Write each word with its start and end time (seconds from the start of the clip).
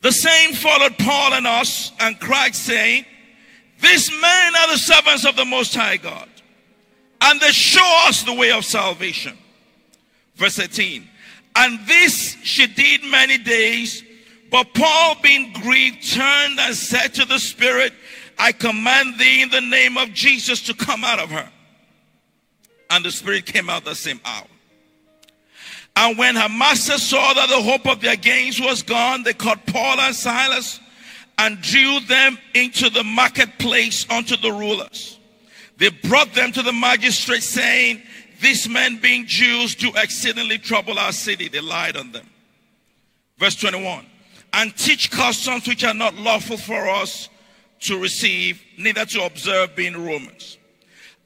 The 0.00 0.12
same 0.12 0.52
followed 0.52 0.98
Paul 0.98 1.34
and 1.34 1.46
us 1.46 1.92
and 2.00 2.18
cried, 2.20 2.54
saying, 2.54 3.06
These 3.80 4.10
men 4.10 4.56
are 4.56 4.72
the 4.72 4.78
servants 4.78 5.24
of 5.24 5.36
the 5.36 5.44
Most 5.44 5.74
High 5.74 5.96
God, 5.96 6.28
and 7.20 7.40
they 7.40 7.50
show 7.50 8.04
us 8.06 8.22
the 8.22 8.34
way 8.34 8.52
of 8.52 8.64
salvation. 8.64 9.36
Verse 10.36 10.58
18. 10.58 11.08
And 11.56 11.86
this 11.86 12.36
she 12.42 12.66
did 12.66 13.04
many 13.04 13.38
days, 13.38 14.02
but 14.50 14.74
Paul, 14.74 15.16
being 15.22 15.52
grieved, 15.52 16.12
turned 16.12 16.58
and 16.58 16.74
said 16.74 17.14
to 17.14 17.24
the 17.24 17.38
Spirit, 17.38 17.92
I 18.38 18.52
command 18.52 19.18
thee 19.18 19.42
in 19.42 19.50
the 19.50 19.60
name 19.60 19.96
of 19.96 20.12
Jesus 20.12 20.62
to 20.62 20.74
come 20.74 21.04
out 21.04 21.20
of 21.20 21.30
her. 21.30 21.48
And 22.90 23.04
the 23.04 23.10
Spirit 23.10 23.46
came 23.46 23.70
out 23.70 23.84
the 23.84 23.94
same 23.94 24.20
hour. 24.24 24.46
And 25.96 26.18
when 26.18 26.34
her 26.34 26.48
saw 26.78 27.34
that 27.34 27.48
the 27.48 27.62
hope 27.62 27.86
of 27.86 28.00
their 28.00 28.16
gains 28.16 28.60
was 28.60 28.82
gone, 28.82 29.22
they 29.22 29.32
caught 29.32 29.64
Paul 29.66 30.00
and 30.00 30.14
Silas 30.14 30.80
and 31.38 31.60
drew 31.60 32.00
them 32.00 32.38
into 32.54 32.90
the 32.90 33.04
marketplace 33.04 34.08
unto 34.10 34.36
the 34.36 34.50
rulers. 34.50 35.18
They 35.76 35.90
brought 35.90 36.32
them 36.34 36.52
to 36.52 36.62
the 36.62 36.72
magistrate, 36.72 37.42
saying, 37.42 38.02
These 38.40 38.68
men, 38.68 38.98
being 38.98 39.26
Jews, 39.26 39.74
do 39.74 39.90
exceedingly 39.96 40.58
trouble 40.58 40.98
our 40.98 41.12
city. 41.12 41.48
They 41.48 41.60
lied 41.60 41.96
on 41.96 42.12
them. 42.12 42.28
Verse 43.38 43.56
21 43.56 44.04
And 44.52 44.76
teach 44.76 45.10
customs 45.10 45.66
which 45.66 45.84
are 45.84 45.94
not 45.94 46.14
lawful 46.14 46.56
for 46.56 46.88
us 46.88 47.28
to 47.80 48.00
receive, 48.00 48.62
neither 48.78 49.04
to 49.04 49.24
observe, 49.24 49.74
being 49.76 49.94
Romans. 49.94 50.58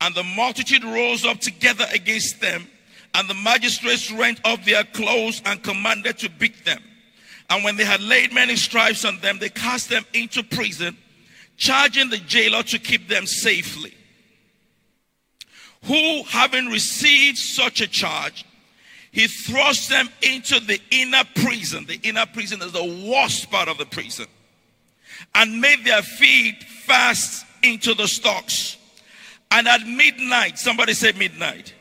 And 0.00 0.14
the 0.14 0.22
multitude 0.22 0.84
rose 0.84 1.24
up 1.24 1.40
together 1.40 1.86
against 1.92 2.40
them 2.40 2.66
and 3.14 3.28
the 3.28 3.34
magistrates 3.34 4.10
rent 4.12 4.40
off 4.44 4.64
their 4.64 4.84
clothes 4.84 5.42
and 5.44 5.62
commanded 5.62 6.18
to 6.18 6.30
beat 6.30 6.64
them. 6.64 6.82
And 7.50 7.64
when 7.64 7.76
they 7.76 7.84
had 7.84 8.00
laid 8.00 8.32
many 8.32 8.56
stripes 8.56 9.04
on 9.04 9.18
them, 9.20 9.38
they 9.38 9.48
cast 9.48 9.88
them 9.88 10.04
into 10.12 10.42
prison, 10.42 10.96
charging 11.56 12.10
the 12.10 12.18
jailer 12.18 12.62
to 12.64 12.78
keep 12.78 13.08
them 13.08 13.26
safely. 13.26 13.94
Who, 15.84 16.22
having 16.24 16.66
received 16.66 17.38
such 17.38 17.80
a 17.80 17.86
charge, 17.86 18.44
he 19.10 19.26
thrust 19.26 19.88
them 19.88 20.08
into 20.22 20.60
the 20.60 20.80
inner 20.90 21.22
prison. 21.36 21.86
The 21.86 21.98
inner 22.02 22.26
prison 22.26 22.60
is 22.62 22.72
the 22.72 23.08
worst 23.10 23.50
part 23.50 23.68
of 23.68 23.78
the 23.78 23.86
prison. 23.86 24.26
And 25.34 25.60
made 25.60 25.84
their 25.84 26.02
feet 26.02 26.62
fast 26.62 27.46
into 27.62 27.94
the 27.94 28.06
stocks. 28.06 28.76
And 29.50 29.66
at 29.66 29.86
midnight, 29.86 30.58
somebody 30.58 30.92
said 30.92 31.16
midnight. 31.16 31.74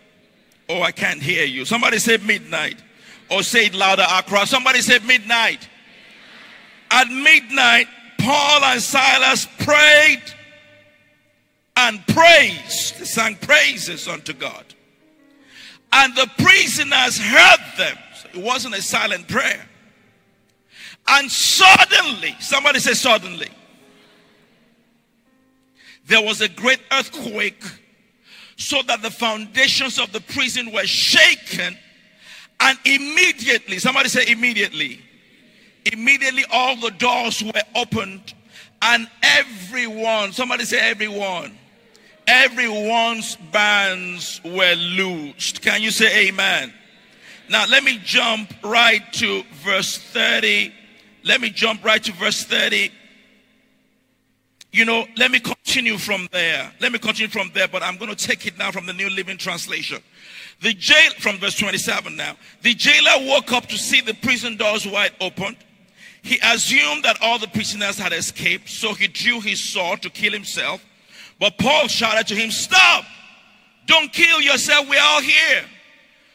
Oh, 0.69 0.81
I 0.81 0.91
can't 0.91 1.21
hear 1.21 1.45
you. 1.45 1.65
Somebody 1.65 1.99
say 1.99 2.17
midnight. 2.17 2.81
Or 3.29 3.43
say 3.43 3.65
it 3.67 3.73
louder, 3.73 4.05
Accra. 4.09 4.45
Somebody 4.45 4.81
say 4.81 4.99
midnight. 4.99 5.67
At 6.91 7.09
midnight, 7.09 7.87
Paul 8.19 8.63
and 8.63 8.81
Silas 8.81 9.47
prayed 9.59 10.23
and 11.75 12.05
praised. 12.07 12.99
They 12.99 13.05
sang 13.05 13.35
praises 13.35 14.07
unto 14.07 14.33
God. 14.33 14.65
And 15.91 16.15
the 16.15 16.29
prisoners 16.37 17.17
heard 17.17 17.59
them. 17.77 17.97
So 18.15 18.29
it 18.33 18.43
wasn't 18.43 18.75
a 18.75 18.81
silent 18.81 19.27
prayer. 19.27 19.65
And 21.07 21.31
suddenly, 21.31 22.35
somebody 22.39 22.79
say 22.79 22.93
suddenly, 22.93 23.49
there 26.05 26.21
was 26.21 26.41
a 26.41 26.49
great 26.49 26.79
earthquake 26.91 27.63
so 28.57 28.81
that 28.83 29.01
the 29.01 29.11
foundations 29.11 29.97
of 29.97 30.11
the 30.11 30.19
prison 30.19 30.71
were 30.71 30.85
shaken 30.85 31.77
and 32.59 32.77
immediately 32.85 33.79
somebody 33.79 34.09
say 34.09 34.29
immediately 34.31 34.99
immediately 35.85 36.43
all 36.51 36.75
the 36.75 36.91
doors 36.91 37.41
were 37.43 37.63
opened 37.75 38.33
and 38.81 39.07
everyone 39.23 40.33
somebody 40.33 40.65
say 40.65 40.79
everyone 40.79 41.57
everyone's 42.27 43.37
bands 43.53 44.41
were 44.43 44.75
loosed. 44.75 45.61
Can 45.61 45.81
you 45.81 45.91
say 45.91 46.27
amen? 46.27 46.73
Now 47.49 47.65
let 47.69 47.83
me 47.83 47.99
jump 48.03 48.53
right 48.63 49.01
to 49.13 49.43
verse 49.63 49.97
30 49.97 50.73
let 51.23 51.41
me 51.41 51.49
jump 51.49 51.83
right 51.83 52.03
to 52.03 52.11
verse 52.13 52.43
30 52.43 52.91
you 54.77 54.85
know, 54.85 55.07
let 55.17 55.31
me 55.31 55.39
continue 55.39 55.97
from 55.97 56.29
there. 56.31 56.71
Let 56.79 56.91
me 56.91 56.99
continue 56.99 57.29
from 57.29 57.49
there, 57.53 57.67
but 57.67 57.81
I'm 57.81 57.97
going 57.97 58.13
to 58.13 58.27
take 58.27 58.45
it 58.45 58.57
now 58.57 58.71
from 58.71 58.85
the 58.85 58.93
New 58.93 59.09
Living 59.09 59.37
Translation. 59.37 60.01
The 60.61 60.73
jail, 60.73 61.11
from 61.19 61.37
verse 61.39 61.57
27 61.57 62.15
now. 62.15 62.35
The 62.61 62.75
jailer 62.75 63.27
woke 63.27 63.51
up 63.51 63.65
to 63.67 63.77
see 63.77 64.01
the 64.01 64.13
prison 64.13 64.55
doors 64.55 64.85
wide 64.85 65.13
open. 65.19 65.57
He 66.21 66.39
assumed 66.43 67.03
that 67.03 67.17
all 67.21 67.39
the 67.39 67.47
prisoners 67.47 67.97
had 67.97 68.13
escaped, 68.13 68.69
so 68.69 68.93
he 68.93 69.07
drew 69.07 69.41
his 69.41 69.63
sword 69.63 70.03
to 70.03 70.09
kill 70.11 70.33
himself. 70.33 70.83
But 71.39 71.57
Paul 71.57 71.87
shouted 71.87 72.27
to 72.27 72.35
him, 72.35 72.51
Stop! 72.51 73.05
Don't 73.87 74.11
kill 74.13 74.41
yourself, 74.41 74.87
we're 74.89 75.01
all 75.01 75.21
here. 75.21 75.63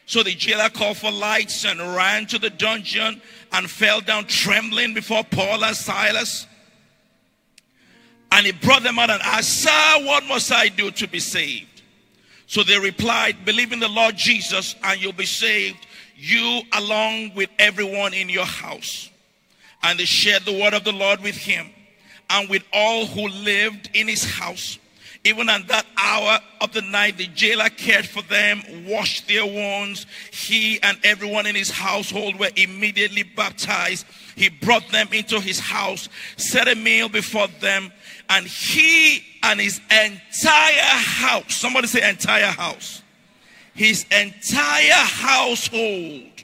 So 0.05 0.21
the 0.21 0.33
jailer 0.33 0.69
called 0.69 0.97
for 0.97 1.11
lights 1.11 1.63
and 1.65 1.79
ran 1.79 2.25
to 2.27 2.39
the 2.39 2.49
dungeon 2.49 3.21
and 3.53 3.69
fell 3.69 4.01
down 4.01 4.25
trembling 4.25 4.93
before 4.93 5.23
Paul 5.23 5.63
and 5.63 5.75
Silas. 5.75 6.47
And 8.33 8.47
he 8.47 8.51
brought 8.51 8.81
them 8.81 8.97
out 8.97 9.11
and 9.11 9.21
asked, 9.21 9.61
Sir, 9.61 10.05
what 10.05 10.25
must 10.25 10.51
I 10.51 10.67
do 10.67 10.89
to 10.89 11.07
be 11.07 11.19
saved? 11.19 11.83
So 12.47 12.63
they 12.63 12.79
replied, 12.79 13.45
Believe 13.45 13.71
in 13.71 13.79
the 13.79 13.87
Lord 13.87 14.17
Jesus 14.17 14.75
and 14.83 14.99
you'll 14.99 15.13
be 15.13 15.25
saved, 15.25 15.85
you 16.17 16.61
along 16.73 17.35
with 17.35 17.51
everyone 17.59 18.15
in 18.15 18.29
your 18.29 18.45
house. 18.45 19.11
And 19.83 19.99
they 19.99 20.05
shared 20.05 20.45
the 20.45 20.59
word 20.59 20.73
of 20.73 20.83
the 20.83 20.91
Lord 20.91 21.21
with 21.21 21.35
him 21.35 21.69
and 22.31 22.49
with 22.49 22.63
all 22.73 23.05
who 23.05 23.27
lived 23.27 23.91
in 23.93 24.07
his 24.07 24.23
house. 24.23 24.79
Even 25.25 25.47
at 25.47 25.67
that 25.67 25.85
hour 25.97 26.39
of 26.59 26.73
the 26.73 26.81
night, 26.81 27.17
the 27.17 27.27
jailer 27.27 27.69
cared 27.69 28.05
for 28.05 28.21
them, 28.23 28.61
washed 28.85 29.27
their 29.27 29.45
wounds. 29.45 30.05
He 30.31 30.81
and 30.81 30.97
everyone 31.03 31.45
in 31.45 31.55
his 31.55 31.69
household 31.69 32.37
were 32.37 32.49
immediately 32.57 33.23
baptized. 33.23 34.05
He 34.35 34.49
brought 34.49 34.89
them 34.89 35.07
into 35.13 35.39
his 35.39 35.59
house, 35.59 36.09
set 36.35 36.67
a 36.67 36.75
meal 36.75 37.07
before 37.07 37.47
them, 37.61 37.93
and 38.29 38.45
he 38.45 39.23
and 39.43 39.59
his 39.59 39.79
entire 39.89 40.81
house, 40.81 41.55
somebody 41.55 41.87
say 41.87 42.07
entire 42.09 42.45
house, 42.47 43.01
his 43.73 44.05
entire 44.11 44.93
household 44.93 46.43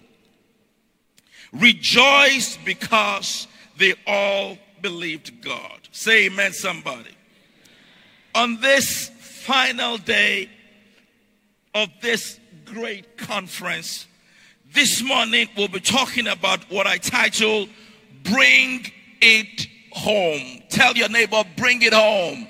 rejoiced 1.52 2.64
because 2.66 3.48
they 3.78 3.94
all 4.06 4.58
believed 4.82 5.42
God. 5.42 5.80
Say 5.92 6.26
amen, 6.28 6.54
somebody 6.54 7.16
on 8.36 8.60
this 8.62 9.10
final 9.20 9.98
day 9.98 10.50
of 11.74 11.90
this 12.02 12.40
great 12.66 13.18
conference, 13.18 14.08
this 14.74 15.02
morning 15.04 15.48
we'll 15.58 15.68
be 15.68 15.80
talking 15.80 16.28
about 16.28 16.60
what 16.72 16.88
I 16.88 16.98
title 16.98 17.68
Bring 18.24 18.86
It 19.22 19.68
Home. 20.00 20.62
Tell 20.70 20.94
your 20.94 21.10
neighbor, 21.10 21.44
bring 21.58 21.82
it 21.82 21.94
home. 21.94 22.48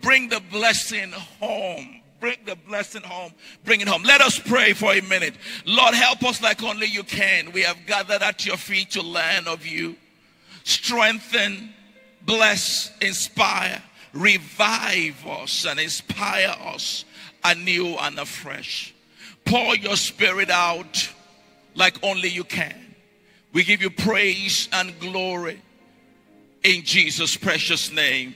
Bring 0.00 0.28
the 0.28 0.40
blessing 0.50 1.12
home. 1.40 2.00
Bring 2.20 2.36
the 2.44 2.56
blessing 2.56 3.02
home. 3.02 3.32
Bring 3.64 3.80
it 3.80 3.88
home. 3.88 4.02
Let 4.02 4.20
us 4.20 4.38
pray 4.38 4.72
for 4.72 4.92
a 4.92 5.00
minute. 5.00 5.34
Lord, 5.64 5.94
help 5.94 6.22
us 6.22 6.42
like 6.42 6.62
only 6.62 6.86
you 6.86 7.02
can. 7.02 7.52
We 7.52 7.62
have 7.62 7.78
gathered 7.86 8.22
at 8.22 8.44
your 8.44 8.56
feet 8.56 8.90
to 8.92 9.02
learn 9.02 9.46
of 9.46 9.66
you. 9.66 9.96
Strengthen, 10.64 11.72
bless, 12.26 12.92
inspire 13.00 13.82
revive 14.12 15.26
us 15.26 15.66
and 15.66 15.78
inspire 15.78 16.54
us 16.64 17.04
anew 17.44 17.96
and 17.96 18.18
afresh. 18.18 18.94
Pour 19.44 19.76
your 19.76 19.96
spirit 19.96 20.50
out 20.50 21.08
like 21.74 22.02
only 22.02 22.28
you 22.28 22.44
can. 22.44 22.94
We 23.52 23.64
give 23.64 23.82
you 23.82 23.90
praise 23.90 24.68
and 24.72 24.98
glory 25.00 25.60
in 26.62 26.82
Jesus' 26.82 27.36
precious 27.36 27.90
name. 27.92 28.34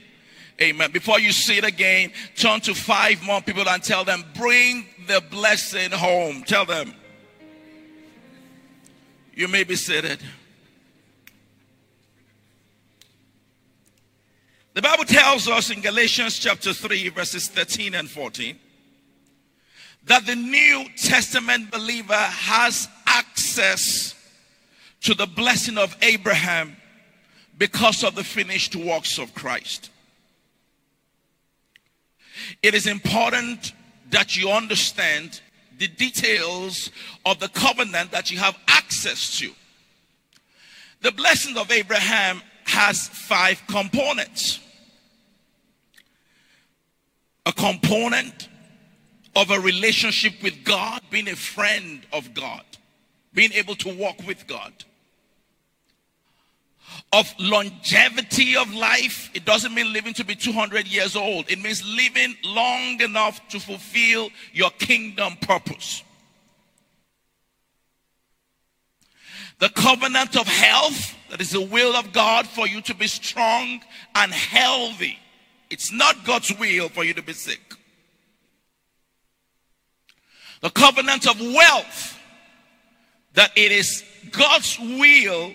Amen. 0.61 0.91
Before 0.91 1.19
you 1.19 1.31
see 1.31 1.57
it 1.57 1.65
again, 1.65 2.11
turn 2.35 2.61
to 2.61 2.73
five 2.73 3.21
more 3.23 3.41
people 3.41 3.67
and 3.67 3.83
tell 3.83 4.05
them, 4.05 4.23
bring 4.35 4.85
the 5.07 5.21
blessing 5.29 5.91
home. 5.91 6.43
Tell 6.43 6.65
them. 6.65 6.93
You 9.33 9.49
may 9.49 9.65
be 9.65 9.75
seated. 9.75 10.21
The 14.73 14.81
Bible 14.81 15.05
tells 15.05 15.47
us 15.47 15.69
in 15.69 15.81
Galatians 15.81 16.39
chapter 16.39 16.73
3, 16.73 17.09
verses 17.09 17.47
13 17.47 17.95
and 17.95 18.09
14, 18.09 18.57
that 20.05 20.25
the 20.25 20.35
New 20.35 20.85
Testament 20.97 21.71
believer 21.71 22.13
has 22.13 22.87
access 23.05 24.15
to 25.01 25.13
the 25.13 25.27
blessing 25.27 25.77
of 25.77 25.95
Abraham 26.01 26.75
because 27.57 28.03
of 28.03 28.15
the 28.15 28.23
finished 28.23 28.75
works 28.75 29.17
of 29.17 29.33
Christ. 29.33 29.89
It 32.61 32.73
is 32.73 32.87
important 32.87 33.73
that 34.09 34.35
you 34.35 34.49
understand 34.49 35.41
the 35.77 35.87
details 35.87 36.89
of 37.25 37.39
the 37.39 37.49
covenant 37.49 38.11
that 38.11 38.31
you 38.31 38.37
have 38.37 38.57
access 38.67 39.37
to. 39.39 39.51
The 41.01 41.11
blessing 41.11 41.57
of 41.57 41.71
Abraham 41.71 42.41
has 42.65 43.07
five 43.07 43.61
components. 43.67 44.59
A 47.45 47.53
component 47.53 48.49
of 49.35 49.51
a 49.51 49.59
relationship 49.59 50.41
with 50.41 50.63
God, 50.63 51.01
being 51.11 51.27
a 51.27 51.35
friend 51.35 52.01
of 52.11 52.33
God, 52.33 52.63
being 53.33 53.51
able 53.53 53.75
to 53.75 53.95
walk 53.95 54.25
with 54.25 54.47
God. 54.47 54.73
Of 57.11 57.33
longevity 57.39 58.57
of 58.57 58.73
life, 58.73 59.29
it 59.33 59.45
doesn't 59.45 59.73
mean 59.73 59.93
living 59.93 60.13
to 60.15 60.25
be 60.25 60.35
200 60.35 60.87
years 60.87 61.15
old. 61.15 61.49
It 61.49 61.61
means 61.61 61.85
living 61.85 62.35
long 62.43 62.99
enough 63.01 63.47
to 63.49 63.59
fulfill 63.59 64.29
your 64.53 64.69
kingdom 64.71 65.37
purpose. 65.41 66.03
The 69.59 69.69
covenant 69.69 70.35
of 70.35 70.47
health, 70.47 71.15
that 71.29 71.39
is 71.39 71.51
the 71.51 71.61
will 71.61 71.95
of 71.95 72.11
God 72.11 72.45
for 72.47 72.67
you 72.67 72.81
to 72.81 72.93
be 72.93 73.07
strong 73.07 73.81
and 74.13 74.31
healthy. 74.31 75.17
It's 75.69 75.91
not 75.91 76.25
God's 76.25 76.53
will 76.59 76.89
for 76.89 77.03
you 77.03 77.13
to 77.13 77.21
be 77.21 77.33
sick. 77.33 77.61
The 80.61 80.69
covenant 80.69 81.27
of 81.27 81.39
wealth, 81.39 82.19
that 83.33 83.51
it 83.55 83.71
is 83.71 84.03
God's 84.31 84.77
will 84.79 85.53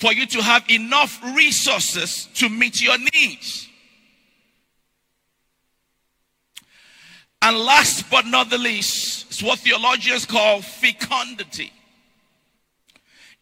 for 0.00 0.14
you 0.14 0.24
to 0.24 0.42
have 0.42 0.64
enough 0.70 1.22
resources 1.36 2.26
to 2.32 2.48
meet 2.48 2.82
your 2.82 2.96
needs. 3.12 3.68
And 7.42 7.58
last 7.58 8.10
but 8.10 8.24
not 8.24 8.48
the 8.48 8.56
least, 8.56 9.26
it's 9.28 9.42
what 9.42 9.58
theologians 9.58 10.24
call 10.24 10.62
fecundity. 10.62 11.70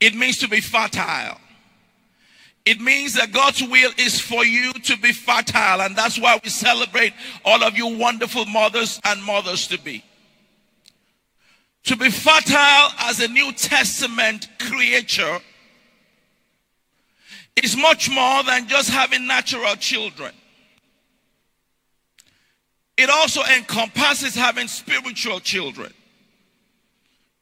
It 0.01 0.17
means 0.17 0.39
to 0.39 0.49
be 0.49 0.61
fertile. 0.61 1.39
It 2.67 2.81
means 2.81 3.15
that 3.15 3.31
God's 3.33 3.63
will 3.63 3.93
is 3.97 4.21
for 4.21 4.45
you 4.45 4.73
to 4.73 4.97
be 4.97 5.13
fertile, 5.13 5.83
and 5.83 5.95
that's 5.97 6.19
why 6.19 6.41
we 6.43 6.51
celebrate 6.51 7.13
all 7.45 7.63
of 7.63 7.77
you 7.79 7.87
wonderful 7.97 8.47
mothers 8.47 9.01
and 9.05 9.23
mothers 9.23 9.69
to 9.69 9.79
be. 9.79 10.05
To 11.85 11.97
be 11.97 12.11
fertile 12.11 12.91
as 12.99 13.21
a 13.21 13.29
New 13.29 13.53
Testament 13.53 14.49
creature 14.59 15.41
is 17.65 17.77
much 17.77 18.11
more 18.11 18.43
than 18.45 18.69
just 18.69 18.91
having 18.91 19.27
natural 19.27 19.75
children. 19.77 20.33
It 22.97 23.09
also 23.11 23.43
encompasses 23.57 24.35
having 24.35 24.67
spiritual 24.67 25.41
children. 25.41 25.93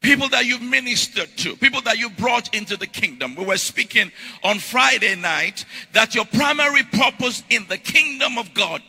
People 0.01 0.29
that 0.29 0.45
you've 0.45 0.61
ministered 0.61 1.29
to, 1.37 1.55
people 1.55 1.81
that 1.81 1.97
you 1.97 2.11
brought 2.11 2.53
into 2.55 2.77
the 2.77 2.85
kingdom. 2.85 3.35
We 3.35 3.43
were 3.43 3.57
speaking 3.57 4.11
on 4.43 4.59
Friday 4.59 5.15
night 5.15 5.65
that 5.93 6.13
your 6.13 6.25
primary 6.25 6.83
purpose 6.83 7.41
in 7.49 7.65
the 7.67 7.77
kingdom 7.79 8.37
of 8.37 8.53
God, 8.53 8.81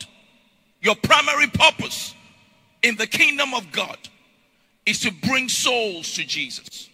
your 0.82 0.94
primary 0.96 1.46
purpose 1.46 2.14
in 2.82 2.96
the 2.96 3.06
kingdom 3.06 3.54
of 3.54 3.72
God 3.72 3.98
is 4.84 5.00
to 5.00 5.10
bring 5.10 5.48
souls 5.48 6.12
to 6.14 6.24
Jesus. 6.24 6.90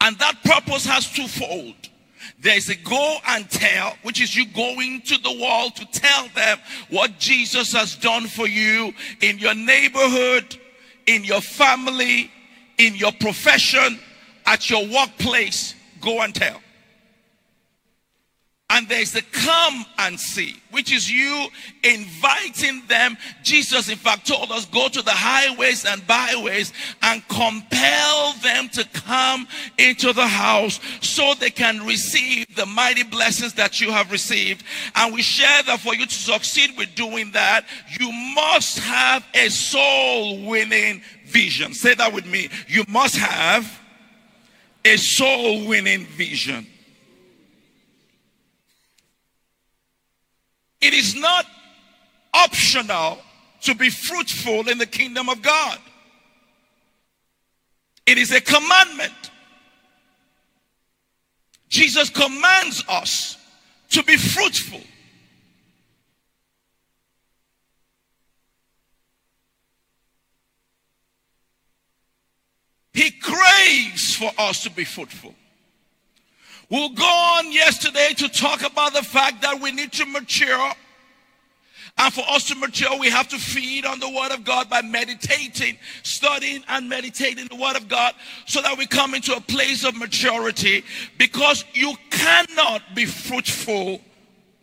And 0.00 0.16
that 0.18 0.42
purpose 0.44 0.86
has 0.86 1.10
twofold. 1.10 1.74
There's 2.40 2.68
a 2.68 2.74
go 2.76 3.16
and 3.28 3.48
tell, 3.50 3.96
which 4.02 4.20
is 4.20 4.36
you 4.36 4.46
going 4.46 5.02
to 5.02 5.18
the 5.18 5.38
world 5.40 5.76
to 5.76 5.86
tell 5.86 6.28
them 6.34 6.58
what 6.90 7.18
Jesus 7.18 7.72
has 7.72 7.96
done 7.96 8.26
for 8.26 8.46
you 8.46 8.92
in 9.20 9.38
your 9.38 9.54
neighborhood, 9.54 10.58
in 11.06 11.24
your 11.24 11.40
family, 11.40 12.30
in 12.78 12.94
your 12.94 13.12
profession, 13.12 13.98
at 14.46 14.68
your 14.68 14.86
workplace, 14.86 15.74
go 16.00 16.20
and 16.22 16.34
tell. 16.34 16.60
And 18.74 18.88
there's 18.88 19.12
the 19.12 19.22
come 19.22 19.86
and 19.98 20.18
see, 20.18 20.60
which 20.72 20.90
is 20.90 21.08
you 21.08 21.46
inviting 21.84 22.82
them. 22.88 23.16
Jesus, 23.44 23.88
in 23.88 23.96
fact, 23.96 24.26
told 24.26 24.50
us 24.50 24.64
go 24.66 24.88
to 24.88 25.00
the 25.00 25.12
highways 25.12 25.84
and 25.84 26.04
byways 26.08 26.72
and 27.02 27.26
compel 27.28 28.32
them 28.42 28.68
to 28.70 28.84
come 28.92 29.46
into 29.78 30.12
the 30.12 30.26
house 30.26 30.80
so 31.00 31.34
they 31.34 31.50
can 31.50 31.86
receive 31.86 32.52
the 32.56 32.66
mighty 32.66 33.04
blessings 33.04 33.54
that 33.54 33.80
you 33.80 33.92
have 33.92 34.10
received. 34.10 34.64
And 34.96 35.14
we 35.14 35.22
share 35.22 35.62
that 35.62 35.78
for 35.78 35.94
you 35.94 36.06
to 36.06 36.12
succeed 36.12 36.76
with 36.76 36.96
doing 36.96 37.30
that, 37.30 37.66
you 38.00 38.10
must 38.34 38.80
have 38.80 39.24
a 39.34 39.50
soul 39.50 40.46
winning 40.46 41.00
vision. 41.26 41.74
Say 41.74 41.94
that 41.94 42.12
with 42.12 42.26
me. 42.26 42.48
You 42.66 42.82
must 42.88 43.16
have 43.18 43.80
a 44.84 44.96
soul 44.96 45.68
winning 45.68 46.06
vision. 46.06 46.66
It 50.84 50.92
is 50.92 51.14
not 51.14 51.46
optional 52.34 53.16
to 53.62 53.74
be 53.74 53.88
fruitful 53.88 54.68
in 54.68 54.76
the 54.76 54.84
kingdom 54.84 55.30
of 55.30 55.40
God. 55.40 55.78
It 58.06 58.18
is 58.18 58.30
a 58.32 58.40
commandment. 58.42 59.30
Jesus 61.70 62.10
commands 62.10 62.84
us 62.86 63.38
to 63.92 64.02
be 64.02 64.18
fruitful. 64.18 64.82
He 72.92 73.10
craves 73.10 74.14
for 74.14 74.30
us 74.36 74.64
to 74.64 74.70
be 74.70 74.84
fruitful. 74.84 75.34
We'll 76.70 76.90
go 76.90 77.04
on 77.04 77.52
yesterday 77.52 78.14
to 78.16 78.28
talk 78.28 78.62
about 78.62 78.94
the 78.94 79.02
fact 79.02 79.42
that 79.42 79.60
we 79.60 79.72
need 79.72 79.92
to 79.92 80.06
mature. 80.06 80.72
And 81.96 82.12
for 82.12 82.24
us 82.28 82.48
to 82.48 82.56
mature, 82.56 82.98
we 82.98 83.08
have 83.08 83.28
to 83.28 83.38
feed 83.38 83.86
on 83.86 84.00
the 84.00 84.08
Word 84.08 84.32
of 84.32 84.44
God 84.44 84.68
by 84.68 84.82
meditating, 84.82 85.78
studying, 86.02 86.64
and 86.68 86.88
meditating 86.88 87.46
the 87.46 87.54
Word 87.54 87.76
of 87.76 87.88
God 87.88 88.14
so 88.46 88.60
that 88.62 88.76
we 88.76 88.86
come 88.86 89.14
into 89.14 89.34
a 89.36 89.40
place 89.40 89.84
of 89.84 89.96
maturity 89.96 90.82
because 91.18 91.64
you 91.72 91.94
cannot 92.10 92.82
be 92.96 93.04
fruitful 93.04 94.00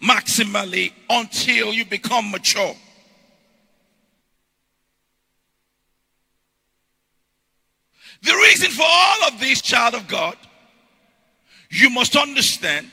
maximally 0.02 0.92
until 1.10 1.72
you 1.74 1.86
become 1.86 2.32
mature. 2.32 2.76
The 8.24 8.34
reason 8.36 8.72
for 8.72 8.86
all 8.86 9.24
of 9.30 9.40
this, 9.40 9.62
child 9.62 9.96
of 9.96 10.08
God, 10.08 10.36
you 11.72 11.90
must 11.90 12.16
understand, 12.16 12.90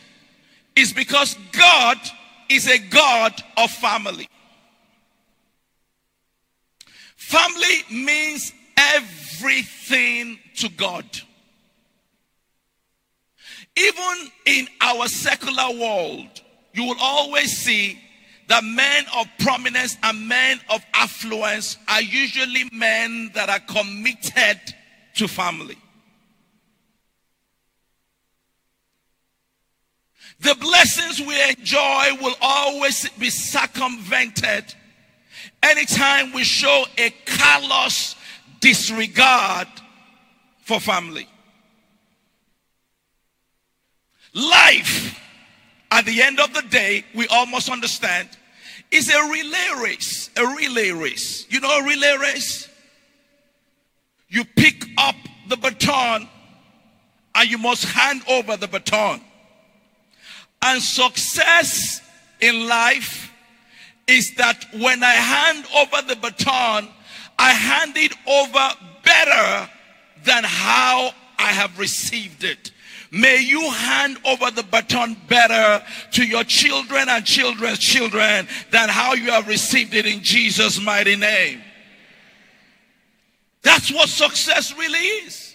is 0.77 0.93
because 0.93 1.37
God 1.53 1.99
is 2.49 2.69
a 2.69 2.79
God 2.79 3.35
of 3.57 3.71
family. 3.71 4.29
Family 7.17 7.83
means 7.91 8.53
everything 8.77 10.39
to 10.57 10.69
God. 10.71 11.05
Even 13.77 14.31
in 14.47 14.69
our 14.81 15.09
secular 15.09 15.79
world, 15.79 16.41
you 16.73 16.85
will 16.85 16.97
always 17.01 17.57
see 17.59 17.99
that 18.49 18.65
men 18.65 19.05
of 19.15 19.27
prominence 19.41 19.99
and 20.03 20.27
men 20.27 20.59
of 20.71 20.81
affluence 20.95 21.77
are 21.87 22.01
usually 22.01 22.69
men 22.73 23.31
that 23.35 23.51
are 23.51 23.61
committed 23.61 24.59
to 25.15 25.29
family. 25.29 25.77
The 30.41 30.55
blessings 30.61 31.21
we 31.21 31.51
enjoy 31.51 32.23
will 32.23 32.35
always 32.41 33.09
be 33.19 33.31
circumvented 33.31 34.75
anytime 35.63 36.33
we 36.33 36.45
show 36.45 36.85
a 36.97 37.11
callous 37.27 38.15
disregard 38.61 39.69
for 40.63 40.79
family. 40.79 41.29
Life, 44.35 45.19
at 45.91 46.05
the 46.05 46.23
end 46.23 46.39
of 46.39 46.55
the 46.55 46.63
day, 46.63 47.05
we 47.15 47.27
almost 47.29 47.69
understand, 47.69 48.29
is 48.91 49.11
a 49.11 49.21
relay 49.31 49.83
race. 49.83 50.31
A 50.37 50.47
relay 50.47 50.91
race. 50.91 51.47
You 51.51 51.61
know 51.61 51.79
a 51.79 51.85
relay 51.85 52.17
race? 52.21 52.69
you 54.29 54.45
pick 54.45 54.87
up 54.99 55.17
the 55.49 55.57
baton 55.57 56.29
and 57.35 57.51
you 57.51 57.59
must 57.59 57.85
hand 57.85 58.23
over 58.29 58.57
the 58.57 58.69
baton. 58.69 59.21
And 60.63 60.83
success 60.83 62.03
in 62.41 62.69
life 62.69 63.33
is 64.07 64.35
that 64.37 64.65
when 64.73 65.03
I 65.03 65.13
hand 65.13 65.67
over 65.77 66.09
the 66.09 66.17
baton, 66.17 66.89
I 67.39 67.51
hand 67.51 67.97
it 67.97 68.13
over 68.27 68.75
better 69.05 69.71
than 70.25 70.45
how 70.45 71.13
I 71.39 71.53
have 71.53 71.79
received 71.79 72.43
it. 72.43 72.73
May 73.11 73.41
you 73.41 73.71
hand 73.71 74.19
over 74.25 74.51
the 74.51 74.65
baton 74.65 75.17
better 75.29 75.85
to 76.13 76.25
your 76.27 76.45
children 76.45 77.09
and 77.09 77.25
children's 77.25 77.79
children 77.79 78.47
than 78.71 78.89
how 78.89 79.15
you 79.15 79.31
have 79.31 79.49
received 79.49 79.95
it 79.95 80.05
in 80.05 80.23
Jesus' 80.23 80.81
mighty 80.81 81.17
name. 81.17 81.63
That's 83.63 83.91
what 83.93 84.09
success 84.09 84.77
really 84.77 84.99
is. 84.99 85.48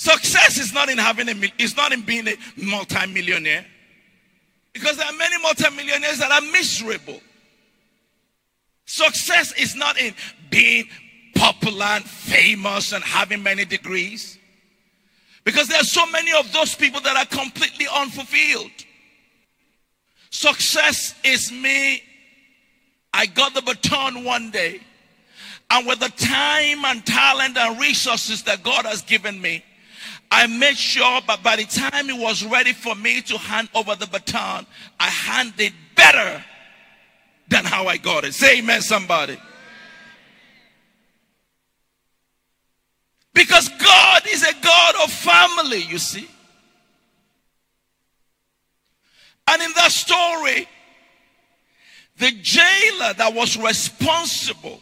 Success 0.00 0.56
is 0.56 0.72
not 0.72 0.88
in 0.88 0.96
having 0.96 1.28
a, 1.28 1.34
it's 1.58 1.76
not 1.76 1.92
in 1.92 2.00
being 2.00 2.26
a 2.26 2.34
multimillionaire. 2.56 3.66
Because 4.72 4.96
there 4.96 5.04
are 5.04 5.12
many 5.12 5.36
multimillionaires 5.42 6.18
that 6.20 6.32
are 6.32 6.40
miserable. 6.52 7.20
Success 8.86 9.52
is 9.58 9.76
not 9.76 9.98
in 9.98 10.14
being 10.48 10.86
popular 11.34 11.84
and 11.84 12.04
famous 12.06 12.94
and 12.94 13.04
having 13.04 13.42
many 13.42 13.66
degrees. 13.66 14.38
Because 15.44 15.68
there 15.68 15.82
are 15.82 15.84
so 15.84 16.06
many 16.06 16.32
of 16.32 16.50
those 16.50 16.74
people 16.74 17.02
that 17.02 17.18
are 17.18 17.26
completely 17.26 17.86
unfulfilled. 17.94 18.70
Success 20.30 21.14
is 21.24 21.52
me. 21.52 22.02
I 23.12 23.26
got 23.26 23.52
the 23.52 23.60
baton 23.60 24.24
one 24.24 24.50
day. 24.50 24.80
And 25.68 25.86
with 25.86 26.00
the 26.00 26.08
time 26.08 26.86
and 26.86 27.04
talent 27.04 27.58
and 27.58 27.78
resources 27.78 28.44
that 28.44 28.62
God 28.62 28.86
has 28.86 29.02
given 29.02 29.38
me, 29.38 29.62
I 30.30 30.46
made 30.46 30.76
sure 30.76 31.20
that 31.26 31.42
by 31.42 31.56
the 31.56 31.64
time 31.64 32.08
it 32.08 32.16
was 32.16 32.44
ready 32.44 32.72
for 32.72 32.94
me 32.94 33.20
to 33.22 33.36
hand 33.36 33.68
over 33.74 33.94
the 33.96 34.06
baton, 34.06 34.64
I 34.98 35.08
handed 35.08 35.72
better 35.96 36.44
than 37.48 37.64
how 37.64 37.86
I 37.86 37.96
got 37.96 38.24
it. 38.24 38.34
Say 38.34 38.58
amen, 38.58 38.80
somebody. 38.80 39.38
Because 43.34 43.68
God 43.68 44.22
is 44.28 44.42
a 44.42 44.54
God 44.62 44.94
of 45.02 45.12
family, 45.12 45.82
you 45.82 45.98
see. 45.98 46.28
And 49.48 49.62
in 49.62 49.72
that 49.74 49.90
story, 49.90 50.68
the 52.18 52.30
jailer 52.42 53.14
that 53.14 53.32
was 53.34 53.56
responsible 53.56 54.80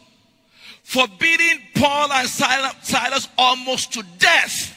for 0.83 1.07
beating 1.19 1.59
Paul 1.75 2.11
and 2.11 2.27
Silas 2.27 3.29
almost 3.37 3.93
to 3.93 4.03
death, 4.19 4.75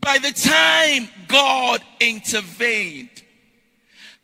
by 0.00 0.18
the 0.18 0.32
time 0.32 1.08
God 1.26 1.82
intervened, 2.00 3.22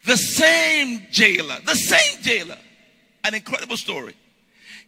the 0.04 0.16
same 0.16 1.06
jailer, 1.10 1.56
the 1.64 1.74
same 1.74 2.22
jailer, 2.22 2.58
an 3.24 3.34
incredible 3.34 3.76
story, 3.76 4.14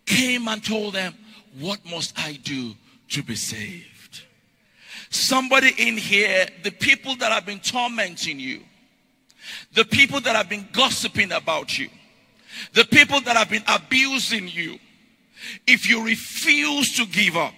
came 0.05 0.49
and 0.49 0.63
told 0.63 0.95
them, 0.95 1.15
What 1.59 1.81
must 1.87 2.19
I 2.19 2.35
do 2.43 2.75
to 3.11 3.23
be 3.23 3.35
saved? 3.35 4.23
Somebody 5.11 5.73
in 5.79 5.97
here, 5.97 6.47
the 6.63 6.71
people 6.71 7.17
that 7.17 7.33
have 7.33 7.47
been 7.47 7.61
tormenting 7.61 8.39
you, 8.39 8.61
the 9.73 9.85
people 9.85 10.21
that 10.21 10.37
have 10.37 10.49
been 10.49 10.69
gossiping 10.73 11.33
about 11.33 11.79
you, 11.79 11.89
the 12.73 12.85
people 12.85 13.21
that 13.23 13.37
have 13.37 13.49
been 13.49 13.65
abusing 13.69 14.49
you, 14.49 14.79
if 15.67 15.89
you 15.89 16.05
refuse 16.05 16.97
to 16.97 17.07
give 17.07 17.37
up, 17.37 17.55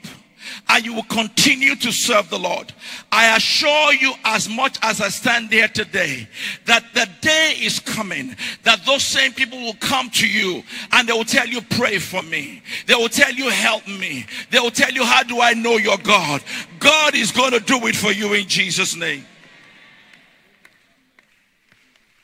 and 0.69 0.85
you 0.85 0.95
will 0.95 1.05
continue 1.05 1.75
to 1.77 1.93
serve 1.93 2.31
the 2.31 2.39
Lord. 2.39 2.73
I 3.11 3.37
assure 3.37 3.95
you, 3.95 4.13
as 4.25 4.49
much 4.49 4.79
as 4.83 5.01
I 5.01 5.09
stand 5.09 5.51
there 5.51 5.69
today, 5.69 6.29
that 6.67 6.85
the 6.95 7.09
day 7.21 7.57
is 7.61 7.81
coming 7.81 8.37
that 8.65 8.85
those 8.85 9.05
same 9.05 9.33
people 9.33 9.59
will 9.59 9.77
come 9.81 10.11
to 10.11 10.29
you 10.29 10.63
and 10.93 11.09
they 11.09 11.13
will 11.13 11.25
tell 11.25 11.47
you, 11.47 11.61
Pray 11.63 11.99
for 11.99 12.23
me. 12.23 12.63
They 12.87 12.95
will 12.95 13.09
tell 13.09 13.33
you, 13.33 13.49
Help 13.51 13.87
me. 13.87 14.27
They 14.51 14.59
will 14.59 14.71
tell 14.71 14.91
you, 14.91 15.05
How 15.05 15.23
do 15.23 15.41
I 15.41 15.55
know 15.55 15.77
your 15.77 15.99
God? 15.99 16.43
God 16.79 17.15
is 17.15 17.33
going 17.33 17.53
to 17.53 17.61
do 17.61 17.87
it 17.87 17.97
for 17.97 18.13
you 18.13 18.35
in 18.35 18.49
Jesus' 18.49 18.97
name. 18.97 19.25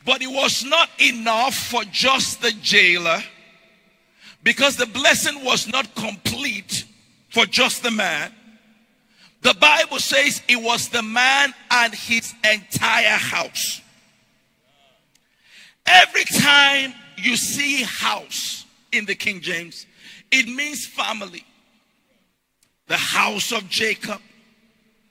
But 0.04 0.20
it 0.20 0.30
was 0.30 0.64
not 0.64 0.90
enough 0.98 1.54
for 1.54 1.82
just 1.84 2.42
the 2.42 2.52
jailer 2.52 3.22
because 4.42 4.76
the 4.76 4.86
blessing 4.86 5.42
was 5.44 5.66
not 5.66 5.94
complete 5.94 6.83
for 7.34 7.46
just 7.46 7.82
the 7.82 7.90
man. 7.90 8.32
The 9.42 9.54
Bible 9.54 9.98
says 9.98 10.40
it 10.48 10.56
was 10.56 10.88
the 10.88 11.02
man 11.02 11.52
and 11.70 11.92
his 11.92 12.32
entire 12.48 13.18
house. 13.18 13.82
Every 15.84 16.24
time 16.24 16.94
you 17.18 17.36
see 17.36 17.82
house 17.82 18.64
in 18.92 19.04
the 19.04 19.16
King 19.16 19.40
James, 19.40 19.84
it 20.30 20.46
means 20.46 20.86
family. 20.86 21.44
The 22.86 22.96
house 22.96 23.50
of 23.50 23.68
Jacob, 23.68 24.20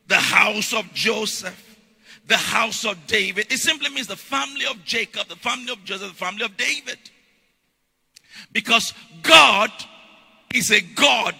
the 0.08 0.15
house 0.15 0.74
of 0.74 0.92
Joseph, 0.94 1.77
the 2.27 2.38
house 2.38 2.86
of 2.86 3.06
David. 3.06 3.51
It 3.51 3.58
simply 3.58 3.89
means 3.89 4.08
the 4.08 4.15
family 4.15 4.65
of 4.65 4.84
Jacob, 4.86 5.27
the 5.27 5.36
family 5.36 5.74
of 5.74 5.84
Joseph, 5.84 6.10
the 6.10 6.25
family 6.25 6.46
of 6.46 6.56
David. 6.56 6.98
Because 8.53 8.94
God 9.22 9.72
is 10.53 10.72
a 10.72 10.80
God 10.80 11.36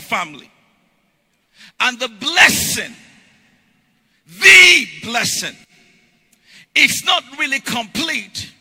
family. 0.00 0.50
And 1.80 1.98
the 1.98 2.08
blessing, 2.08 2.94
the 4.26 4.86
blessing, 5.02 5.56
is 6.74 7.04
not 7.04 7.22
really 7.38 7.60
complete 7.60 8.52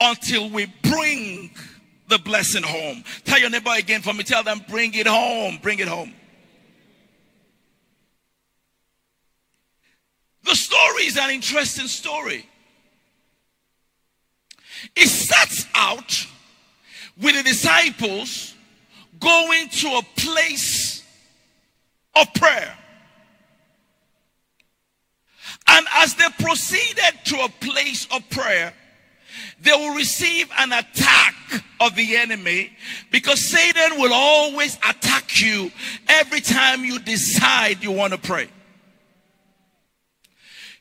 until 0.00 0.50
we 0.50 0.66
bring 0.82 1.50
the 2.08 2.18
blessing 2.18 2.62
home. 2.62 3.02
Tell 3.24 3.38
your 3.38 3.50
neighbor 3.50 3.72
again 3.76 4.02
for 4.02 4.12
me. 4.12 4.22
Tell 4.22 4.42
them, 4.42 4.60
bring 4.68 4.94
it 4.94 5.06
home. 5.06 5.58
Bring 5.60 5.78
it 5.78 5.88
home. 5.88 6.12
The 10.44 10.54
story 10.54 11.04
is 11.04 11.16
an 11.16 11.30
interesting 11.30 11.88
story. 11.88 12.48
It 14.94 15.08
starts 15.08 15.66
out 15.74 16.26
with 17.20 17.34
the 17.34 17.42
disciples 17.42 18.54
going 19.18 19.68
to 19.68 19.88
a 19.88 20.02
place 20.16 21.02
of 22.14 22.32
prayer. 22.34 22.76
And 25.68 25.86
as 25.94 26.14
they 26.14 26.28
proceeded 26.38 27.24
to 27.26 27.40
a 27.44 27.48
place 27.60 28.06
of 28.14 28.28
prayer, 28.30 28.72
they 29.60 29.72
will 29.72 29.94
receive 29.94 30.50
an 30.58 30.72
attack 30.72 31.34
of 31.80 31.94
the 31.96 32.16
enemy 32.16 32.70
because 33.10 33.40
Satan 33.40 34.00
will 34.00 34.12
always 34.12 34.76
attack 34.76 35.40
you 35.40 35.70
every 36.08 36.40
time 36.40 36.84
you 36.84 36.98
decide 36.98 37.82
you 37.82 37.92
want 37.92 38.12
to 38.12 38.18
pray. 38.18 38.48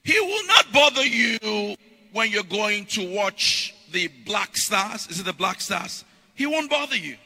He 0.04 0.20
will 0.20 0.46
not 0.46 0.72
bother 0.72 1.06
you 1.06 1.75
when 2.12 2.30
you're 2.30 2.44
going 2.44 2.86
to 2.86 3.12
watch 3.12 3.74
the 3.92 4.08
Black 4.25 4.56
Stars. 4.56 5.08
Is 5.08 5.20
it 5.20 5.25
the 5.25 5.34
Black 5.34 5.60
Stars? 5.60 6.06
He 6.36 6.46
won't 6.46 6.70
bother 6.70 6.96
you. 6.96 7.18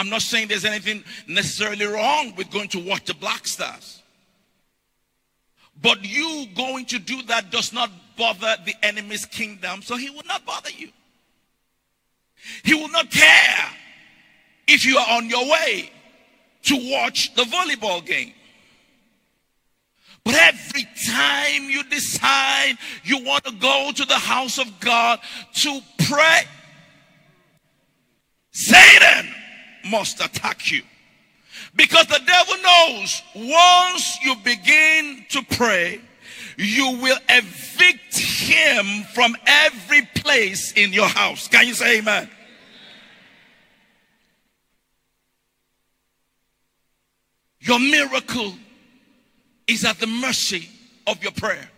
I'm 0.00 0.08
not 0.08 0.22
saying 0.22 0.48
there's 0.48 0.64
anything 0.64 1.04
necessarily 1.26 1.84
wrong 1.84 2.34
with 2.34 2.50
going 2.50 2.68
to 2.68 2.78
watch 2.78 3.04
the 3.04 3.12
Black 3.12 3.46
Stars. 3.46 4.02
But 5.82 6.02
you 6.02 6.46
going 6.56 6.86
to 6.86 6.98
do 6.98 7.20
that 7.24 7.50
does 7.50 7.74
not 7.74 7.90
bother 8.16 8.56
the 8.64 8.72
enemy's 8.82 9.26
kingdom, 9.26 9.82
so 9.82 9.98
he 9.98 10.08
will 10.08 10.22
not 10.26 10.46
bother 10.46 10.70
you. 10.70 10.88
He 12.64 12.72
will 12.72 12.88
not 12.88 13.10
care 13.10 13.66
if 14.66 14.86
you 14.86 14.96
are 14.96 15.18
on 15.18 15.28
your 15.28 15.46
way 15.50 15.92
to 16.62 16.90
watch 16.92 17.34
the 17.34 17.42
volleyball 17.42 18.02
game. 18.02 18.32
But 20.24 20.34
every 20.34 20.88
time 21.12 21.64
you 21.64 21.84
decide 21.84 22.78
you 23.04 23.22
want 23.22 23.44
to 23.44 23.52
go 23.52 23.92
to 23.94 24.04
the 24.06 24.18
house 24.18 24.56
of 24.56 24.80
God 24.80 25.18
to 25.56 25.80
pray, 25.98 26.40
Satan 28.50 29.34
must 29.84 30.20
attack 30.24 30.70
you. 30.70 30.82
Because 31.74 32.06
the 32.06 32.20
devil 32.26 32.54
knows 32.62 33.22
once 33.34 34.18
you 34.22 34.36
begin 34.36 35.24
to 35.30 35.42
pray, 35.56 36.00
you 36.56 36.98
will 37.00 37.18
evict 37.28 38.18
him 38.18 39.04
from 39.14 39.36
every 39.46 40.02
place 40.14 40.72
in 40.72 40.92
your 40.92 41.08
house. 41.08 41.48
Can 41.48 41.66
you 41.66 41.74
say 41.74 41.98
amen? 41.98 42.28
Your 47.60 47.78
miracle 47.78 48.54
is 49.66 49.84
at 49.84 49.98
the 49.98 50.06
mercy 50.06 50.68
of 51.06 51.22
your 51.22 51.32
prayer. 51.32 51.68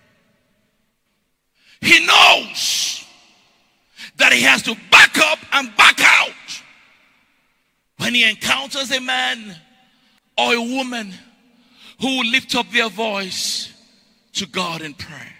He 1.80 2.06
knows 2.06 3.04
that 4.16 4.32
he 4.32 4.42
has 4.42 4.62
to 4.62 4.76
back 4.90 5.18
up 5.18 5.38
and 5.52 5.74
back 5.76 6.00
out 6.00 6.30
when 8.02 8.16
he 8.16 8.28
encounters 8.28 8.90
a 8.90 9.00
man 9.00 9.54
or 10.36 10.54
a 10.54 10.60
woman 10.60 11.14
who 12.00 12.24
lift 12.24 12.56
up 12.56 12.68
their 12.72 12.88
voice 12.88 13.72
to 14.32 14.44
God 14.44 14.82
in 14.82 14.92
prayer. 14.92 15.36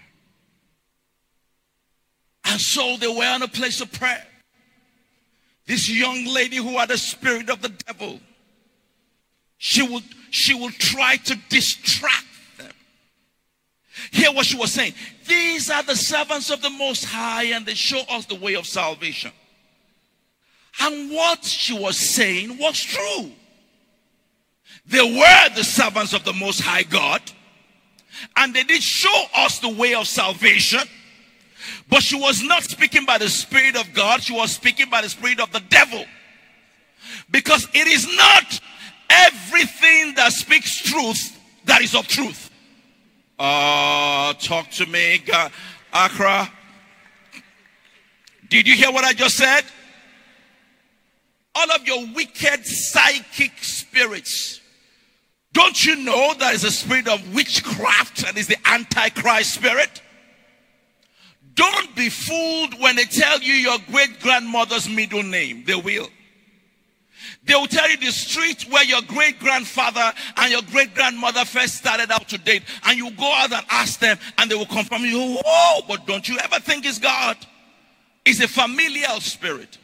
And 2.45 2.61
so 2.61 2.95
they 2.95 3.07
were 3.07 3.35
in 3.35 3.41
a 3.41 3.49
place 3.49 3.81
of 3.81 3.91
prayer. 3.91 4.25
This 5.65 5.89
young 5.89 6.25
lady 6.25 6.55
who 6.55 6.77
had 6.77 6.87
the 6.87 6.97
spirit 6.97 7.49
of 7.49 7.61
the 7.61 7.67
devil, 7.67 8.21
she 9.57 9.81
will, 9.81 10.01
she 10.29 10.53
will 10.53 10.71
try 10.71 11.17
to 11.17 11.35
distract 11.49 12.25
them. 12.57 12.71
Hear 14.11 14.31
what 14.31 14.45
she 14.45 14.55
was 14.55 14.71
saying. 14.71 14.93
These 15.27 15.69
are 15.69 15.83
the 15.83 15.97
servants 15.97 16.49
of 16.49 16.61
the 16.61 16.69
Most 16.69 17.03
High, 17.03 17.45
and 17.45 17.65
they 17.65 17.73
show 17.73 18.03
us 18.09 18.25
the 18.25 18.35
way 18.35 18.55
of 18.55 18.65
salvation. 18.65 19.33
And 20.79 21.11
what 21.11 21.43
she 21.43 21.77
was 21.77 21.97
saying 21.97 22.57
was 22.57 22.79
true. 22.79 23.31
They 24.85 25.01
were 25.01 25.55
the 25.55 25.63
servants 25.63 26.13
of 26.13 26.23
the 26.23 26.33
Most 26.33 26.61
High 26.61 26.83
God. 26.83 27.21
And 28.35 28.53
they 28.53 28.63
did 28.63 28.81
show 28.81 29.23
us 29.35 29.59
the 29.59 29.69
way 29.69 29.93
of 29.93 30.07
salvation. 30.07 30.81
But 31.89 32.03
she 32.03 32.19
was 32.19 32.41
not 32.43 32.63
speaking 32.63 33.05
by 33.05 33.17
the 33.17 33.29
Spirit 33.29 33.75
of 33.75 33.93
God. 33.93 34.21
She 34.21 34.33
was 34.33 34.51
speaking 34.51 34.89
by 34.89 35.01
the 35.01 35.09
Spirit 35.09 35.39
of 35.39 35.51
the 35.51 35.61
devil. 35.69 36.05
Because 37.31 37.67
it 37.73 37.87
is 37.87 38.07
not 38.15 38.59
everything 39.09 40.15
that 40.15 40.33
speaks 40.33 40.77
truth 40.77 41.39
that 41.65 41.81
is 41.81 41.95
of 41.95 42.07
truth. 42.07 42.49
Uh, 43.39 44.33
talk 44.33 44.69
to 44.71 44.85
me, 44.85 45.19
God. 45.25 45.51
Accra. 45.93 46.51
Did 48.49 48.67
you 48.67 48.75
hear 48.75 48.91
what 48.91 49.03
I 49.03 49.13
just 49.13 49.37
said? 49.37 49.63
All 51.55 51.71
of 51.71 51.85
your 51.85 52.05
wicked 52.13 52.65
psychic 52.65 53.51
spirits. 53.61 54.59
Don't 55.53 55.85
you 55.85 55.97
know 55.97 56.33
there 56.33 56.53
is 56.53 56.63
a 56.63 56.71
spirit 56.71 57.07
of 57.07 57.35
witchcraft 57.35 58.25
and 58.27 58.37
is 58.37 58.47
the 58.47 58.57
antichrist 58.67 59.53
spirit? 59.53 60.01
Don't 61.53 61.95
be 61.95 62.09
fooled 62.09 62.79
when 62.81 62.95
they 62.95 63.03
tell 63.03 63.39
you 63.39 63.53
your 63.53 63.77
great 63.91 64.19
grandmother's 64.19 64.89
middle 64.89 65.21
name. 65.21 65.63
They 65.65 65.75
will. 65.75 66.07
They 67.45 67.53
will 67.53 67.67
tell 67.67 67.89
you 67.89 67.97
the 67.97 68.11
street 68.11 68.63
where 68.69 68.83
your 68.83 69.01
great 69.03 69.39
grandfather 69.39 70.13
and 70.37 70.51
your 70.51 70.61
great 70.63 70.95
grandmother 70.95 71.45
first 71.45 71.75
started 71.75 72.09
out 72.11 72.29
to 72.29 72.37
date. 72.37 72.63
And 72.85 72.97
you 72.97 73.11
go 73.11 73.31
out 73.31 73.51
and 73.51 73.65
ask 73.69 73.99
them, 73.99 74.17
and 74.37 74.49
they 74.49 74.55
will 74.55 74.65
confirm 74.65 75.03
you. 75.03 75.39
Whoa, 75.45 75.81
but 75.87 76.07
don't 76.07 76.27
you 76.27 76.37
ever 76.39 76.59
think 76.59 76.85
it's 76.85 76.99
God? 76.99 77.37
It's 78.25 78.39
a 78.39 78.47
familial 78.47 79.19
spirit. 79.19 79.77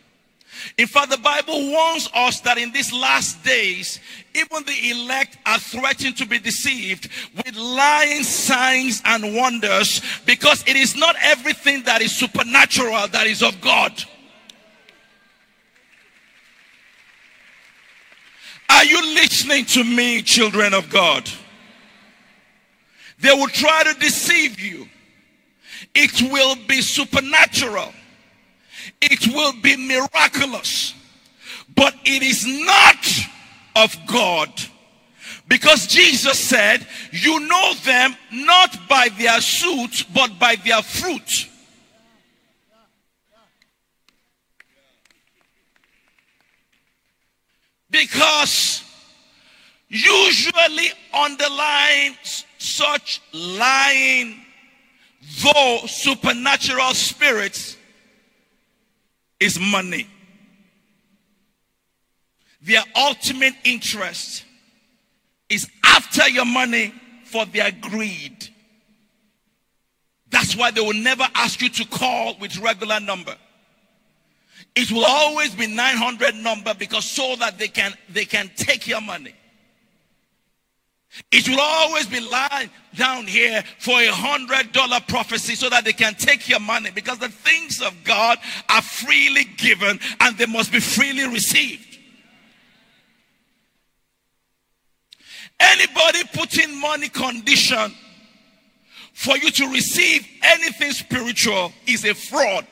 In 0.77 0.87
fact, 0.87 1.11
the 1.11 1.17
Bible 1.17 1.71
warns 1.71 2.09
us 2.13 2.41
that 2.41 2.57
in 2.57 2.71
these 2.71 2.91
last 2.93 3.43
days, 3.43 3.99
even 4.33 4.63
the 4.65 4.91
elect 4.91 5.37
are 5.45 5.59
threatened 5.59 6.17
to 6.17 6.25
be 6.25 6.39
deceived 6.39 7.09
with 7.35 7.55
lying 7.55 8.23
signs 8.23 9.01
and 9.05 9.35
wonders 9.35 10.01
because 10.25 10.63
it 10.67 10.75
is 10.75 10.95
not 10.95 11.15
everything 11.21 11.83
that 11.83 12.01
is 12.01 12.15
supernatural 12.15 13.07
that 13.09 13.27
is 13.27 13.41
of 13.41 13.59
God. 13.61 14.03
Are 18.69 18.85
you 18.85 19.01
listening 19.15 19.65
to 19.65 19.83
me, 19.83 20.21
children 20.21 20.73
of 20.73 20.89
God? 20.89 21.29
They 23.19 23.31
will 23.33 23.47
try 23.47 23.83
to 23.83 23.99
deceive 23.99 24.59
you. 24.59 24.87
It 25.95 26.31
will 26.31 26.55
be 26.67 26.81
supernatural. 26.81 27.91
It 29.01 29.27
will 29.27 29.53
be 29.61 29.75
miraculous. 29.75 30.93
But 31.75 31.95
it 32.05 32.23
is 32.23 32.45
not 32.45 33.07
of 33.75 33.95
God. 34.07 34.49
Because 35.47 35.87
Jesus 35.87 36.39
said, 36.39 36.85
You 37.11 37.39
know 37.39 37.73
them 37.83 38.15
not 38.31 38.87
by 38.87 39.09
their 39.09 39.41
suit, 39.41 40.05
but 40.13 40.37
by 40.39 40.55
their 40.57 40.81
fruit. 40.81 41.47
Because 47.89 48.83
usually 49.87 50.91
underlying 51.11 52.15
such 52.59 53.21
lying, 53.33 54.39
though 55.41 55.79
supernatural 55.87 56.93
spirits, 56.93 57.75
is 59.39 59.59
money. 59.59 60.07
Their 62.61 62.83
ultimate 62.95 63.53
interest 63.63 64.43
is 65.49 65.69
after 65.83 66.27
your 66.29 66.45
money 66.45 66.93
for 67.25 67.45
their 67.45 67.71
greed. 67.71 68.49
That's 70.29 70.55
why 70.55 70.71
they 70.71 70.81
will 70.81 70.93
never 70.93 71.25
ask 71.35 71.61
you 71.61 71.69
to 71.69 71.85
call 71.85 72.35
with 72.39 72.57
regular 72.59 72.99
number. 72.99 73.35
It 74.75 74.91
will 74.91 75.05
always 75.05 75.55
be 75.55 75.67
900 75.67 76.35
number 76.35 76.73
because 76.73 77.05
so 77.05 77.35
that 77.37 77.57
they 77.57 77.67
can 77.67 77.93
they 78.09 78.25
can 78.25 78.51
take 78.55 78.87
your 78.87 79.01
money. 79.01 79.33
It 81.31 81.47
will 81.49 81.59
always 81.59 82.07
be 82.07 82.19
lying 82.19 82.69
down 82.95 83.25
here 83.27 83.63
for 83.79 83.99
a 83.99 84.11
hundred 84.11 84.71
dollar 84.71 84.99
prophecy 85.07 85.55
so 85.55 85.69
that 85.69 85.83
they 85.83 85.93
can 85.93 86.13
take 86.15 86.47
your 86.47 86.59
money 86.59 86.91
because 86.91 87.17
the 87.19 87.29
things 87.29 87.81
of 87.81 87.93
God 88.03 88.37
are 88.69 88.81
freely 88.81 89.45
given 89.57 89.99
and 90.19 90.37
they 90.37 90.45
must 90.45 90.71
be 90.71 90.79
freely 90.79 91.27
received. 91.27 91.97
Anybody 95.59 96.19
putting 96.33 96.79
money 96.79 97.09
condition 97.09 97.93
for 99.13 99.37
you 99.37 99.51
to 99.51 99.67
receive 99.71 100.25
anything 100.41 100.91
spiritual 100.91 101.73
is 101.85 102.05
a 102.05 102.13
fraud. 102.13 102.65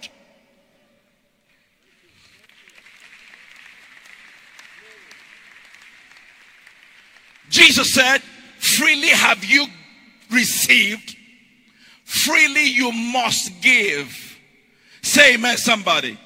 Jesus 7.58 7.92
said, 7.92 8.20
freely 8.60 9.08
have 9.08 9.44
you 9.44 9.66
received, 10.30 11.18
freely 12.04 12.68
you 12.68 12.92
must 12.92 13.52
give. 13.62 14.38
Say 15.02 15.34
amen, 15.34 15.58
somebody. 15.58 16.20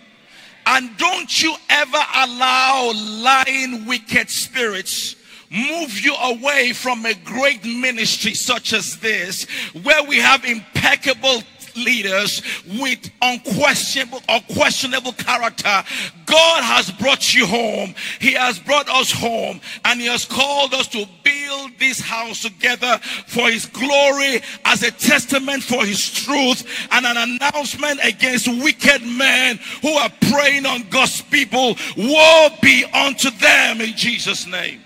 And 0.65 0.97
don't 0.97 1.41
you 1.41 1.55
ever 1.69 2.03
allow 2.15 2.91
lying, 2.93 3.85
wicked 3.85 4.29
spirits 4.29 5.15
move 5.49 5.97
you 5.99 6.15
away 6.15 6.73
from 6.73 7.05
a 7.05 7.13
great 7.13 7.63
ministry 7.63 8.33
such 8.33 8.73
as 8.73 8.97
this, 8.97 9.45
where 9.83 10.03
we 10.03 10.17
have 10.17 10.43
impeccable 10.43 11.43
leaders 11.75 12.41
with 12.79 13.09
unquestionable 13.21 14.21
or 14.29 14.39
questionable 14.53 15.13
character. 15.13 15.83
God 16.25 16.63
has 16.63 16.91
brought 16.91 17.33
you 17.33 17.45
home. 17.45 17.93
He 18.19 18.33
has 18.33 18.59
brought 18.59 18.89
us 18.89 19.11
home 19.11 19.59
and 19.85 19.99
he 19.99 20.07
has 20.07 20.25
called 20.25 20.73
us 20.73 20.87
to 20.89 21.05
build 21.23 21.71
this 21.79 21.99
house 21.99 22.41
together 22.41 22.99
for 23.27 23.49
his 23.49 23.65
glory 23.65 24.41
as 24.65 24.83
a 24.83 24.91
testament 24.91 25.63
for 25.63 25.85
his 25.85 26.11
truth 26.11 26.65
and 26.91 27.05
an 27.05 27.17
announcement 27.17 27.99
against 28.03 28.47
wicked 28.47 29.01
men 29.03 29.59
who 29.81 29.91
are 29.93 30.11
preying 30.31 30.65
on 30.65 30.87
God's 30.89 31.21
people. 31.21 31.75
Woe 31.97 32.49
be 32.61 32.85
unto 32.85 33.29
them 33.31 33.81
in 33.81 33.95
Jesus' 33.95 34.47
name. 34.47 34.81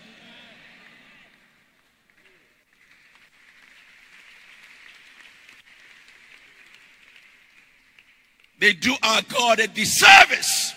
They 8.65 8.73
do 8.73 8.95
our 9.03 9.21
God 9.21 9.59
a 9.59 9.67
disservice. 9.67 10.73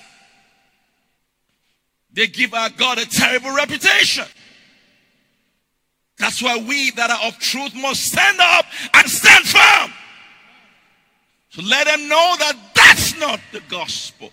They 2.13 2.27
give 2.27 2.53
our 2.53 2.69
God 2.69 2.99
a 2.99 3.07
terrible 3.07 3.57
reputation. 3.57 4.27
That's 6.19 6.43
why 6.43 6.59
we 6.59 6.91
that 6.91 7.09
are 7.09 7.29
of 7.29 7.39
truth 7.39 7.75
must 7.75 8.03
stand 8.03 8.37
up 8.43 8.67
and 8.93 9.09
stand 9.09 9.47
firm. 9.47 9.91
So 11.49 11.63
let 11.63 11.87
them 11.87 12.09
know 12.09 12.35
that 12.41 12.57
that's 12.75 13.19
not 13.19 13.41
the 13.53 13.63
gospel. 13.71 14.33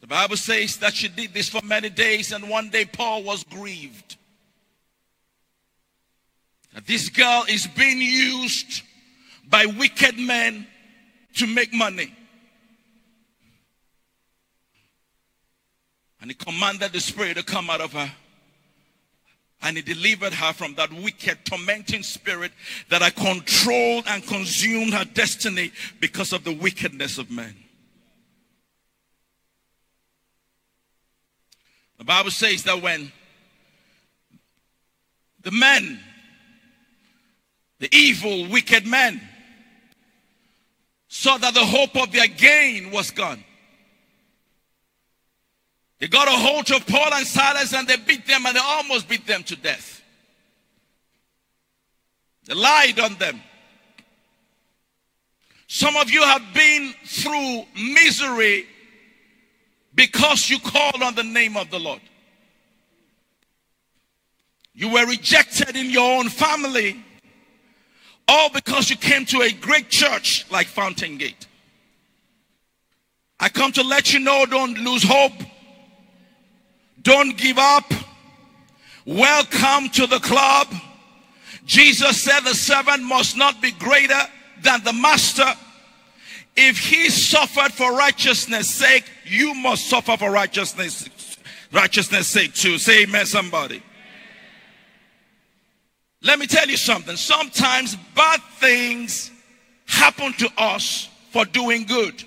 The 0.00 0.08
Bible 0.08 0.38
says 0.38 0.76
that 0.78 0.94
she 0.94 1.06
did 1.06 1.34
this 1.34 1.48
for 1.48 1.60
many 1.62 1.88
days, 1.88 2.32
and 2.32 2.50
one 2.50 2.70
day 2.70 2.84
Paul 2.84 3.22
was 3.22 3.44
grieved. 3.44 4.16
That 6.74 6.84
this 6.84 7.10
girl 7.10 7.44
is 7.48 7.68
being 7.68 8.00
used 8.00 8.82
by 9.48 9.66
wicked 9.66 10.18
men 10.18 10.66
to 11.34 11.46
make 11.46 11.72
money. 11.72 12.14
And 16.20 16.30
he 16.30 16.34
commanded 16.34 16.92
the 16.92 17.00
spirit 17.00 17.36
to 17.36 17.42
come 17.42 17.70
out 17.70 17.80
of 17.80 17.92
her. 17.92 18.10
And 19.62 19.76
he 19.76 19.82
delivered 19.82 20.32
her 20.34 20.52
from 20.52 20.74
that 20.74 20.92
wicked, 20.92 21.38
tormenting 21.44 22.02
spirit 22.02 22.52
that 22.88 23.02
had 23.02 23.14
controlled 23.14 24.04
and 24.08 24.26
consumed 24.26 24.92
her 24.92 25.04
destiny 25.04 25.72
because 26.00 26.32
of 26.32 26.44
the 26.44 26.54
wickedness 26.54 27.18
of 27.18 27.30
men. 27.30 27.54
The 31.98 32.04
Bible 32.04 32.30
says 32.30 32.64
that 32.64 32.82
when 32.82 33.10
the 35.42 35.50
men, 35.50 36.00
the 37.78 37.88
evil, 37.94 38.48
wicked 38.50 38.86
men, 38.86 39.20
saw 41.16 41.38
that 41.38 41.54
the 41.54 41.64
hope 41.64 41.96
of 41.96 42.12
their 42.12 42.26
gain 42.26 42.90
was 42.90 43.10
gone. 43.10 43.42
They 45.98 46.08
got 46.08 46.28
a 46.28 46.32
hold 46.32 46.70
of 46.70 46.86
Paul 46.86 47.14
and 47.14 47.26
Silas 47.26 47.72
and 47.72 47.88
they 47.88 47.96
beat 47.96 48.26
them 48.26 48.44
and 48.44 48.54
they 48.54 48.60
almost 48.62 49.08
beat 49.08 49.26
them 49.26 49.42
to 49.44 49.56
death. 49.56 50.02
They 52.44 52.54
lied 52.54 53.00
on 53.00 53.14
them. 53.14 53.40
Some 55.68 55.96
of 55.96 56.10
you 56.10 56.22
have 56.22 56.42
been 56.52 56.92
through 57.06 57.64
misery 57.74 58.66
because 59.94 60.50
you 60.50 60.58
called 60.58 61.02
on 61.02 61.14
the 61.14 61.24
name 61.24 61.56
of 61.56 61.70
the 61.70 61.78
Lord. 61.78 62.02
You 64.74 64.90
were 64.90 65.06
rejected 65.06 65.76
in 65.76 65.90
your 65.90 66.18
own 66.18 66.28
family. 66.28 67.02
All 68.28 68.50
because 68.50 68.90
you 68.90 68.96
came 68.96 69.24
to 69.26 69.42
a 69.42 69.52
great 69.52 69.88
church 69.88 70.46
like 70.50 70.66
Fountain 70.66 71.16
Gate. 71.16 71.46
I 73.38 73.48
come 73.48 73.72
to 73.72 73.82
let 73.82 74.12
you 74.12 74.20
know 74.20 74.46
don't 74.46 74.78
lose 74.78 75.04
hope. 75.04 75.32
Don't 77.02 77.36
give 77.36 77.58
up. 77.58 77.84
Welcome 79.04 79.90
to 79.90 80.06
the 80.06 80.18
club. 80.18 80.68
Jesus 81.64 82.22
said 82.22 82.40
the 82.40 82.54
servant 82.54 83.02
must 83.02 83.36
not 83.36 83.60
be 83.60 83.70
greater 83.72 84.20
than 84.62 84.82
the 84.82 84.92
master. 84.92 85.46
If 86.56 86.78
he 86.78 87.10
suffered 87.10 87.72
for 87.72 87.92
righteousness' 87.92 88.74
sake, 88.74 89.04
you 89.24 89.54
must 89.54 89.88
suffer 89.88 90.16
for 90.16 90.30
righteousness 90.30 91.08
righteousness' 91.72 92.28
sake 92.28 92.54
too. 92.54 92.78
Say 92.78 93.02
amen, 93.02 93.26
somebody. 93.26 93.82
Let 96.26 96.40
me 96.40 96.46
tell 96.48 96.68
you 96.68 96.76
something. 96.76 97.16
Sometimes 97.16 97.94
bad 98.16 98.40
things 98.58 99.30
happen 99.86 100.32
to 100.34 100.50
us 100.58 101.08
for 101.30 101.44
doing 101.44 101.84
good. 101.84 102.24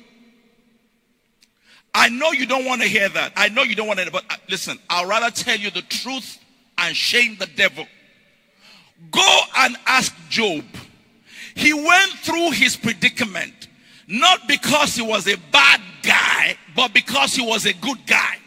I 1.94 2.08
know 2.08 2.32
you 2.32 2.46
don't 2.46 2.64
want 2.64 2.82
to 2.82 2.88
hear 2.88 3.10
that. 3.10 3.34
I 3.36 3.50
know 3.50 3.64
you 3.64 3.76
don't 3.76 3.88
want 3.88 4.00
to, 4.00 4.10
but 4.10 4.24
uh, 4.30 4.38
listen, 4.50 4.80
I'll 4.90 5.06
rather 5.06 5.30
tell 5.32 5.58
you 5.58 5.70
the 5.70 5.82
truth 5.82 6.40
and 6.78 6.96
shame 6.96 7.36
the 7.38 7.48
devil. 7.48 7.86
Go 9.12 9.40
and 9.58 9.76
ask 9.86 10.16
Job. 10.30 10.64
He 11.56 11.74
went 11.74 12.12
through 12.22 12.52
his 12.52 12.78
predicament 12.78 13.68
not 14.08 14.48
because 14.48 14.96
he 14.96 15.02
was 15.02 15.28
a 15.28 15.36
bad 15.52 15.82
guy, 16.04 16.58
but 16.76 16.94
because 16.94 17.36
he 17.36 17.46
was 17.46 17.66
a 17.66 17.74
good 17.74 18.06
guy. 18.08 18.38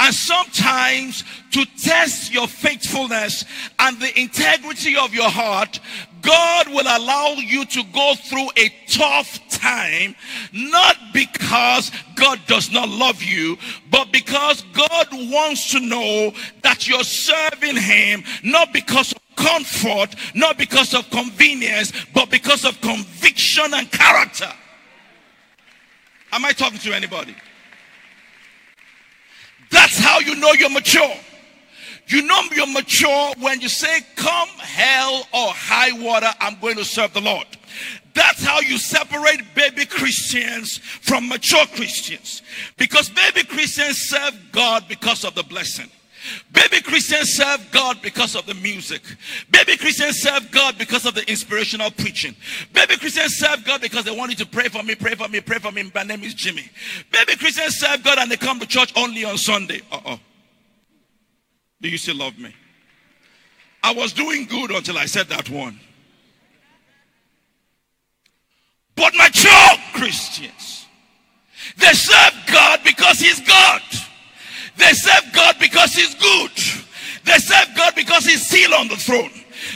And 0.00 0.14
sometimes 0.14 1.24
to 1.50 1.66
test 1.78 2.32
your 2.32 2.48
faithfulness 2.48 3.44
and 3.78 4.00
the 4.00 4.18
integrity 4.18 4.96
of 4.96 5.12
your 5.12 5.28
heart, 5.28 5.78
God 6.22 6.68
will 6.68 6.86
allow 6.86 7.34
you 7.34 7.66
to 7.66 7.82
go 7.92 8.14
through 8.14 8.48
a 8.56 8.72
tough 8.88 9.38
time, 9.50 10.16
not 10.54 10.96
because 11.12 11.92
God 12.14 12.40
does 12.46 12.72
not 12.72 12.88
love 12.88 13.22
you, 13.22 13.58
but 13.90 14.10
because 14.10 14.62
God 14.72 15.08
wants 15.12 15.70
to 15.72 15.80
know 15.80 16.32
that 16.62 16.88
you're 16.88 17.04
serving 17.04 17.76
Him, 17.76 18.24
not 18.42 18.72
because 18.72 19.12
of 19.12 19.36
comfort, 19.36 20.14
not 20.34 20.56
because 20.56 20.94
of 20.94 21.10
convenience, 21.10 21.92
but 22.14 22.30
because 22.30 22.64
of 22.64 22.80
conviction 22.80 23.74
and 23.74 23.92
character. 23.92 24.50
Am 26.32 26.42
I 26.46 26.52
talking 26.52 26.78
to 26.78 26.94
anybody? 26.94 27.36
How 30.20 30.26
you 30.26 30.36
know 30.36 30.52
you're 30.52 30.68
mature. 30.68 31.14
You 32.08 32.22
know 32.22 32.42
you're 32.54 32.66
mature 32.66 33.32
when 33.38 33.60
you 33.60 33.70
say, 33.70 34.00
Come 34.16 34.48
hell 34.58 35.26
or 35.32 35.48
high 35.48 35.92
water, 35.92 36.28
I'm 36.40 36.60
going 36.60 36.76
to 36.76 36.84
serve 36.84 37.14
the 37.14 37.22
Lord. 37.22 37.46
That's 38.12 38.44
how 38.44 38.60
you 38.60 38.76
separate 38.76 39.54
baby 39.54 39.86
Christians 39.86 40.76
from 40.78 41.28
mature 41.28 41.64
Christians. 41.74 42.42
Because 42.76 43.08
baby 43.08 43.44
Christians 43.44 43.96
serve 43.96 44.38
God 44.52 44.88
because 44.88 45.24
of 45.24 45.34
the 45.34 45.44
blessing. 45.44 45.88
Baby 46.52 46.82
Christians 46.82 47.30
serve 47.30 47.66
God 47.70 48.02
because 48.02 48.34
of 48.34 48.46
the 48.46 48.54
music. 48.54 49.02
Baby 49.50 49.76
Christians 49.76 50.20
serve 50.20 50.50
God 50.50 50.76
because 50.78 51.06
of 51.06 51.14
the 51.14 51.28
inspirational 51.28 51.90
preaching. 51.90 52.34
Baby 52.72 52.96
Christians 52.96 53.36
serve 53.36 53.64
God 53.64 53.80
because 53.80 54.04
they 54.04 54.16
want 54.16 54.30
you 54.30 54.36
to 54.36 54.46
pray 54.46 54.68
for 54.68 54.82
me, 54.82 54.94
pray 54.94 55.14
for 55.14 55.28
me, 55.28 55.40
pray 55.40 55.58
for 55.58 55.72
me. 55.72 55.90
My 55.94 56.02
name 56.02 56.22
is 56.22 56.34
Jimmy. 56.34 56.68
Baby 57.10 57.36
Christians 57.36 57.76
serve 57.76 58.02
God 58.02 58.18
and 58.18 58.30
they 58.30 58.36
come 58.36 58.60
to 58.60 58.66
church 58.66 58.92
only 58.96 59.24
on 59.24 59.38
Sunday. 59.38 59.80
Uh 59.90 60.00
oh. 60.04 60.20
Do 61.80 61.88
you 61.88 61.98
still 61.98 62.16
love 62.16 62.38
me? 62.38 62.54
I 63.82 63.94
was 63.94 64.12
doing 64.12 64.44
good 64.44 64.70
until 64.70 64.98
I 64.98 65.06
said 65.06 65.28
that 65.28 65.48
one. 65.48 65.80
But 68.94 69.14
mature 69.14 69.52
Christians, 69.94 70.86
they 71.78 71.92
serve 71.92 72.34
God 72.52 72.80
because 72.84 73.18
He's 73.18 73.40
God. 73.40 73.80
They 74.76 74.92
serve 74.92 75.32
God 75.32 75.56
because 75.60 75.94
He's 75.94 76.14
good. 76.14 76.50
They 77.24 77.38
serve 77.38 77.68
God 77.76 77.94
because 77.94 78.24
He's 78.24 78.46
still 78.46 78.74
on 78.74 78.88
the 78.88 78.96
throne. 78.96 79.30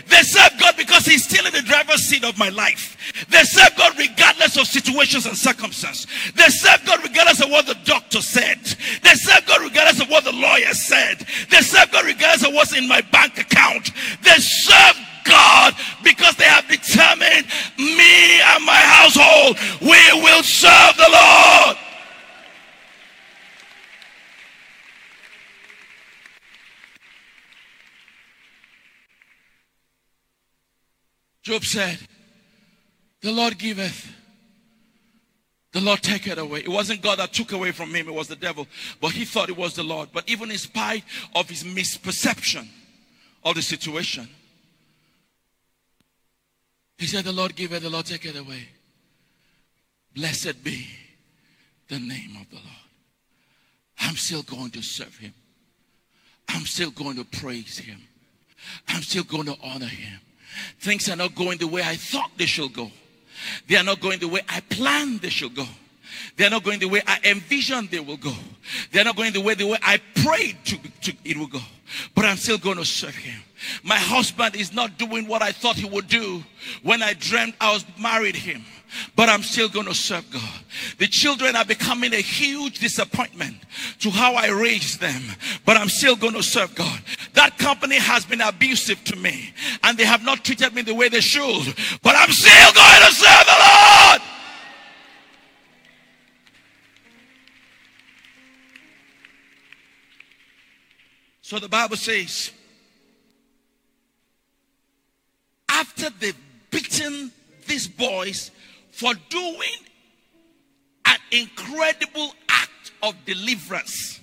They 0.08 0.22
serve 0.22 0.58
God 0.58 0.76
because 0.76 1.04
He's 1.04 1.24
still 1.24 1.46
in 1.46 1.52
the 1.52 1.62
driver's 1.62 2.02
seat 2.02 2.24
of 2.24 2.38
my 2.38 2.48
life. 2.48 2.96
They 3.28 3.42
serve 3.42 3.76
God 3.76 3.98
regardless 3.98 4.56
of 4.56 4.66
situations 4.66 5.26
and 5.26 5.36
circumstances. 5.36 6.06
They 6.34 6.48
serve 6.48 6.84
God 6.86 7.02
regardless 7.02 7.42
of 7.42 7.50
what 7.50 7.66
the 7.66 7.76
doctor 7.84 8.20
said. 8.20 8.58
They 9.02 9.14
serve 9.14 9.46
God 9.46 9.62
regardless 9.62 10.00
of 10.00 10.08
what 10.08 10.24
the 10.24 10.32
lawyer 10.32 10.72
said. 10.72 11.26
They 11.50 11.60
serve 11.60 11.92
God 11.92 12.06
regardless 12.06 12.46
of 12.46 12.54
what's 12.54 12.76
in 12.76 12.88
my 12.88 13.02
bank 13.12 13.38
account. 13.38 13.90
They 14.22 14.38
serve 14.38 14.96
God 15.24 15.74
because 16.02 16.36
they 16.36 16.44
have 16.44 16.68
determined 16.68 17.46
me 17.78 18.40
and 18.40 18.64
my 18.64 18.76
household, 18.76 19.58
we 19.80 20.22
will 20.22 20.42
serve 20.42 20.96
the 20.96 21.08
Lord. 21.10 21.76
Job 31.44 31.62
said, 31.62 31.98
The 33.20 33.30
Lord 33.30 33.58
giveth, 33.58 34.10
the 35.72 35.80
Lord 35.80 36.02
taketh 36.02 36.38
away. 36.38 36.60
It 36.60 36.68
wasn't 36.68 37.02
God 37.02 37.18
that 37.18 37.34
took 37.34 37.52
away 37.52 37.70
from 37.70 37.94
him, 37.94 38.08
it 38.08 38.14
was 38.14 38.28
the 38.28 38.36
devil. 38.36 38.66
But 39.00 39.12
he 39.12 39.26
thought 39.26 39.50
it 39.50 39.56
was 39.56 39.74
the 39.74 39.82
Lord. 39.82 40.08
But 40.12 40.28
even 40.28 40.50
in 40.50 40.56
spite 40.56 41.04
of 41.36 41.48
his 41.48 41.62
misperception 41.62 42.66
of 43.44 43.56
the 43.56 43.62
situation, 43.62 44.26
he 46.96 47.06
said, 47.06 47.24
The 47.24 47.32
Lord 47.32 47.54
giveth, 47.54 47.82
the 47.82 47.90
Lord 47.90 48.06
taketh 48.06 48.38
away. 48.38 48.68
Blessed 50.14 50.64
be 50.64 50.86
the 51.88 51.98
name 51.98 52.38
of 52.40 52.48
the 52.48 52.56
Lord. 52.56 52.68
I'm 53.98 54.16
still 54.16 54.42
going 54.42 54.70
to 54.70 54.82
serve 54.82 55.16
him. 55.18 55.34
I'm 56.48 56.62
still 56.62 56.90
going 56.90 57.16
to 57.16 57.24
praise 57.24 57.78
him. 57.78 58.00
I'm 58.88 59.02
still 59.02 59.24
going 59.24 59.46
to 59.46 59.56
honor 59.62 59.86
him. 59.86 60.20
Things 60.80 61.08
are 61.08 61.16
not 61.16 61.34
going 61.34 61.58
the 61.58 61.66
way 61.66 61.82
I 61.82 61.96
thought 61.96 62.30
they 62.36 62.46
should 62.46 62.72
go. 62.72 62.90
They 63.68 63.76
are 63.76 63.84
not 63.84 64.00
going 64.00 64.18
the 64.18 64.28
way 64.28 64.40
I 64.48 64.60
planned 64.60 65.20
they 65.20 65.28
should 65.28 65.54
go. 65.54 65.66
They 66.36 66.46
are 66.46 66.50
not 66.50 66.64
going 66.64 66.78
the 66.78 66.88
way 66.88 67.02
I 67.06 67.18
envisioned 67.24 67.90
they 67.90 68.00
will 68.00 68.16
go. 68.16 68.32
They 68.92 69.00
are 69.00 69.04
not 69.04 69.16
going 69.16 69.32
the 69.32 69.40
way 69.40 69.54
the 69.54 69.66
way 69.66 69.78
I 69.82 70.00
prayed 70.22 70.56
to, 70.66 70.78
to 71.02 71.12
it 71.24 71.36
will 71.36 71.46
go. 71.46 71.60
But 72.14 72.24
I'm 72.24 72.36
still 72.36 72.58
going 72.58 72.76
to 72.76 72.84
serve 72.84 73.14
him. 73.14 73.40
My 73.82 73.96
husband 73.98 74.56
is 74.56 74.72
not 74.72 74.98
doing 74.98 75.26
what 75.26 75.42
I 75.42 75.52
thought 75.52 75.76
he 75.76 75.88
would 75.88 76.08
do 76.08 76.44
when 76.82 77.02
I 77.02 77.14
dreamed 77.14 77.54
I 77.60 77.72
was 77.72 77.84
married 77.98 78.36
him 78.36 78.64
but 79.16 79.28
I'm 79.28 79.42
still 79.42 79.68
going 79.68 79.86
to 79.86 79.94
serve 79.94 80.28
God. 80.30 80.60
The 80.98 81.06
children 81.06 81.56
are 81.56 81.64
becoming 81.64 82.12
a 82.12 82.20
huge 82.20 82.78
disappointment 82.78 83.56
to 84.00 84.10
how 84.10 84.34
I 84.34 84.48
raised 84.48 85.00
them, 85.00 85.22
but 85.64 85.76
I'm 85.76 85.88
still 85.88 86.16
going 86.16 86.34
to 86.34 86.42
serve 86.42 86.74
God. 86.74 87.00
That 87.34 87.58
company 87.58 87.96
has 87.96 88.24
been 88.24 88.40
abusive 88.40 89.02
to 89.04 89.16
me 89.16 89.52
and 89.82 89.98
they 89.98 90.04
have 90.04 90.24
not 90.24 90.44
treated 90.44 90.74
me 90.74 90.82
the 90.82 90.94
way 90.94 91.08
they 91.08 91.20
should, 91.20 91.74
but 92.02 92.14
I'm 92.16 92.30
still 92.30 92.72
going 92.72 93.00
to 93.00 93.14
serve 93.14 93.46
the 93.46 93.56
Lord. 93.58 94.22
So 101.42 101.58
the 101.58 101.68
Bible 101.68 101.96
says, 101.96 102.52
after 105.74 106.08
they've 106.20 106.36
beaten 106.70 107.30
these 107.66 107.88
boys 107.88 108.50
for 108.92 109.12
doing 109.28 109.78
an 111.04 111.16
incredible 111.32 112.32
act 112.48 112.92
of 113.02 113.14
deliverance. 113.24 114.20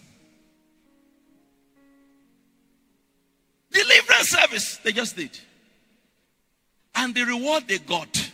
Deliverance 3.72 4.30
service 4.30 4.78
they 4.78 4.92
just 4.92 5.16
did. 5.16 5.38
And 6.96 7.14
the 7.14 7.24
reward 7.24 7.68
they 7.68 7.80
got 7.80 8.32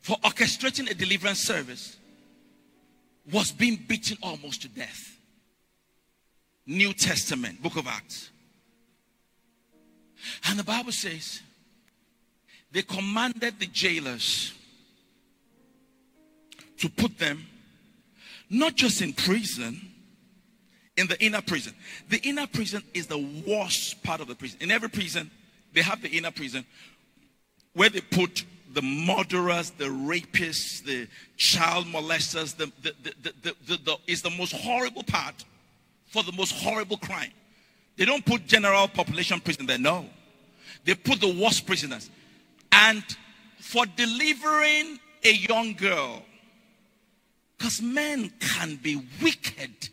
for 0.00 0.16
orchestrating 0.18 0.90
a 0.90 0.94
deliverance 0.94 1.40
service 1.40 1.96
was 3.30 3.52
being 3.52 3.78
beaten 3.88 4.16
almost 4.22 4.62
to 4.62 4.68
death. 4.68 5.18
New 6.66 6.92
Testament, 6.92 7.62
book 7.62 7.76
of 7.76 7.86
Acts. 7.86 8.30
And 10.48 10.58
the 10.58 10.64
Bible 10.64 10.92
says 10.92 11.40
they 12.72 12.82
commanded 12.82 13.58
the 13.58 13.66
jailers 13.66 14.52
to 16.78 16.88
put 16.88 17.18
them 17.18 17.44
not 18.48 18.74
just 18.74 19.00
in 19.00 19.12
prison, 19.12 19.80
in 20.96 21.06
the 21.06 21.22
inner 21.24 21.40
prison. 21.40 21.74
The 22.08 22.18
inner 22.18 22.46
prison 22.46 22.82
is 22.94 23.06
the 23.06 23.18
worst 23.46 24.02
part 24.02 24.20
of 24.20 24.26
the 24.26 24.34
prison. 24.34 24.58
In 24.60 24.70
every 24.70 24.90
prison, 24.90 25.30
they 25.72 25.82
have 25.82 26.02
the 26.02 26.08
inner 26.08 26.30
prison 26.32 26.64
where 27.74 27.88
they 27.88 28.00
put 28.00 28.44
the 28.72 28.82
murderers, 28.82 29.70
the 29.70 29.84
rapists, 29.84 30.84
the 30.84 31.08
child 31.36 31.86
molesters. 31.86 32.56
The, 32.56 32.72
the, 32.82 32.94
the, 33.02 33.54
the, 33.66 33.76
the, 33.76 33.96
is 34.06 34.22
the 34.22 34.30
most 34.30 34.52
horrible 34.52 35.02
part 35.04 35.44
for 36.06 36.22
the 36.22 36.32
most 36.32 36.52
horrible 36.52 36.96
crime. 36.96 37.30
They 37.96 38.04
don't 38.04 38.24
put 38.24 38.46
general 38.46 38.88
population 38.88 39.40
prison 39.40 39.66
there. 39.66 39.78
No. 39.78 40.06
They 40.84 40.94
put 40.94 41.20
the 41.20 41.32
worst 41.40 41.66
prisoners. 41.66 42.10
And 42.72 43.04
for 43.58 43.84
delivering 43.86 44.98
a 45.24 45.32
young 45.32 45.74
girl, 45.74 46.22
because 47.58 47.82
men 47.82 48.32
can 48.40 48.76
be 48.76 49.02
wicked. 49.22 49.90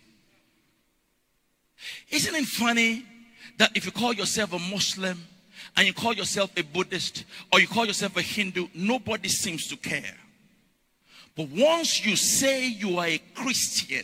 Isn't 2.10 2.36
it 2.36 2.46
funny 2.46 3.06
that 3.58 3.76
if 3.76 3.86
you 3.86 3.92
call 3.92 4.14
yourself 4.14 4.54
a 4.54 4.60
Muslim 4.60 5.22
and 5.76 5.86
you 5.86 5.94
call 5.94 6.14
yourself 6.14 6.52
a 6.56 6.64
Buddhist 6.64 7.26
or 7.52 7.60
you 7.60 7.68
call 7.68 7.86
yourself 7.86 8.16
a 8.16 8.22
Hindu, 8.22 8.68
nobody 8.74 9.28
seems 9.28 9.68
to 9.68 9.76
care. 9.76 10.16
But 11.36 11.50
once 11.50 12.04
you 12.04 12.16
say 12.16 12.68
you 12.68 12.98
are 12.98 13.06
a 13.06 13.22
Christian, 13.36 14.04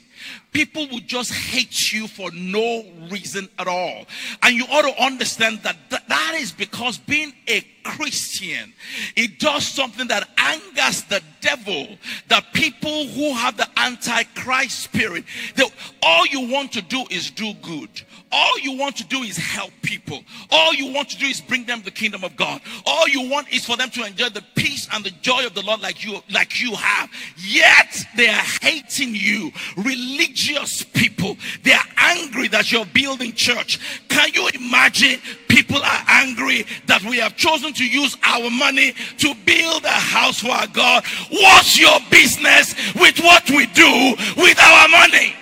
people 0.52 0.88
will 0.88 1.00
just 1.00 1.34
hate 1.34 1.92
you 1.92 2.08
for 2.08 2.30
no 2.32 2.86
reason 3.10 3.50
at 3.58 3.68
all. 3.68 4.06
And 4.44 4.56
you 4.56 4.66
ought 4.66 4.84
to 4.84 5.04
understand 5.04 5.62
that 5.64 5.76
th- 5.90 6.04
that 6.08 6.36
is 6.36 6.52
because 6.52 7.00
being 7.00 7.34
a 7.50 7.66
Christian, 7.84 8.74
it 9.16 9.40
does 9.40 9.66
something 9.68 10.08
that 10.08 10.28
angers 10.38 11.04
the 11.04 11.22
devil. 11.42 11.98
the 12.30 12.44
people 12.54 13.06
who 13.08 13.34
have 13.34 13.58
the 13.58 13.68
antichrist 13.78 14.80
spirit, 14.84 15.26
that 15.56 15.72
all 16.02 16.26
you 16.28 16.50
want 16.50 16.72
to 16.72 16.82
do 16.82 17.06
is 17.10 17.30
do 17.32 17.54
good. 17.62 17.90
All 18.32 18.58
you 18.60 18.76
want 18.78 18.96
to 18.98 19.04
do 19.06 19.22
is 19.22 19.38
help 19.38 19.72
people. 19.84 20.24
All 20.50 20.74
you 20.74 20.92
want 20.92 21.10
to 21.10 21.18
do 21.18 21.28
is 21.28 21.40
bring 21.40 21.66
them 21.66 21.84
the 21.84 21.92
kingdom 21.92 22.24
of 22.24 22.36
God. 22.36 22.62
All 22.84 23.08
you 23.08 23.30
want 23.30 23.54
is 23.54 23.64
for 23.64 23.78
them 23.78 23.92
to 23.92 24.04
enjoy 24.04 24.30
the 24.30 24.44
peace 24.56 24.88
and 24.92 25.04
the 25.04 25.12
joy 25.22 25.46
of 25.46 25.54
the 25.54 25.62
Lord 25.62 25.82
like 25.82 26.04
you 26.04 26.20
like 26.32 26.60
you 26.60 26.74
have. 26.74 27.12
Yet 27.38 28.04
they 28.18 28.28
are 28.28 28.46
hating 28.62 29.14
you. 29.14 29.52
Religious 29.78 30.82
people. 30.82 31.38
They 31.62 31.74
are 31.74 31.86
angry 31.98 32.48
that 32.48 32.72
you're 32.72 32.88
building 32.88 33.34
church. 33.34 33.80
Can 34.10 34.34
you 34.34 34.50
imagine 34.56 35.20
people 35.48 35.78
are 35.78 36.04
angry 36.08 36.66
that 36.88 37.04
we 37.04 37.18
have 37.18 37.36
chosen 37.36 37.73
to 37.76 37.86
use 37.86 38.18
our 38.24 38.50
money 38.50 38.94
to 39.18 39.34
build 39.46 39.84
a 39.84 39.90
house 39.90 40.40
for 40.40 40.52
our 40.52 40.68
God? 40.68 41.04
What's 41.30 41.80
your 41.80 42.00
business 42.10 42.76
with 42.96 43.20
what 43.20 43.50
we 43.50 43.66
do 43.68 44.16
with 44.38 44.60
our 44.60 44.88
money? 44.90 45.36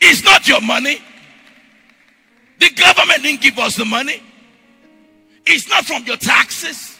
It's 0.00 0.22
not 0.22 0.46
your 0.46 0.60
money. 0.60 0.98
The 2.60 2.70
government 2.70 3.22
didn't 3.22 3.40
give 3.40 3.58
us 3.58 3.76
the 3.76 3.84
money. 3.84 4.22
It's 5.46 5.68
not 5.68 5.84
from 5.84 6.04
your 6.04 6.16
taxes. 6.16 6.93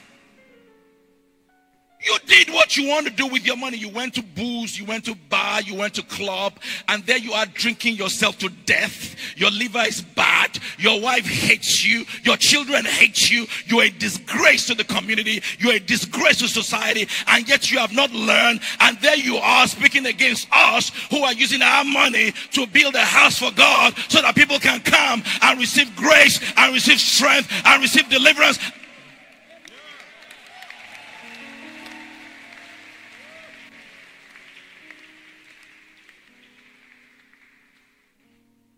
You 2.04 2.18
did 2.26 2.52
what 2.52 2.76
you 2.76 2.88
want 2.88 3.06
to 3.06 3.12
do 3.12 3.26
with 3.26 3.46
your 3.46 3.56
money. 3.56 3.78
You 3.78 3.88
went 3.88 4.14
to 4.14 4.22
booze, 4.22 4.78
you 4.78 4.84
went 4.84 5.06
to 5.06 5.14
bar, 5.30 5.62
you 5.62 5.74
went 5.74 5.94
to 5.94 6.02
club, 6.02 6.54
and 6.88 7.04
there 7.06 7.16
you 7.16 7.32
are 7.32 7.46
drinking 7.46 7.96
yourself 7.96 8.38
to 8.38 8.50
death. 8.66 9.16
Your 9.36 9.50
liver 9.50 9.80
is 9.80 10.02
bad. 10.02 10.58
Your 10.78 11.00
wife 11.00 11.24
hates 11.24 11.84
you. 11.84 12.04
Your 12.22 12.36
children 12.36 12.84
hate 12.84 13.30
you. 13.30 13.46
You're 13.66 13.84
a 13.84 13.90
disgrace 13.90 14.66
to 14.66 14.74
the 14.74 14.84
community. 14.84 15.42
You're 15.58 15.74
a 15.74 15.80
disgrace 15.80 16.38
to 16.40 16.48
society, 16.48 17.08
and 17.28 17.48
yet 17.48 17.72
you 17.72 17.78
have 17.78 17.92
not 17.92 18.12
learned. 18.12 18.60
And 18.80 18.98
there 19.00 19.16
you 19.16 19.36
are 19.36 19.66
speaking 19.66 20.06
against 20.06 20.46
us 20.52 20.90
who 21.10 21.22
are 21.22 21.32
using 21.32 21.62
our 21.62 21.84
money 21.84 22.32
to 22.52 22.66
build 22.66 22.94
a 22.96 23.00
house 23.00 23.38
for 23.38 23.50
God 23.52 23.94
so 24.08 24.20
that 24.20 24.34
people 24.34 24.58
can 24.58 24.80
come 24.80 25.22
and 25.40 25.58
receive 25.58 25.94
grace 25.96 26.38
and 26.56 26.74
receive 26.74 27.00
strength 27.00 27.50
and 27.64 27.82
receive 27.82 28.08
deliverance 28.10 28.58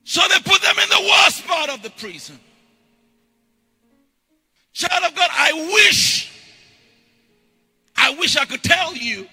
So 0.09 0.21
they 0.29 0.39
put 0.39 0.63
them 0.63 0.77
in 0.81 0.89
the 0.89 1.11
worst 1.11 1.45
part 1.49 1.69
of 1.69 1.83
the 1.83 1.91
prison. 1.91 2.39
Child 4.73 5.05
of 5.05 5.17
God, 5.17 5.29
I 5.33 5.53
wish, 5.75 6.33
I 7.97 8.15
wish 8.15 8.37
I 8.37 8.45
could 8.45 8.63
tell 8.63 8.95
you 8.95 9.27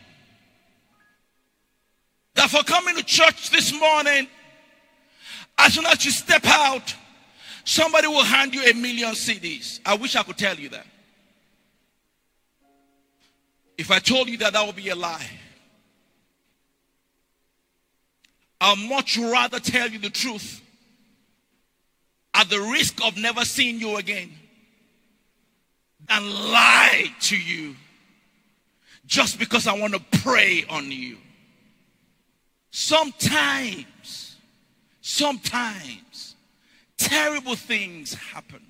that 2.33 2.49
for 2.49 2.63
coming 2.63 2.95
to 2.95 3.03
church 3.03 3.51
this 3.51 3.71
morning, 3.79 4.27
as 5.59 5.75
soon 5.75 5.85
as 5.85 6.03
you 6.03 6.09
step 6.09 6.43
out, 6.47 6.95
somebody 7.63 8.07
will 8.07 8.23
hand 8.23 8.55
you 8.55 8.63
a 8.63 8.73
million 8.73 9.11
cedis. 9.11 9.79
I 9.85 9.93
wish 9.93 10.15
I 10.15 10.23
could 10.23 10.39
tell 10.39 10.55
you 10.55 10.69
that. 10.69 10.87
If 13.77 13.91
I 13.91 13.99
told 13.99 14.27
you 14.27 14.37
that, 14.37 14.53
that 14.53 14.65
would 14.65 14.75
be 14.75 14.89
a 14.89 14.95
lie. 14.95 15.29
I'd 18.59 18.89
much 18.89 19.19
rather 19.19 19.59
tell 19.59 19.87
you 19.87 19.99
the 19.99 20.09
truth 20.09 20.61
at 22.33 22.49
the 22.49 22.59
risk 22.59 23.03
of 23.05 23.17
never 23.17 23.45
seeing 23.45 23.79
you 23.79 23.97
again 23.97 24.31
and 26.09 26.25
lie 26.25 27.05
to 27.21 27.37
you 27.37 27.75
just 29.05 29.39
because 29.39 29.67
I 29.67 29.77
want 29.77 29.93
to 29.93 30.19
prey 30.19 30.65
on 30.69 30.91
you. 30.91 31.17
Sometimes, 32.71 34.37
sometimes, 35.01 36.35
terrible 36.97 37.55
things 37.55 38.13
happen. 38.13 38.65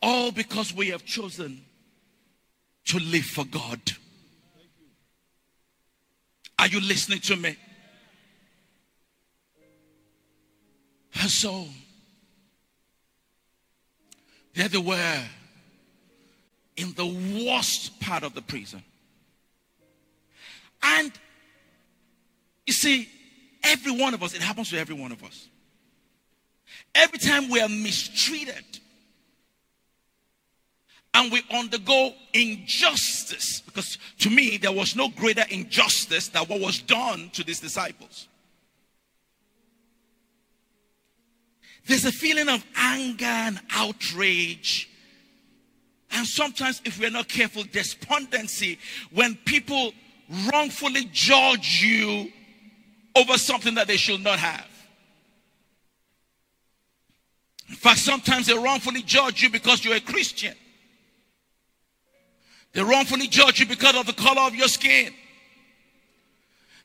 All 0.00 0.32
because 0.32 0.74
we 0.74 0.88
have 0.88 1.04
chosen 1.04 1.62
to 2.86 2.98
live 2.98 3.24
for 3.24 3.44
God. 3.44 3.80
Are 6.58 6.66
you 6.66 6.80
listening 6.80 7.20
to 7.20 7.36
me? 7.36 7.56
And 11.20 11.30
so, 11.30 11.66
there 14.54 14.68
they 14.68 14.78
were 14.78 15.22
in 16.76 16.92
the 16.94 17.06
worst 17.46 18.00
part 18.00 18.22
of 18.22 18.34
the 18.34 18.42
prison. 18.42 18.82
And 20.82 21.12
you 22.66 22.72
see, 22.72 23.08
every 23.62 23.92
one 23.92 24.14
of 24.14 24.22
us, 24.22 24.34
it 24.34 24.42
happens 24.42 24.70
to 24.70 24.78
every 24.78 24.94
one 24.94 25.12
of 25.12 25.22
us. 25.24 25.48
Every 26.94 27.18
time 27.18 27.48
we 27.48 27.60
are 27.60 27.68
mistreated 27.68 28.64
and 31.12 31.32
we 31.32 31.42
undergo 31.52 32.12
injustice, 32.32 33.60
because 33.60 33.98
to 34.20 34.30
me, 34.30 34.56
there 34.56 34.72
was 34.72 34.94
no 34.96 35.08
greater 35.08 35.44
injustice 35.50 36.28
than 36.28 36.44
what 36.44 36.60
was 36.60 36.80
done 36.80 37.30
to 37.34 37.44
these 37.44 37.60
disciples. 37.60 38.28
There's 41.86 42.04
a 42.04 42.12
feeling 42.12 42.48
of 42.48 42.64
anger 42.76 43.24
and 43.24 43.60
outrage. 43.70 44.88
And 46.10 46.26
sometimes, 46.26 46.80
if 46.84 46.98
we're 46.98 47.10
not 47.10 47.28
careful, 47.28 47.64
despondency 47.64 48.78
when 49.10 49.34
people 49.44 49.92
wrongfully 50.50 51.08
judge 51.12 51.82
you 51.82 52.32
over 53.16 53.36
something 53.36 53.74
that 53.74 53.86
they 53.86 53.96
should 53.96 54.22
not 54.22 54.38
have. 54.38 54.66
In 57.68 57.74
fact, 57.74 57.98
sometimes 57.98 58.46
they 58.46 58.54
wrongfully 58.54 59.02
judge 59.02 59.42
you 59.42 59.50
because 59.50 59.84
you're 59.84 59.96
a 59.96 60.00
Christian. 60.00 60.54
They 62.72 62.82
wrongfully 62.82 63.28
judge 63.28 63.60
you 63.60 63.66
because 63.66 63.96
of 63.96 64.06
the 64.06 64.12
color 64.12 64.42
of 64.42 64.54
your 64.54 64.68
skin. 64.68 65.12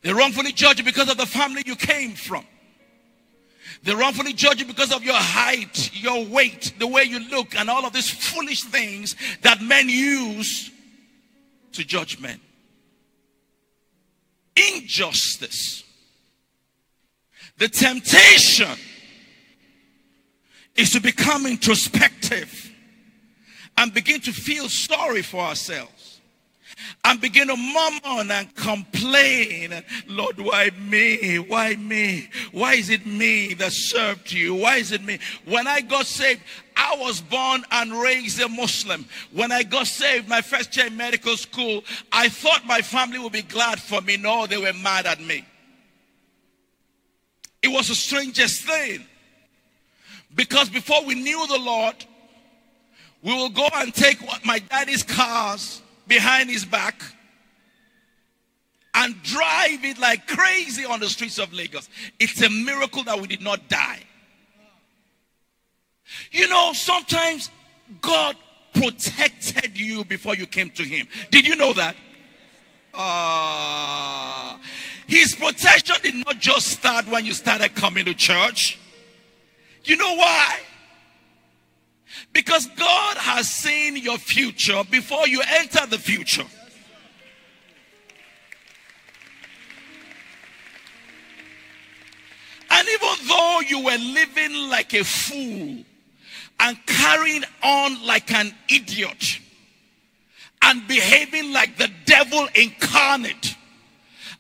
They 0.02 0.14
wrongfully 0.14 0.52
judge 0.52 0.80
you 0.80 0.86
because 0.86 1.10
of 1.10 1.18
the 1.18 1.26
family 1.26 1.64
you 1.66 1.76
came 1.76 2.14
from. 2.14 2.46
They 3.84 3.96
wrongfully 3.96 4.34
judge 4.34 4.60
you 4.60 4.66
because 4.66 4.92
of 4.92 5.04
your 5.04 5.16
height, 5.16 5.92
your 5.94 6.26
weight, 6.26 6.74
the 6.80 6.88
way 6.88 7.04
you 7.04 7.20
look, 7.30 7.56
and 7.56 7.70
all 7.70 7.86
of 7.86 7.94
these 7.94 8.10
foolish 8.10 8.64
things 8.64 9.16
that 9.42 9.62
men 9.62 9.88
use 9.88 10.70
to 11.74 11.84
judge 11.86 12.20
men. 12.20 12.40
Injustice. 14.76 15.84
The 17.58 17.70
temptation 17.70 18.78
is 20.76 20.92
to 20.92 21.00
become 21.00 21.46
introspective 21.46 22.72
and 23.78 23.94
begin 23.94 24.20
to 24.22 24.34
feel 24.34 24.68
sorry 24.68 25.22
for 25.22 25.42
ourselves 25.42 25.99
and 27.04 27.22
begin 27.22 27.48
to 27.48 27.56
murmur 27.56 28.32
and 28.32 28.56
complain. 28.56 29.84
Lord, 30.08 30.40
why 30.40 30.72
me? 30.80 31.38
Why 31.38 31.76
me? 31.76 32.30
Why 32.52 32.74
is 32.74 32.90
it 32.90 33.06
me 33.06 33.54
that 33.56 33.72
served 33.72 34.32
you? 34.32 34.56
Why 34.56 34.78
is 34.78 34.92
it 34.92 35.04
me? 35.04 35.20
When 35.46 35.68
I 35.68 35.82
got 35.82 36.06
saved, 36.06 36.42
I 36.76 36.96
was 36.98 37.22
born 37.22 37.64
and 37.72 37.92
raised 37.94 38.40
a 38.42 38.48
Muslim. 38.48 39.06
When 39.32 39.52
I 39.52 39.64
got 39.64 39.88
saved, 39.88 40.28
my 40.30 40.42
first 40.42 40.76
year 40.78 40.88
in 40.88 40.96
medical 40.98 41.36
school, 41.36 41.84
I 42.12 42.30
thought 42.30 42.66
my 42.66 42.82
family 42.82 43.20
would 43.20 43.34
be 43.34 43.42
glad 43.42 43.80
for 43.80 44.02
me. 44.02 44.18
No, 44.18 44.48
they 44.48 44.58
were 44.58 44.74
mad 44.74 45.06
at 45.06 45.22
me. 45.22 45.46
It 47.62 47.68
was 47.68 47.90
the 47.90 47.96
strangest 47.96 48.64
thing. 48.64 49.06
Because 50.34 50.70
before 50.70 51.04
we 51.06 51.16
knew 51.16 51.48
the 51.48 51.58
Lord, 51.58 51.96
we 53.22 53.34
will 53.34 53.50
go 53.50 53.68
and 53.76 53.94
take 53.94 54.20
my 54.46 54.60
daddy's 54.60 55.04
cars 55.04 55.82
behind 56.10 56.50
his 56.50 56.66
back 56.66 57.02
and 58.96 59.22
drive 59.24 59.86
it 59.86 59.98
like 59.98 60.28
crazy 60.28 60.84
on 60.84 61.00
the 61.00 61.08
streets 61.08 61.40
of 61.40 61.54
Lagos. 61.54 61.88
It's 62.20 62.42
a 62.42 62.50
miracle 62.50 63.04
that 63.06 63.18
we 63.20 63.28
did 63.28 63.42
not 63.42 63.70
die. 63.70 64.02
You 66.32 66.50
know, 66.50 66.74
sometimes 66.74 67.50
God 68.02 68.36
protected 68.74 69.78
you 69.78 70.04
before 70.04 70.36
you 70.36 70.46
came 70.48 70.70
to 70.72 70.84
Him. 70.84 71.08
Did 71.32 71.48
you 71.48 71.56
know 71.56 71.72
that? 71.74 71.96
Uh, 72.94 74.58
his 75.08 75.36
protection 75.36 75.96
did 76.02 76.16
not 76.26 76.40
just 76.40 76.68
start 76.68 77.08
when 77.08 77.26
you 77.26 77.34
started 77.34 77.76
coming 77.76 78.06
to 78.06 78.14
church. 78.14 78.80
You 79.84 79.96
know 79.98 80.16
why? 80.16 80.60
Because 82.34 82.68
God 82.68 83.18
has 83.18 83.50
seen 83.50 83.98
your 83.98 84.18
future 84.18 84.84
before 84.90 85.28
you 85.28 85.42
enter 85.48 85.86
the 85.88 85.98
future. 85.98 86.46
And 92.72 92.88
even 92.88 93.28
though 93.28 93.62
you 93.68 93.84
were 93.84 93.98
living 93.98 94.70
like 94.70 94.94
a 94.94 95.04
fool 95.04 95.84
and 96.60 96.86
carrying 96.86 97.44
on 97.64 98.06
like 98.06 98.32
an 98.32 98.54
idiot 98.70 99.40
and 100.62 100.88
behaving 100.88 101.52
like 101.52 101.78
the 101.78 101.90
devil 102.06 102.48
incarnate, 102.54 103.56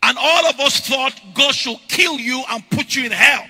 and 0.04 0.17
all 0.17 0.45
of 0.47 0.60
us 0.60 0.80
thought 0.88 1.19
God 1.34 1.54
should 1.54 1.80
kill 1.88 2.19
you 2.19 2.43
and 2.49 2.69
put 2.69 2.95
you 2.95 3.06
in 3.06 3.12
hell. 3.12 3.45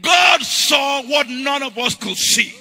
God 0.00 0.40
saw 0.42 1.02
what 1.02 1.28
none 1.28 1.62
of 1.62 1.76
us 1.76 1.94
could 1.94 2.16
see. 2.16 2.54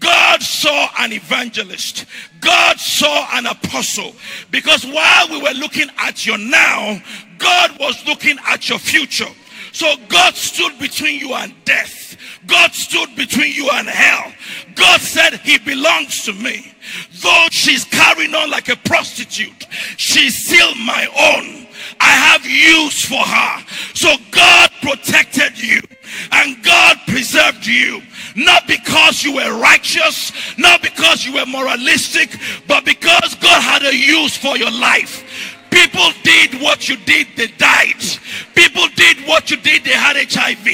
God 0.00 0.42
saw 0.42 0.88
an 0.98 1.12
evangelist. 1.12 2.06
God 2.40 2.78
saw 2.78 3.28
an 3.34 3.46
apostle. 3.46 4.14
Because 4.50 4.84
while 4.84 5.28
we 5.28 5.40
were 5.40 5.54
looking 5.54 5.88
at 5.98 6.26
your 6.26 6.38
now, 6.38 7.00
God 7.38 7.78
was 7.78 8.04
looking 8.06 8.38
at 8.48 8.68
your 8.68 8.78
future. 8.78 9.28
So 9.72 9.94
God 10.08 10.34
stood 10.34 10.78
between 10.78 11.20
you 11.20 11.34
and 11.34 11.54
death. 11.64 12.16
God 12.46 12.72
stood 12.72 13.14
between 13.14 13.52
you 13.52 13.70
and 13.70 13.86
hell. 13.86 14.32
God 14.74 15.00
said, 15.00 15.34
He 15.34 15.58
belongs 15.58 16.24
to 16.24 16.32
me. 16.32 16.72
Though 17.22 17.46
she's 17.50 17.84
carrying 17.84 18.34
on 18.34 18.50
like 18.50 18.68
a 18.68 18.76
prostitute, 18.76 19.66
she's 19.96 20.46
still 20.46 20.74
my 20.76 21.06
own. 21.06 21.66
I 22.00 22.10
have 22.10 22.44
use 22.44 23.04
for 23.04 23.22
her. 23.22 23.64
So 23.94 24.14
God 24.30 24.70
protected 24.82 25.62
you 25.62 25.80
and 26.32 26.62
God 26.64 26.96
preserved 27.06 27.66
you. 27.66 28.02
Not 28.36 28.66
because 28.66 29.22
you 29.22 29.34
were 29.34 29.60
righteous, 29.60 30.32
not 30.58 30.82
because 30.82 31.24
you 31.24 31.34
were 31.34 31.46
moralistic, 31.46 32.36
but 32.66 32.84
because 32.84 33.34
God 33.36 33.60
had 33.60 33.82
a 33.82 33.94
use 33.94 34.36
for 34.36 34.56
your 34.56 34.70
life. 34.70 35.56
People 35.70 36.10
did 36.24 36.60
what 36.60 36.88
you 36.88 36.96
did, 36.96 37.28
they 37.36 37.46
died. 37.46 37.94
People 38.54 38.86
did 38.96 39.18
what 39.26 39.50
you 39.50 39.56
did, 39.56 39.84
they 39.84 39.92
had 39.92 40.16
HIV. 40.16 40.66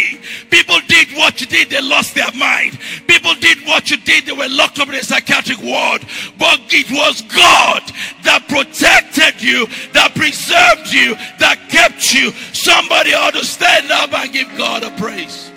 People 0.51 0.79
did 0.89 1.09
what 1.17 1.41
you 1.41 1.47
did, 1.47 1.69
they 1.69 1.83
lost 1.83 2.15
their 2.15 2.33
mind. 2.33 2.79
People 3.07 3.35
did 3.35 3.59
what 3.67 3.91
you 3.91 3.99
did, 3.99 4.25
they 4.25 4.33
were 4.33 4.49
locked 4.49 4.79
up 4.79 4.89
in 4.89 4.95
a 4.95 5.03
psychiatric 5.03 5.63
ward. 5.63 6.03
But 6.39 6.61
it 6.71 6.91
was 6.91 7.23
God 7.23 7.83
that 8.25 8.49
protected 8.49 9.43
you, 9.43 9.67
that 9.93 10.15
preserved 10.15 10.93
you, 10.93 11.15
that 11.39 11.59
kept 11.69 12.15
you. 12.15 12.31
Somebody 12.55 13.13
ought 13.13 13.35
to 13.35 13.45
stand 13.45 13.91
up 13.91 14.13
and 14.15 14.33
give 14.33 14.49
God 14.57 14.83
a 14.83 14.91
praise. 14.97 15.53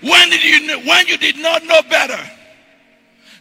When 0.00 0.30
did 0.30 0.42
you 0.42 0.78
when 0.80 1.06
you 1.06 1.16
did 1.16 1.36
not 1.38 1.64
know 1.64 1.82
better? 1.82 2.18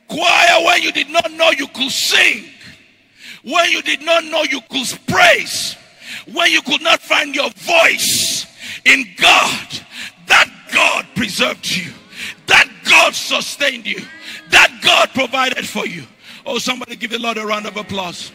Choir 0.07 0.65
when 0.65 0.81
you 0.81 0.91
did 0.91 1.09
not 1.09 1.31
know 1.31 1.51
you 1.51 1.67
could 1.67 1.91
sing. 1.91 2.45
When 3.43 3.69
you 3.71 3.81
did 3.81 4.01
not 4.01 4.23
know 4.25 4.43
you 4.43 4.61
could 4.69 4.87
praise. 5.07 5.75
When 6.31 6.51
you 6.51 6.61
could 6.61 6.81
not 6.81 7.01
find 7.01 7.35
your 7.35 7.49
voice 7.51 8.47
in 8.85 9.05
God. 9.17 9.67
That 10.27 10.49
God 10.73 11.05
preserved 11.15 11.69
you. 11.69 11.91
That 12.47 12.69
God 12.89 13.13
sustained 13.13 13.85
you. 13.85 14.01
That 14.49 14.79
God 14.81 15.09
provided 15.13 15.67
for 15.67 15.85
you. 15.85 16.03
Oh, 16.45 16.57
somebody 16.57 16.95
give 16.95 17.11
the 17.11 17.19
Lord 17.19 17.37
a 17.37 17.45
round 17.45 17.65
of 17.65 17.77
applause. 17.77 18.31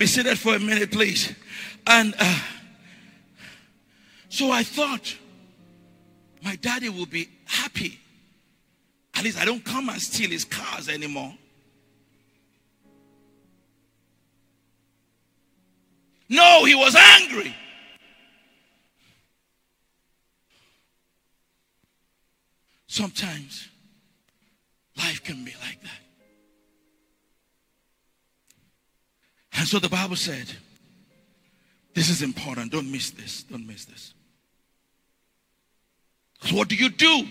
Be 0.00 0.06
seated 0.06 0.38
for 0.38 0.54
a 0.54 0.58
minute, 0.58 0.90
please. 0.90 1.30
And 1.86 2.14
uh, 2.18 2.38
so 4.30 4.50
I 4.50 4.62
thought 4.62 5.14
my 6.42 6.56
daddy 6.56 6.88
will 6.88 7.04
be 7.04 7.28
happy. 7.44 8.00
At 9.14 9.24
least 9.24 9.36
I 9.36 9.44
don't 9.44 9.62
come 9.62 9.90
and 9.90 10.00
steal 10.00 10.30
his 10.30 10.46
cars 10.46 10.88
anymore. 10.88 11.34
No, 16.30 16.64
he 16.64 16.74
was 16.74 16.96
angry. 16.96 17.54
Sometimes 22.86 23.68
life 24.96 25.22
can 25.22 25.44
be 25.44 25.52
like 25.60 25.82
that. 25.82 25.99
And 29.52 29.66
so 29.66 29.78
the 29.78 29.88
Bible 29.88 30.16
said, 30.16 30.46
this 31.94 32.08
is 32.08 32.22
important. 32.22 32.72
Don't 32.72 32.90
miss 32.90 33.10
this. 33.10 33.42
Don't 33.42 33.66
miss 33.66 33.84
this. 33.84 34.14
So 36.42 36.56
what 36.56 36.68
do 36.68 36.76
you 36.76 36.88
do 36.88 37.26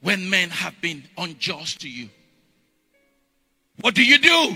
when 0.00 0.28
men 0.28 0.50
have 0.50 0.80
been 0.80 1.04
unjust 1.16 1.80
to 1.82 1.88
you? 1.88 2.08
What 3.80 3.94
do 3.94 4.04
you 4.04 4.18
do 4.18 4.54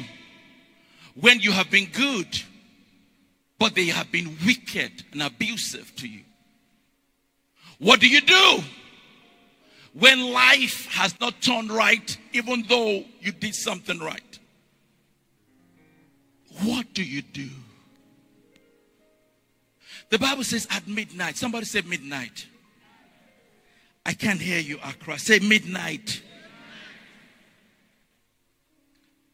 when 1.21 1.41
you 1.41 1.53
have 1.53 1.71
been 1.71 1.87
good, 1.93 2.27
but 3.59 3.75
they 3.75 3.87
have 3.87 4.11
been 4.11 4.37
wicked 4.45 5.05
and 5.13 5.23
abusive 5.23 5.95
to 5.97 6.09
you? 6.09 6.23
What 7.79 8.01
do 8.01 8.09
you 8.09 8.21
do 8.21 8.61
when 9.93 10.33
life 10.33 10.87
has 10.87 11.19
not 11.21 11.41
turned 11.41 11.71
right, 11.71 12.17
even 12.33 12.65
though 12.69 13.05
you 13.21 13.33
did 13.33 13.55
something 13.55 13.99
right? 13.99 14.32
What 16.61 16.93
do 16.93 17.03
you 17.03 17.23
do? 17.23 17.49
The 20.11 20.19
Bible 20.19 20.45
says 20.45 20.67
at 20.71 20.87
midnight. 20.87 21.37
Somebody 21.37 21.65
say 21.65 21.81
midnight. 21.83 22.47
I 24.05 24.13
can't 24.13 24.41
hear 24.41 24.59
you, 24.59 24.79
Accra. 24.85 25.19
Say 25.19 25.39
midnight. 25.39 26.23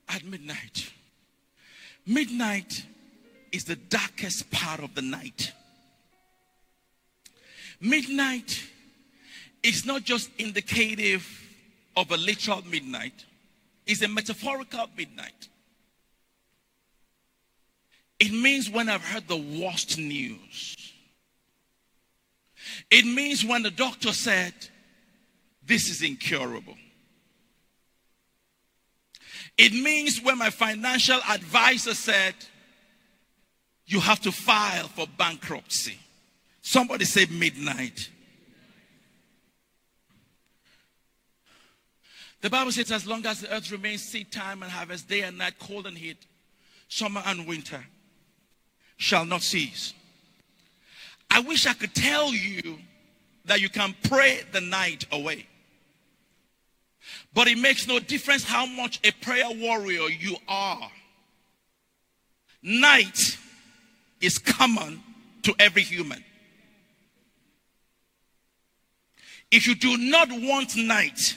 At 0.09 0.24
midnight. 0.24 0.92
Midnight 2.07 2.87
is 3.52 3.64
the 3.64 3.76
darkest 3.76 4.50
part 4.50 4.81
of 4.81 4.94
the 4.94 5.02
night. 5.02 5.52
Midnight 7.81 8.62
is 9.62 9.85
not 9.85 10.04
just 10.04 10.31
indicative 10.38 11.26
of 11.96 12.11
a 12.11 12.16
literal 12.16 12.62
midnight, 12.70 13.24
it's 13.87 14.02
a 14.02 14.09
metaphorical 14.09 14.87
midnight. 14.96 15.48
It 18.20 18.33
means 18.33 18.68
when 18.68 18.88
I've 18.88 19.04
heard 19.04 19.28
the 19.28 19.37
worst 19.37 19.96
news. 19.96 20.76
It 22.90 23.04
means 23.04 23.44
when 23.44 23.62
the 23.62 23.70
doctor 23.70 24.12
said, 24.12 24.52
This 25.64 25.88
is 25.88 26.02
incurable. 26.02 26.76
It 29.57 29.72
means 29.72 30.22
when 30.22 30.38
my 30.38 30.50
financial 30.50 31.20
advisor 31.28 31.94
said, 31.94 32.35
You 33.87 34.00
have 34.00 34.20
to 34.20 34.33
file 34.33 34.88
for 34.88 35.07
bankruptcy. 35.07 35.98
Somebody 36.61 37.04
say 37.04 37.26
midnight. 37.31 38.11
The 42.40 42.51
Bible 42.51 42.72
says, 42.72 42.90
As 42.90 43.07
long 43.07 43.24
as 43.26 43.43
the 43.43 43.55
earth 43.55 43.70
remains 43.70 44.03
seed 44.03 44.32
time 44.32 44.64
and 44.64 44.72
harvest, 44.72 45.09
day 45.09 45.22
and 45.22 45.38
night, 45.38 45.55
cold 45.61 45.86
and 45.86 45.97
heat, 45.97 46.18
summer 46.88 47.22
and 47.24 47.47
winter 47.47 47.84
shall 48.99 49.24
not 49.24 49.40
cease. 49.40 49.94
I 51.30 51.40
wish 51.40 51.66
I 51.66 51.72
could 51.72 51.94
tell 51.94 52.34
you 52.34 52.78
that 53.46 53.61
you 53.61 53.70
can 53.70 53.94
pray 54.03 54.42
the 54.53 54.61
night 54.61 55.07
away. 55.11 55.46
But 57.32 57.49
it 57.49 57.57
makes 57.57 57.86
no 57.86 57.99
difference 57.99 58.44
how 58.44 58.66
much 58.66 59.01
a 59.05 59.12
prayer 59.22 59.49
warrior 59.51 60.09
you 60.09 60.36
are. 60.46 60.90
Night 62.62 63.38
is 64.20 64.38
common 64.38 65.01
to 65.42 65.55
every 65.59 65.82
human. 65.82 66.22
If 69.51 69.66
you 69.66 69.74
do 69.74 69.96
not 69.96 70.28
want 70.30 70.76
night, 70.76 71.36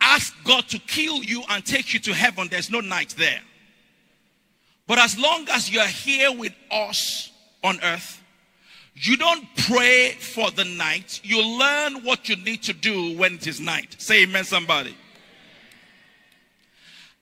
ask 0.00 0.34
God 0.44 0.68
to 0.68 0.78
kill 0.78 1.22
you 1.22 1.42
and 1.50 1.64
take 1.66 1.92
you 1.92 2.00
to 2.00 2.14
heaven. 2.14 2.48
There's 2.48 2.70
no 2.70 2.80
night 2.80 3.14
there. 3.18 3.42
But 4.86 4.98
as 4.98 5.18
long 5.18 5.48
as 5.50 5.70
you 5.70 5.80
are 5.80 5.86
here 5.86 6.32
with 6.32 6.54
us 6.70 7.30
on 7.62 7.80
earth, 7.82 8.22
You 8.98 9.18
don't 9.18 9.46
pray 9.68 10.12
for 10.12 10.50
the 10.50 10.64
night. 10.64 11.20
You 11.22 11.46
learn 11.46 12.02
what 12.02 12.30
you 12.30 12.36
need 12.36 12.62
to 12.62 12.72
do 12.72 13.14
when 13.18 13.34
it 13.34 13.46
is 13.46 13.60
night. 13.60 13.94
Say 13.98 14.22
amen, 14.22 14.44
somebody. 14.44 14.96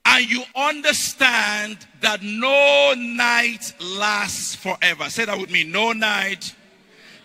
And 0.07 0.31
you 0.31 0.45
understand 0.55 1.79
that 2.01 2.23
no 2.23 2.95
night 2.97 3.75
lasts 3.81 4.55
forever. 4.55 5.11
Say 5.11 5.25
that 5.25 5.37
with 5.37 5.51
me. 5.51 5.65
No 5.65 5.93
night 5.93 6.55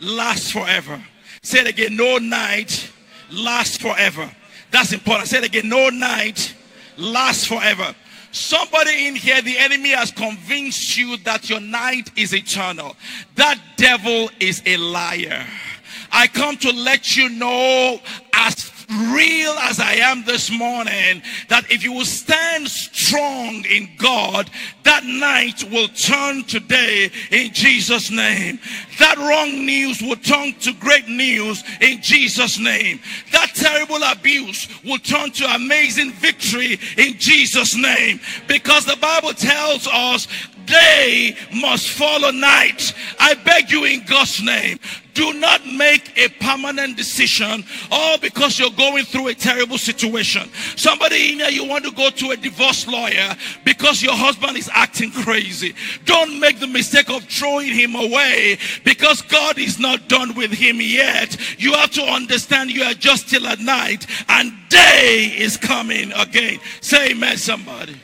lasts 0.01 0.49
forever. 0.49 0.99
Say 1.43 1.59
it 1.59 1.67
again. 1.67 1.95
No 1.95 2.17
night 2.17 2.91
lasts 3.31 3.77
forever. 3.77 4.31
That's 4.71 4.93
important. 4.93 5.27
Say 5.27 5.39
it 5.39 5.45
again. 5.45 5.69
No 5.69 5.89
night 5.89 6.55
lasts 6.97 7.45
forever. 7.45 7.93
Somebody 8.31 9.07
in 9.07 9.15
here, 9.15 9.41
the 9.41 9.57
enemy 9.57 9.89
has 9.89 10.11
convinced 10.11 10.97
you 10.97 11.17
that 11.17 11.49
your 11.49 11.59
night 11.59 12.11
is 12.15 12.33
eternal. 12.33 12.95
That 13.35 13.59
devil 13.77 14.29
is 14.39 14.61
a 14.65 14.77
liar. 14.77 15.45
I 16.11 16.27
come 16.27 16.57
to 16.57 16.71
let 16.71 17.15
you 17.15 17.29
know 17.29 17.99
as 18.33 18.69
real 18.89 19.51
as 19.59 19.79
I 19.79 19.93
am 19.93 20.23
this 20.25 20.49
morning 20.49 21.21
that 21.47 21.71
if 21.71 21.83
you 21.83 21.93
will 21.93 22.05
stand 22.05 22.67
strong 22.67 23.63
in 23.65 23.89
God, 23.97 24.49
that 24.83 25.03
night 25.05 25.63
will 25.71 25.87
turn 25.89 26.43
today 26.43 27.11
in 27.31 27.53
Jesus' 27.53 28.09
name. 28.09 28.59
That 28.97 29.17
wrong 29.17 29.65
news 29.65 30.01
will 30.01 30.15
turn 30.15 30.53
to 30.61 30.73
great 30.73 31.07
news 31.07 31.63
in 31.81 32.01
Jesus' 32.01 32.57
name. 32.57 32.99
That 33.31 33.51
terrible 33.53 34.01
abuse 34.03 34.67
will 34.83 34.99
turn 34.99 35.31
to 35.31 35.45
amazing 35.53 36.11
victory 36.13 36.79
in 36.97 37.17
Jesus' 37.19 37.75
name. 37.75 38.19
Because 38.47 38.85
the 38.85 38.97
Bible 38.97 39.33
tells 39.33 39.87
us 39.87 40.27
day 40.69 41.35
must 41.53 41.89
follow 41.89 42.31
night. 42.31 42.93
I 43.19 43.33
beg 43.33 43.71
you 43.71 43.85
in 43.85 44.05
God's 44.05 44.41
name, 44.41 44.79
do 45.19 45.33
not 45.33 45.65
make 45.65 46.17
a 46.17 46.29
permanent 46.39 46.95
decision 46.95 47.65
all 47.91 48.17
because 48.17 48.57
you're 48.57 48.69
going 48.69 49.03
through 49.03 49.27
a 49.27 49.33
terrible 49.33 49.77
situation. 49.77 50.49
Somebody 50.77 51.33
in 51.33 51.39
here, 51.39 51.49
you 51.49 51.65
want 51.65 51.83
to 51.83 51.91
go 51.91 52.09
to 52.09 52.31
a 52.31 52.37
divorce 52.37 52.87
lawyer 52.87 53.35
because 53.65 54.01
your 54.01 54.15
husband 54.15 54.55
is 54.55 54.69
acting 54.73 55.11
crazy. 55.11 55.75
Don't 56.05 56.39
make 56.39 56.61
the 56.61 56.67
mistake 56.67 57.09
of 57.09 57.25
throwing 57.25 57.67
him 57.67 57.95
away 57.95 58.59
because 58.85 59.21
God 59.23 59.57
is 59.57 59.77
not 59.77 60.07
done 60.07 60.35
with 60.35 60.51
him 60.51 60.77
yet. 60.79 61.35
You 61.59 61.73
have 61.73 61.91
to 61.91 62.03
understand 62.03 62.71
you 62.71 62.83
are 62.83 62.93
just 62.93 63.27
still 63.27 63.45
at 63.47 63.59
night 63.59 64.05
and 64.29 64.53
day 64.69 65.33
is 65.35 65.57
coming 65.57 66.13
again. 66.13 66.59
Say 66.79 67.11
amen, 67.11 67.35
somebody. 67.35 67.99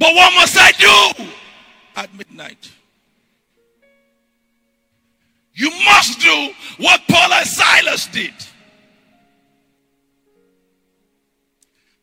But 0.00 0.14
what 0.14 0.34
must 0.34 0.56
I 0.58 0.72
do 0.72 1.24
at 1.94 2.14
midnight? 2.14 2.72
You 5.52 5.70
must 5.84 6.18
do 6.20 6.54
what 6.78 7.02
Paul 7.06 7.34
and 7.34 7.46
Silas 7.46 8.06
did. 8.06 8.32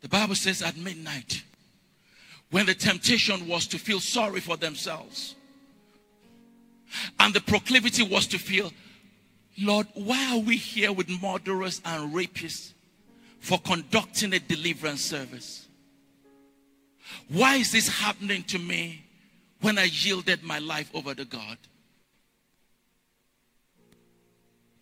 The 0.02 0.08
Bible 0.08 0.36
says 0.36 0.62
at 0.62 0.78
midnight, 0.78 1.42
when 2.52 2.68
the 2.68 2.76
temptation 2.76 3.48
was 3.48 3.66
to 3.68 3.80
feel 3.80 4.00
sorry 4.00 4.42
for 4.42 4.58
themselves, 4.58 5.34
and 7.20 7.34
the 7.34 7.42
proclivity 7.42 8.04
was 8.04 8.28
to 8.28 8.38
feel, 8.38 8.72
Lord, 9.60 9.88
why 9.96 10.34
are 10.34 10.40
we 10.40 10.56
here 10.56 10.92
with 10.94 11.10
murderers 11.10 11.82
and 11.84 12.14
rapists 12.14 12.74
for 13.40 13.58
conducting 13.58 14.34
a 14.34 14.40
deliverance 14.40 15.02
service? 15.02 15.67
Why 17.30 17.56
is 17.56 17.72
this 17.72 17.88
happening 17.88 18.44
to 18.44 18.60
me 18.60 19.04
when 19.62 19.78
I 19.78 19.86
yielded 19.86 20.44
my 20.44 20.60
life 20.60 20.90
over 20.94 21.14
to 21.14 21.26
God? 21.26 21.58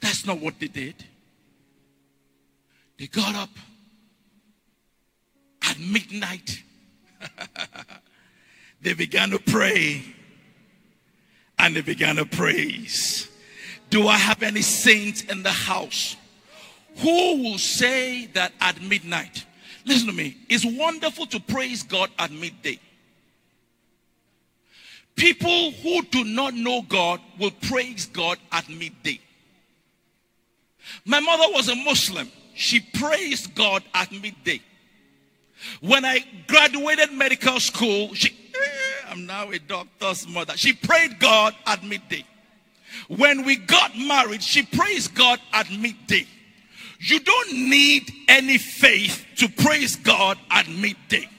That's 0.01 0.25
not 0.25 0.39
what 0.39 0.59
they 0.59 0.67
did. 0.67 1.03
They 2.97 3.07
got 3.07 3.35
up 3.35 3.49
at 5.63 5.79
midnight. 5.79 6.61
they 8.81 8.93
began 8.93 9.31
to 9.31 9.39
pray 9.39 10.03
and 11.57 11.75
they 11.75 11.81
began 11.81 12.17
to 12.17 12.25
praise. 12.25 13.29
Do 13.89 14.07
I 14.07 14.17
have 14.17 14.43
any 14.43 14.61
saints 14.61 15.23
in 15.23 15.43
the 15.43 15.51
house 15.51 16.15
who 16.97 17.43
will 17.43 17.57
say 17.57 18.27
that 18.27 18.53
at 18.61 18.81
midnight 18.81 19.45
Listen 19.85 20.07
to 20.07 20.13
me. 20.13 20.37
It's 20.49 20.65
wonderful 20.65 21.27
to 21.27 21.39
praise 21.39 21.83
God 21.83 22.09
at 22.17 22.31
midday. 22.31 22.79
People 25.15 25.71
who 25.71 26.01
do 26.03 26.23
not 26.23 26.53
know 26.53 26.81
God 26.81 27.21
will 27.39 27.51
praise 27.51 28.07
God 28.07 28.37
at 28.51 28.67
midday. 28.67 29.19
My 31.05 31.19
mother 31.19 31.45
was 31.53 31.69
a 31.69 31.75
Muslim. 31.75 32.29
She 32.53 32.79
praised 32.79 33.55
God 33.55 33.83
at 33.93 34.11
midday. 34.11 34.61
When 35.81 36.03
I 36.03 36.25
graduated 36.47 37.11
medical 37.13 37.59
school, 37.59 38.13
she, 38.13 38.29
eh, 38.29 39.09
I'm 39.09 39.25
now 39.25 39.49
a 39.51 39.59
doctor's 39.59 40.27
mother. 40.27 40.57
She 40.57 40.73
prayed 40.73 41.19
God 41.19 41.55
at 41.65 41.83
midday. 41.83 42.25
When 43.07 43.45
we 43.45 43.57
got 43.57 43.97
married, 43.97 44.43
she 44.43 44.63
praised 44.63 45.15
God 45.15 45.39
at 45.53 45.69
midday. 45.71 46.27
You 46.99 47.19
don't 47.19 47.53
need 47.53 48.11
any 48.27 48.57
faith 48.57 49.25
to 49.37 49.49
praise 49.49 49.95
God 49.95 50.37
at 50.49 50.67
midday. 50.69 51.29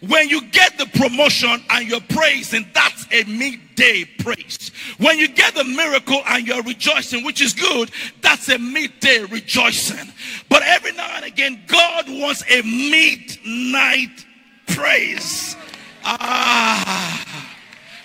When 0.00 0.28
you 0.28 0.42
get 0.42 0.78
the 0.78 0.86
promotion 0.86 1.62
and 1.70 1.88
you're 1.88 2.00
praising, 2.00 2.66
that's 2.74 3.06
a 3.12 3.24
midday 3.24 4.04
praise. 4.18 4.70
When 4.98 5.18
you 5.18 5.28
get 5.28 5.54
the 5.54 5.64
miracle 5.64 6.22
and 6.26 6.46
you're 6.46 6.62
rejoicing, 6.62 7.24
which 7.24 7.40
is 7.40 7.52
good, 7.52 7.90
that's 8.20 8.48
a 8.48 8.58
midday 8.58 9.24
rejoicing. 9.24 10.12
But 10.48 10.62
every 10.62 10.92
now 10.92 11.08
and 11.16 11.24
again, 11.24 11.62
God 11.66 12.06
wants 12.08 12.42
a 12.50 12.62
midnight 12.62 14.26
praise. 14.66 15.56
Ah, 16.04 17.54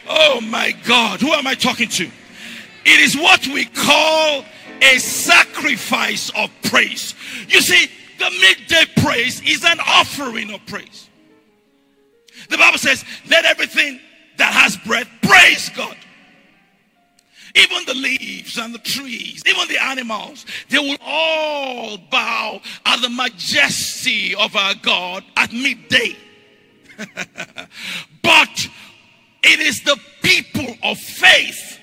oh 0.08 0.42
my 0.42 0.72
God, 0.86 1.20
who 1.20 1.32
am 1.34 1.48
I 1.48 1.56
talking 1.56 1.90
to? 1.90 2.10
It 2.84 3.00
is 3.00 3.16
what 3.16 3.46
we 3.48 3.66
call 3.66 4.44
a 4.82 4.98
sacrifice 4.98 6.32
of 6.36 6.50
praise. 6.64 7.16
You 7.48 7.62
see, 7.62 7.90
the 8.20 8.30
midday 8.30 8.86
praise 9.04 9.42
is 9.42 9.64
an 9.64 9.80
offering 9.80 10.52
of 10.52 10.66
praise. 10.66 11.10
The 12.50 12.58
Bible 12.58 12.78
says, 12.78 13.06
let 13.30 13.46
everything 13.46 14.00
that 14.38 14.54
has 14.54 14.78
breath 14.78 15.08
praise 15.22 15.70
God. 15.70 15.96
Even 17.54 17.86
the 17.86 17.94
leaves 17.94 18.58
and 18.58 18.74
the 18.74 18.80
trees, 18.80 19.44
even 19.46 19.68
the 19.68 19.82
animals, 19.82 20.46
they 20.70 20.80
will 20.80 20.98
all 21.02 21.98
bow 21.98 22.62
at 22.86 23.02
the 23.02 23.10
majesty 23.10 24.34
of 24.36 24.56
our 24.56 24.74
God 24.76 25.24
at 25.36 25.52
midday. 25.52 26.16
but 28.24 28.70
it 29.44 29.60
is 29.60 29.84
the 29.84 30.00
people 30.22 30.76
of 30.84 30.98
faith 30.98 31.80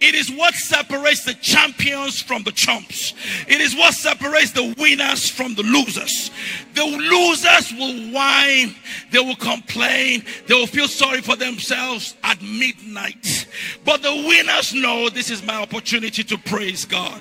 it 0.00 0.14
is 0.14 0.30
what 0.30 0.54
separates 0.54 1.24
the 1.24 1.34
champions 1.34 2.22
from 2.22 2.42
the 2.42 2.52
chumps. 2.52 3.12
It 3.46 3.60
is 3.60 3.76
what 3.76 3.92
separates 3.92 4.52
the 4.52 4.74
winners 4.78 5.28
from 5.28 5.54
the 5.54 5.62
losers. 5.62 6.30
The 6.74 6.84
losers 6.84 7.72
will 7.72 8.10
whine, 8.10 8.74
they 9.12 9.18
will 9.18 9.36
complain, 9.36 10.24
they 10.46 10.54
will 10.54 10.66
feel 10.66 10.88
sorry 10.88 11.20
for 11.20 11.36
themselves 11.36 12.16
at 12.24 12.40
midnight. 12.40 13.46
But 13.84 14.02
the 14.02 14.24
winners 14.26 14.72
know 14.72 15.10
this 15.10 15.30
is 15.30 15.42
my 15.44 15.56
opportunity 15.56 16.24
to 16.24 16.38
praise 16.38 16.86
God. 16.86 17.20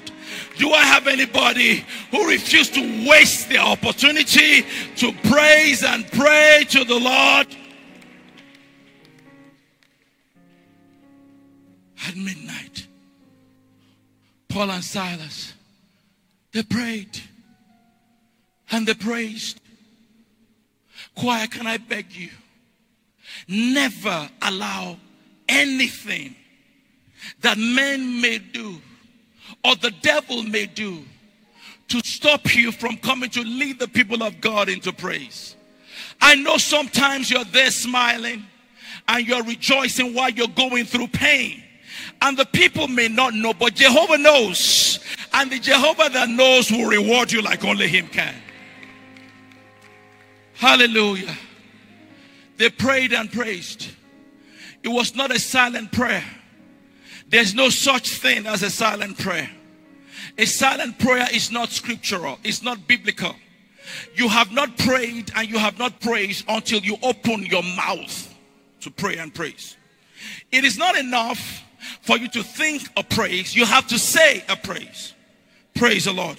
Do 0.58 0.72
I 0.72 0.84
have 0.84 1.08
anybody 1.08 1.86
who 2.12 2.30
refused 2.30 2.76
to 2.76 3.10
waste 3.10 3.50
the 3.50 3.58
opportunity 3.58 4.66
to 4.98 5.12
praise 5.30 5.84
and 5.84 6.10
pray 6.12 6.66
to 6.70 6.86
the 6.86 6.98
Lord? 6.98 7.48
At 12.08 12.16
midnight. 12.16 12.88
Paul 14.48 14.72
and 14.72 14.84
Silas, 14.84 15.54
they 16.52 16.64
prayed 16.64 17.20
and 18.72 18.88
they 18.88 18.94
praised. 18.94 19.60
Choir, 21.16 21.48
can 21.48 21.68
I 21.68 21.78
beg 21.78 22.12
you? 22.14 22.30
Never 23.48 24.30
allow 24.42 24.98
anything 25.48 26.36
that 27.42 27.58
men 27.58 28.22
may 28.22 28.40
do 28.40 28.82
or 29.64 29.76
the 29.76 29.92
devil 30.02 30.44
may 30.44 30.66
do 30.66 31.04
to 31.90 32.00
stop 32.06 32.56
you 32.56 32.72
from 32.72 32.98
coming 32.98 33.30
to 33.32 33.42
lead 33.42 33.80
the 33.80 33.88
people 33.88 34.24
of 34.24 34.40
God 34.42 34.70
into 34.70 34.94
praise. 34.94 35.56
I 36.22 36.36
know 36.36 36.58
sometimes 36.58 37.32
you're 37.32 37.44
there 37.46 37.72
smiling 37.72 38.46
and 39.08 39.28
you're 39.28 39.44
rejoicing 39.44 40.14
while 40.14 40.30
you're 40.30 40.48
going 40.48 40.86
through 40.86 41.08
pain. 41.08 41.64
And 42.22 42.38
the 42.38 42.46
people 42.46 42.88
may 42.88 43.08
not 43.08 43.34
know, 43.34 43.54
but 43.54 43.76
Jehovah 43.76 44.18
knows. 44.18 45.00
And 45.34 45.52
the 45.52 45.60
Jehovah 45.60 46.10
that 46.10 46.30
knows 46.30 46.72
will 46.72 46.90
reward 46.90 47.32
you 47.32 47.42
like 47.42 47.64
only 47.64 47.88
Him 47.88 48.08
can. 48.08 48.36
Hallelujah. 50.54 51.38
They 52.58 52.70
prayed 52.70 53.14
and 53.14 53.32
praised. 53.32 53.88
It 54.84 54.90
was 54.90 55.16
not 55.16 55.32
a 55.32 55.40
silent 55.40 55.92
prayer. 55.92 56.24
There's 57.30 57.54
no 57.54 57.70
such 57.70 58.10
thing 58.10 58.46
as 58.46 58.64
a 58.64 58.70
silent 58.70 59.18
prayer. 59.18 59.50
A 60.38 60.46
silent 60.46 61.00
prayer 61.00 61.28
is 61.32 61.52
not 61.52 61.70
scriptural, 61.70 62.40
it's 62.44 62.62
not 62.62 62.88
biblical. 62.88 63.36
You 64.16 64.28
have 64.28 64.52
not 64.52 64.78
prayed 64.78 65.32
and 65.36 65.50
you 65.50 65.58
have 65.58 65.80
not 65.80 66.00
praised 66.00 66.46
until 66.48 66.80
you 66.80 66.98
open 67.02 67.46
your 67.46 67.64
mouth 67.64 68.34
to 68.82 68.92
pray 68.92 69.18
and 69.18 69.34
praise. 69.34 69.78
It 70.52 70.64
is 70.64 70.78
not 70.78 70.96
enough 70.96 71.64
for 72.02 72.18
you 72.18 72.28
to 72.30 72.44
think 72.44 72.84
a 72.98 73.04
praise, 73.04 73.56
you 73.56 73.66
have 73.66 73.88
to 73.88 74.00
say 74.00 74.44
a 74.50 74.56
praise. 74.56 75.14
Praise 75.76 76.06
the 76.06 76.14
Lord. 76.14 76.38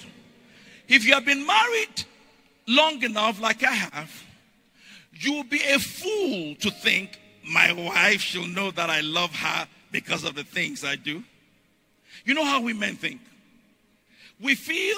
If 0.87 1.05
you 1.05 1.13
have 1.13 1.25
been 1.25 1.45
married 1.45 2.03
long 2.67 3.01
enough, 3.03 3.39
like 3.39 3.63
I 3.63 3.71
have, 3.71 4.23
you 5.13 5.33
will 5.33 5.43
be 5.43 5.61
a 5.63 5.79
fool 5.79 6.55
to 6.55 6.71
think 6.71 7.19
my 7.43 7.71
wife 7.71 8.21
shall 8.21 8.47
know 8.47 8.71
that 8.71 8.89
I 8.89 9.01
love 9.01 9.33
her 9.35 9.67
because 9.91 10.23
of 10.23 10.35
the 10.35 10.43
things 10.43 10.83
I 10.83 10.95
do. 10.95 11.23
You 12.25 12.33
know 12.33 12.45
how 12.45 12.61
we 12.61 12.73
men 12.73 12.95
think. 12.95 13.21
We 14.39 14.55
feel 14.55 14.97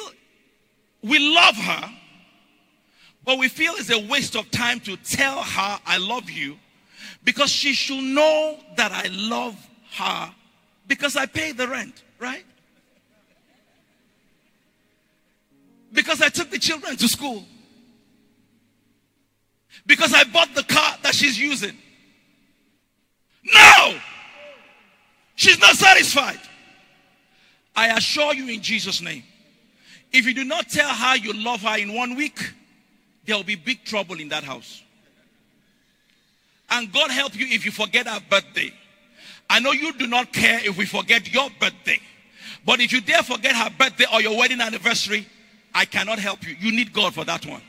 we 1.01 1.19
love 1.19 1.55
her, 1.55 1.91
but 3.25 3.37
we 3.37 3.47
feel 3.47 3.73
it's 3.75 3.89
a 3.89 4.07
waste 4.07 4.35
of 4.35 4.49
time 4.51 4.79
to 4.81 4.95
tell 4.97 5.41
her 5.41 5.79
I 5.85 5.97
love 5.97 6.29
you 6.29 6.57
because 7.23 7.49
she 7.49 7.73
should 7.73 8.03
know 8.03 8.57
that 8.77 8.91
I 8.91 9.07
love 9.11 9.55
her 9.93 10.33
because 10.87 11.15
I 11.15 11.25
pay 11.25 11.51
the 11.51 11.67
rent, 11.67 12.03
right? 12.19 12.43
Because 15.91 16.21
I 16.21 16.29
took 16.29 16.49
the 16.49 16.59
children 16.59 16.97
to 16.97 17.07
school. 17.07 17.45
Because 19.85 20.13
I 20.13 20.23
bought 20.23 20.53
the 20.55 20.63
car 20.63 20.95
that 21.03 21.13
she's 21.13 21.39
using. 21.39 21.77
No! 23.43 23.97
She's 25.35 25.59
not 25.59 25.75
satisfied. 25.75 26.39
I 27.75 27.89
assure 27.97 28.33
you 28.33 28.47
in 28.49 28.61
Jesus' 28.61 29.01
name. 29.01 29.23
If 30.11 30.25
you 30.25 30.33
do 30.33 30.43
not 30.43 30.69
tell 30.69 30.89
her 30.89 31.17
you 31.17 31.33
love 31.33 31.61
her 31.61 31.77
in 31.77 31.93
one 31.93 32.15
week, 32.15 32.53
there 33.25 33.35
will 33.35 33.43
be 33.43 33.55
big 33.55 33.83
trouble 33.83 34.19
in 34.19 34.29
that 34.29 34.43
house. 34.43 34.81
And 36.69 36.91
God 36.91 37.11
help 37.11 37.37
you 37.37 37.47
if 37.47 37.65
you 37.65 37.71
forget 37.71 38.07
her 38.07 38.19
birthday. 38.29 38.71
I 39.49 39.59
know 39.59 39.71
you 39.71 39.93
do 39.93 40.07
not 40.07 40.33
care 40.33 40.59
if 40.63 40.77
we 40.77 40.85
forget 40.85 41.31
your 41.31 41.49
birthday. 41.59 41.99
But 42.65 42.79
if 42.79 42.91
you 42.91 43.01
dare 43.01 43.23
forget 43.23 43.55
her 43.55 43.69
birthday 43.77 44.05
or 44.11 44.21
your 44.21 44.37
wedding 44.37 44.61
anniversary, 44.61 45.27
I 45.75 45.85
cannot 45.85 46.19
help 46.19 46.47
you. 46.47 46.55
You 46.59 46.71
need 46.71 46.93
God 46.93 47.13
for 47.13 47.25
that 47.25 47.45
one. 47.45 47.61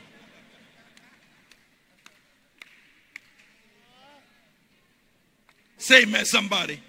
Say 5.77 6.03
amen, 6.03 6.25
somebody. 6.25 6.81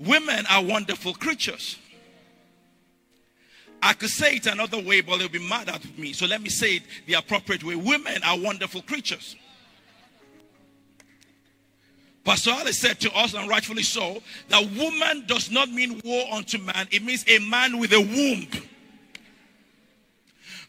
Women 0.00 0.44
are 0.50 0.64
wonderful 0.64 1.14
creatures. 1.14 1.78
I 3.80 3.92
could 3.92 4.10
say 4.10 4.36
it 4.36 4.46
another 4.46 4.80
way, 4.80 5.00
but 5.00 5.18
they'll 5.18 5.28
be 5.28 5.46
mad 5.48 5.68
at 5.68 5.98
me. 5.98 6.12
So 6.12 6.26
let 6.26 6.40
me 6.40 6.48
say 6.48 6.76
it 6.76 6.82
the 7.06 7.14
appropriate 7.14 7.62
way. 7.62 7.76
Women 7.76 8.22
are 8.24 8.38
wonderful 8.38 8.82
creatures. 8.82 9.36
Pastor 12.24 12.52
Ali 12.52 12.72
said 12.72 13.00
to 13.00 13.12
us, 13.14 13.34
and 13.34 13.48
rightfully 13.48 13.82
so, 13.82 14.22
that 14.48 14.62
woman 14.76 15.24
does 15.26 15.50
not 15.50 15.68
mean 15.70 16.00
war 16.04 16.24
unto 16.32 16.58
man, 16.58 16.86
it 16.90 17.02
means 17.02 17.24
a 17.28 17.38
man 17.40 17.78
with 17.78 17.92
a 17.92 18.00
womb. 18.00 18.46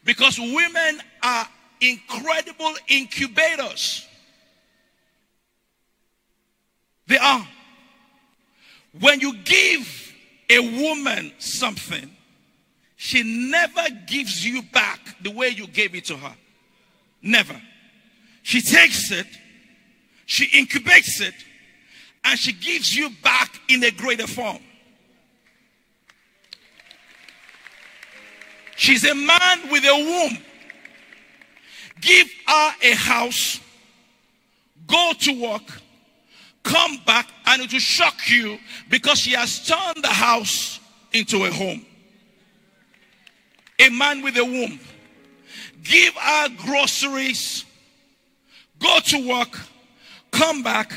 Because 0.04 0.39
women 0.39 0.99
are 1.22 1.47
incredible 1.80 2.74
incubators. 2.88 4.08
They 7.08 7.18
are. 7.18 7.47
When 8.99 9.20
you 9.20 9.38
give 9.38 10.14
a 10.49 10.60
woman 10.60 11.34
something, 11.38 12.10
she 12.95 13.24
never 13.24 13.84
gives 14.08 14.45
you 14.45 14.62
back 14.62 14.99
the 15.22 15.32
way 15.32 15.49
you 15.49 15.68
gave 15.68 15.93
it 15.95 16.06
to 16.06 16.18
her. 16.18 16.36
Never. 17.22 17.60
She 18.43 18.62
takes 18.62 19.12
it, 19.12 19.28
she 20.34 20.47
incubates 20.47 21.21
it, 21.21 21.36
and 22.23 22.39
she 22.39 22.53
gives 22.53 22.95
you 22.95 23.11
back 23.21 23.61
in 23.69 23.84
a 23.84 23.91
greater 23.91 24.25
form. 24.25 24.57
She's 28.75 29.05
a 29.05 29.13
man 29.13 29.69
with 29.69 29.84
a 29.86 29.93
womb. 29.93 30.43
Give 32.01 32.27
her 32.47 32.71
a 32.81 32.95
house, 32.95 33.59
go 34.88 35.11
to 35.19 35.39
work, 35.39 35.81
come 36.63 36.97
back, 37.05 37.29
and 37.45 37.61
it 37.61 37.71
will 37.71 37.79
shock 37.79 38.27
you 38.27 38.57
because 38.89 39.19
she 39.19 39.34
has 39.34 39.67
turned 39.67 40.03
the 40.03 40.07
house 40.07 40.79
into 41.11 41.45
a 41.45 41.51
home. 41.51 41.86
A 43.77 43.89
man 43.89 44.23
with 44.23 44.36
a 44.38 44.43
womb. 44.43 44.79
Give 45.84 46.15
her 46.15 46.49
groceries, 46.57 47.65
go 48.79 48.97
to 48.99 49.29
work, 49.29 49.59
come 50.34 50.63
back, 50.63 50.91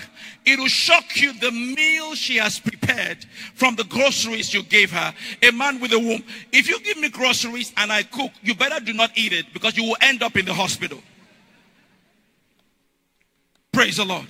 it 0.44 0.58
will 0.58 0.66
shock 0.66 1.20
you 1.20 1.32
the 1.34 1.52
meal 1.52 2.14
she 2.14 2.36
has 2.36 2.58
prepared 2.58 3.24
from 3.54 3.76
the 3.76 3.84
groceries 3.84 4.52
you 4.52 4.62
gave 4.62 4.90
her. 4.90 5.14
A 5.42 5.52
man 5.52 5.80
with 5.80 5.92
a 5.92 5.98
womb. 5.98 6.24
If 6.52 6.68
you 6.68 6.80
give 6.80 6.98
me 6.98 7.10
groceries 7.10 7.72
and 7.76 7.92
I 7.92 8.02
cook, 8.02 8.32
you 8.42 8.54
better 8.54 8.84
do 8.84 8.92
not 8.92 9.10
eat 9.14 9.32
it 9.32 9.46
because 9.52 9.76
you 9.76 9.84
will 9.84 9.96
end 10.00 10.22
up 10.22 10.36
in 10.36 10.46
the 10.46 10.54
hospital. 10.54 11.00
Praise 13.72 13.98
the 13.98 14.04
Lord. 14.04 14.26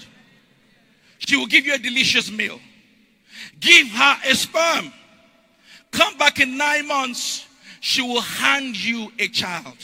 She 1.19 1.37
will 1.37 1.47
give 1.47 1.65
you 1.65 1.75
a 1.75 1.79
delicious 1.79 2.31
meal. 2.31 2.59
Give 3.61 3.89
her 3.89 4.17
a 4.27 4.35
sperm. 4.35 4.93
Come 5.93 6.19
back 6.19 6.41
in 6.41 6.59
nine 6.59 6.89
months, 6.89 7.47
she 7.81 8.03
will 8.03 8.21
hand 8.21 8.77
you 8.77 9.13
a 9.19 9.29
child. 9.29 9.77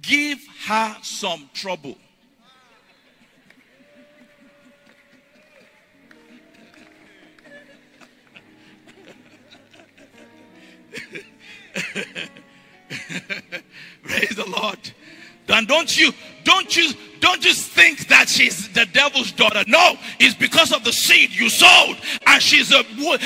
Give 0.00 0.38
her 0.66 0.96
some 1.02 1.48
trouble. 1.54 1.96
Praise 14.22 14.36
the 14.36 14.48
Lord. 14.48 14.78
And 15.48 15.66
don't 15.66 15.98
you, 15.98 16.12
don't 16.44 16.76
you, 16.76 16.92
don't 17.18 17.44
you 17.44 17.52
think 17.52 18.06
that 18.06 18.28
she's 18.28 18.72
the 18.72 18.86
devil's 18.86 19.32
daughter. 19.32 19.64
No, 19.66 19.96
it's 20.20 20.36
because 20.36 20.72
of 20.72 20.84
the 20.84 20.92
seed 20.92 21.30
you 21.30 21.50
sowed, 21.50 21.98
and 22.28 22.40
she's 22.40 22.72
a 22.72 22.84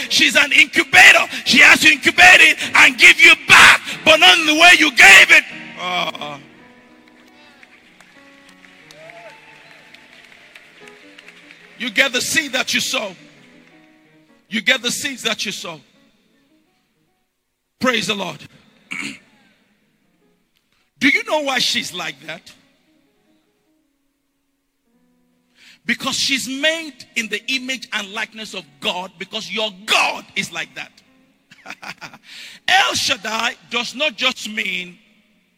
she's 0.08 0.36
an 0.36 0.52
incubator. 0.52 1.26
She 1.44 1.58
has 1.58 1.80
to 1.80 1.92
incubate 1.92 2.40
it 2.40 2.56
and 2.76 2.96
give 2.96 3.20
you 3.20 3.34
back, 3.46 3.82
but 4.06 4.16
not 4.20 4.38
in 4.38 4.46
the 4.46 4.54
way 4.54 4.70
you 4.78 4.90
gave 4.92 5.30
it. 5.30 5.44
Uh, 5.78 6.38
you 11.78 11.90
get 11.90 12.14
the 12.14 12.22
seed 12.22 12.52
that 12.52 12.72
you 12.72 12.80
sow. 12.80 13.14
You 14.48 14.62
get 14.62 14.80
the 14.80 14.90
seeds 14.90 15.22
that 15.24 15.44
you 15.44 15.52
sow. 15.52 15.78
Praise 17.78 18.06
the 18.06 18.14
Lord. 18.14 18.40
Do 20.98 21.08
you 21.08 21.24
know 21.24 21.40
why 21.40 21.58
she's 21.58 21.92
like 21.92 22.20
that? 22.26 22.52
Because 25.84 26.16
she's 26.16 26.48
made 26.48 26.94
in 27.14 27.28
the 27.28 27.40
image 27.52 27.88
and 27.92 28.12
likeness 28.12 28.54
of 28.54 28.64
God, 28.80 29.12
because 29.18 29.52
your 29.52 29.70
God 29.84 30.24
is 30.34 30.50
like 30.50 30.74
that. 30.74 30.90
El 32.68 32.94
Shaddai 32.94 33.54
does 33.70 33.94
not 33.94 34.16
just 34.16 34.50
mean 34.50 34.98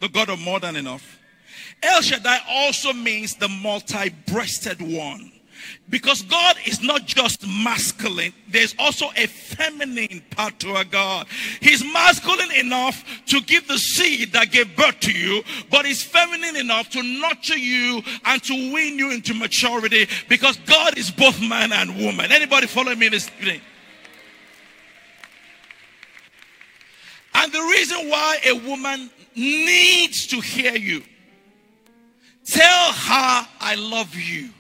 the 0.01 0.09
God 0.09 0.29
of 0.29 0.39
more 0.39 0.61
than 0.61 0.77
enough. 0.77 1.19
El 1.83 2.03
Shaddai 2.03 2.41
also 2.49 2.93
means 2.93 3.37
the 3.37 3.49
multi 3.49 4.11
breasted 4.27 4.81
one. 4.81 5.33
Because 5.91 6.23
God 6.23 6.57
is 6.67 6.83
not 6.83 7.07
just 7.07 7.47
masculine, 7.47 8.33
there's 8.49 8.75
also 8.79 9.07
a 9.17 9.27
feminine 9.27 10.23
part 10.31 10.59
to 10.61 10.73
our 10.73 10.85
God. 10.85 11.27
He's 11.61 11.83
masculine 11.83 12.53
enough 12.53 13.05
to 13.27 13.41
give 13.41 13.67
the 13.67 13.79
seed 13.79 14.33
that 14.33 14.51
gave 14.51 14.77
birth 14.77 15.01
to 15.01 15.13
you, 15.13 15.43
but 15.71 15.87
he's 15.87 16.03
feminine 16.03 16.57
enough 16.57 16.91
to 16.91 17.03
nurture 17.03 17.59
you 17.59 18.03
and 18.25 18.43
to 18.45 18.73
win 18.73 18.99
you 18.99 19.11
into 19.13 19.35
maturity 19.35 20.07
because 20.29 20.57
God 20.59 20.99
is 20.99 21.11
both 21.11 21.41
man 21.41 21.73
and 21.73 21.97
woman. 21.97 22.33
Anybody 22.33 22.67
follow 22.67 22.95
me 22.95 23.07
in 23.07 23.13
this 23.13 23.31
evening? 23.39 23.61
And 27.35 27.53
the 27.53 27.61
reason 27.61 28.11
why 28.11 28.39
a 28.47 28.53
woman 28.53 29.11
needs 29.35 30.27
to 30.29 30.41
hear 30.41 30.75
you, 30.77 31.03
tell 32.45 32.93
her, 32.93 33.49
I 33.61 33.77
love 33.79 34.15
you. 34.15 34.51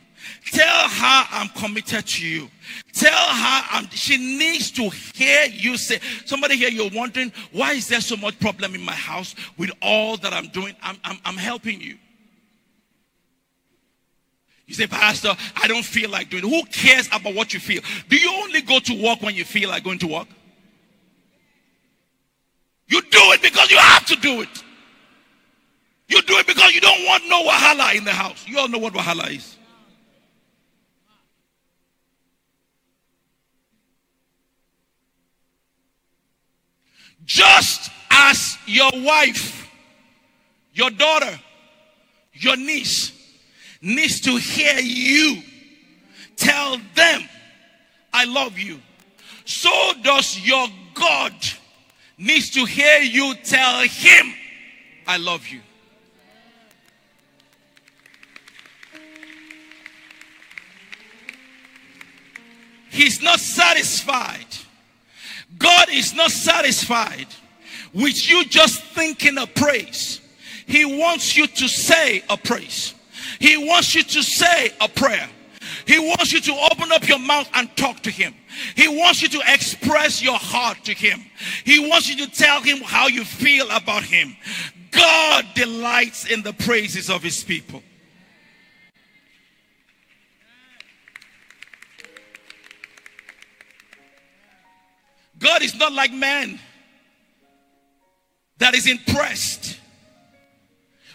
Tell 0.53 0.89
her 0.89 1.27
I'm 1.31 1.49
committed 1.51 2.07
to 2.07 2.27
you. 2.27 2.49
Tell 2.93 3.13
her 3.13 3.63
I'm, 3.71 3.89
she 3.91 4.17
needs 4.17 4.71
to 4.73 4.89
hear 4.89 5.47
you 5.47 5.77
say. 5.77 6.01
Somebody 6.25 6.57
here, 6.57 6.71
you're 6.71 6.91
wondering, 6.95 7.33
why 7.53 7.73
is 7.73 7.89
there 7.89 8.01
so 8.01 8.17
much 8.17 8.39
problem 8.41 8.75
in 8.75 8.83
my 8.83 8.93
house 8.93 9.35
with 9.57 9.71
all 9.83 10.17
that 10.19 10.33
I'm 10.33 10.49
doing? 10.49 10.75
I'm, 10.83 10.97
I'm, 11.05 11.19
I'm 11.25 11.37
helping 11.37 11.81
you. 11.81 11.97
You 14.67 14.75
say, 14.75 14.87
Pastor, 14.87 15.35
I 15.57 15.67
don't 15.67 15.85
feel 15.85 16.11
like 16.11 16.31
doing 16.31 16.45
it. 16.45 16.49
Who 16.49 16.63
cares 16.67 17.09
about 17.09 17.35
what 17.35 17.55
you 17.55 17.61
feel? 17.61 17.83
Do 18.09 18.17
you 18.17 18.31
only 18.43 18.61
go 18.63 18.79
to 18.79 19.03
work 19.03 19.23
when 19.23 19.35
you 19.35 19.45
feel 19.45 19.71
like 19.71 19.83
going 19.83 19.99
to 20.01 20.07
work? 20.07 20.29
You 22.87 23.03
do 23.03 23.33
it 23.33 23.43
because 23.43 23.71
you 23.71 23.79
have 23.79 24.07
to 24.07 24.17
do 24.17 24.43
it. 24.43 24.65
You 26.09 26.23
do 26.23 26.39
it 26.39 26.47
because 26.47 26.75
you 26.75 26.81
don't 26.81 27.05
want 27.07 27.25
no 27.29 27.45
wahala 27.45 27.97
in 27.97 28.05
the 28.05 28.13
house. 28.13 28.47
You 28.47 28.59
all 28.59 28.69
know 28.69 28.79
what 28.79 28.95
wahala 28.95 29.31
is. 29.35 29.58
Just 37.29 37.91
as 38.11 38.57
your 38.67 38.91
wife, 38.95 39.71
your 40.73 40.89
daughter, 40.89 41.39
your 42.33 42.57
niece 42.57 43.13
needs 43.83 44.23
to 44.23 44.37
hear 44.39 44.79
you 44.79 45.43
tell 46.37 46.79
them, 46.95 47.29
I 48.15 48.25
love 48.25 48.59
you. 48.59 48.81
So 49.45 49.93
does 50.03 50.41
your 50.41 50.69
God 50.95 51.35
needs 52.17 52.49
to 52.53 52.65
hear 52.65 53.01
you 53.01 53.35
tell 53.45 53.83
him, 53.83 54.33
I 55.07 55.19
love 55.19 55.47
you. 55.49 55.61
He's 62.89 63.21
not 63.21 63.39
satisfied 63.39 64.47
God 65.57 65.89
is 65.91 66.15
not 66.15 66.31
satisfied 66.31 67.27
with 67.95 68.29
you 68.29 68.45
just 68.45 68.83
thinking 68.95 69.39
a 69.39 69.47
praise. 69.47 70.21
He 70.67 70.85
wants 70.85 71.37
you 71.37 71.47
to 71.47 71.69
say 71.69 72.23
a 72.29 72.37
praise. 72.37 72.95
He 73.41 73.57
wants 73.57 73.95
you 73.95 74.03
to 74.03 74.23
say 74.23 74.71
a 74.81 74.89
prayer. 74.89 75.29
He 75.87 75.99
wants 75.99 76.33
you 76.33 76.41
to 76.41 76.53
open 76.71 76.93
up 76.93 77.09
your 77.09 77.19
mouth 77.19 77.49
and 77.55 77.75
talk 77.77 78.01
to 78.03 78.11
him. 78.11 78.35
He 78.77 78.89
wants 78.89 79.23
you 79.23 79.29
to 79.29 79.43
express 79.47 80.23
your 80.23 80.39
heart 80.39 80.85
to 80.85 80.93
him. 80.93 81.25
He 81.65 81.89
wants 81.89 82.09
you 82.09 82.27
to 82.27 82.31
tell 82.31 82.61
him 82.61 82.79
how 82.79 83.09
you 83.09 83.25
feel 83.25 83.71
about 83.71 84.03
him. 84.03 84.37
God 84.91 85.47
delights 85.55 86.27
in 86.27 86.43
the 86.43 86.53
praises 86.53 87.09
of 87.09 87.23
his 87.23 87.43
people. 87.43 87.83
God 95.39 95.63
is 95.63 95.75
not 95.75 95.93
like 95.93 96.13
man 96.13 96.59
that 98.59 98.75
is 98.75 98.87
impressed 98.87 99.79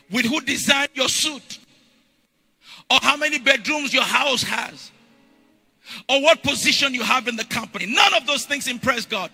with 0.09 0.25
who 0.25 0.39
designed 0.41 0.91
your 0.93 1.09
suit 1.09 1.59
or 2.89 2.99
how 3.01 3.17
many 3.17 3.39
bedrooms 3.39 3.93
your 3.93 4.03
house 4.03 4.43
has 4.43 4.91
or 6.07 6.21
what 6.21 6.41
position 6.43 6.93
you 6.93 7.03
have 7.03 7.27
in 7.27 7.35
the 7.35 7.43
company. 7.45 7.85
None 7.85 8.13
of 8.13 8.25
those 8.25 8.45
things 8.45 8.67
impress 8.67 9.05
God. 9.05 9.31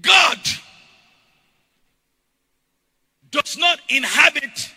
God 0.00 0.38
does 3.30 3.58
not 3.58 3.80
inhabit 3.88 4.72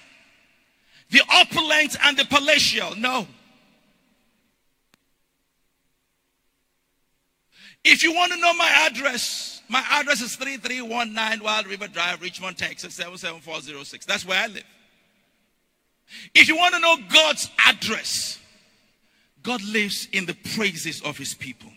the 1.13 1.21
opulent 1.31 1.95
and 2.03 2.17
the 2.17 2.25
palatial. 2.25 2.95
No. 2.95 3.27
If 7.85 8.01
you 8.01 8.13
want 8.13 8.31
to 8.31 8.39
know 8.39 8.53
my 8.55 8.87
address, 8.87 9.61
my 9.69 9.85
address 9.91 10.21
is 10.21 10.35
3319 10.35 11.43
Wild 11.43 11.67
River 11.67 11.87
Drive, 11.87 12.19
Richmond, 12.19 12.57
Texas 12.57 12.95
77406. 12.95 14.05
That's 14.07 14.25
where 14.25 14.41
I 14.41 14.47
live. 14.47 14.63
If 16.33 16.47
you 16.47 16.57
want 16.57 16.73
to 16.73 16.79
know 16.79 16.97
God's 17.13 17.47
address, 17.63 18.39
God 19.43 19.61
lives 19.63 20.07
in 20.13 20.25
the 20.25 20.33
praises 20.55 20.99
of 21.03 21.15
his 21.15 21.35
people. 21.35 21.69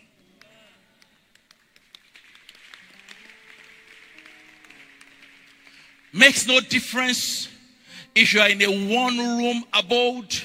Makes 6.11 6.47
no 6.47 6.59
difference 6.59 7.49
if 8.17 8.33
you 8.33 8.41
are 8.41 8.49
in 8.49 8.61
a 8.61 8.95
one 8.95 9.17
room 9.17 9.63
abode 9.73 10.35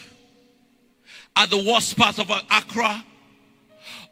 at 1.34 1.48
the 1.48 1.56
worst 1.56 1.96
part 1.96 2.18
of 2.18 2.30
Accra, 2.30 3.02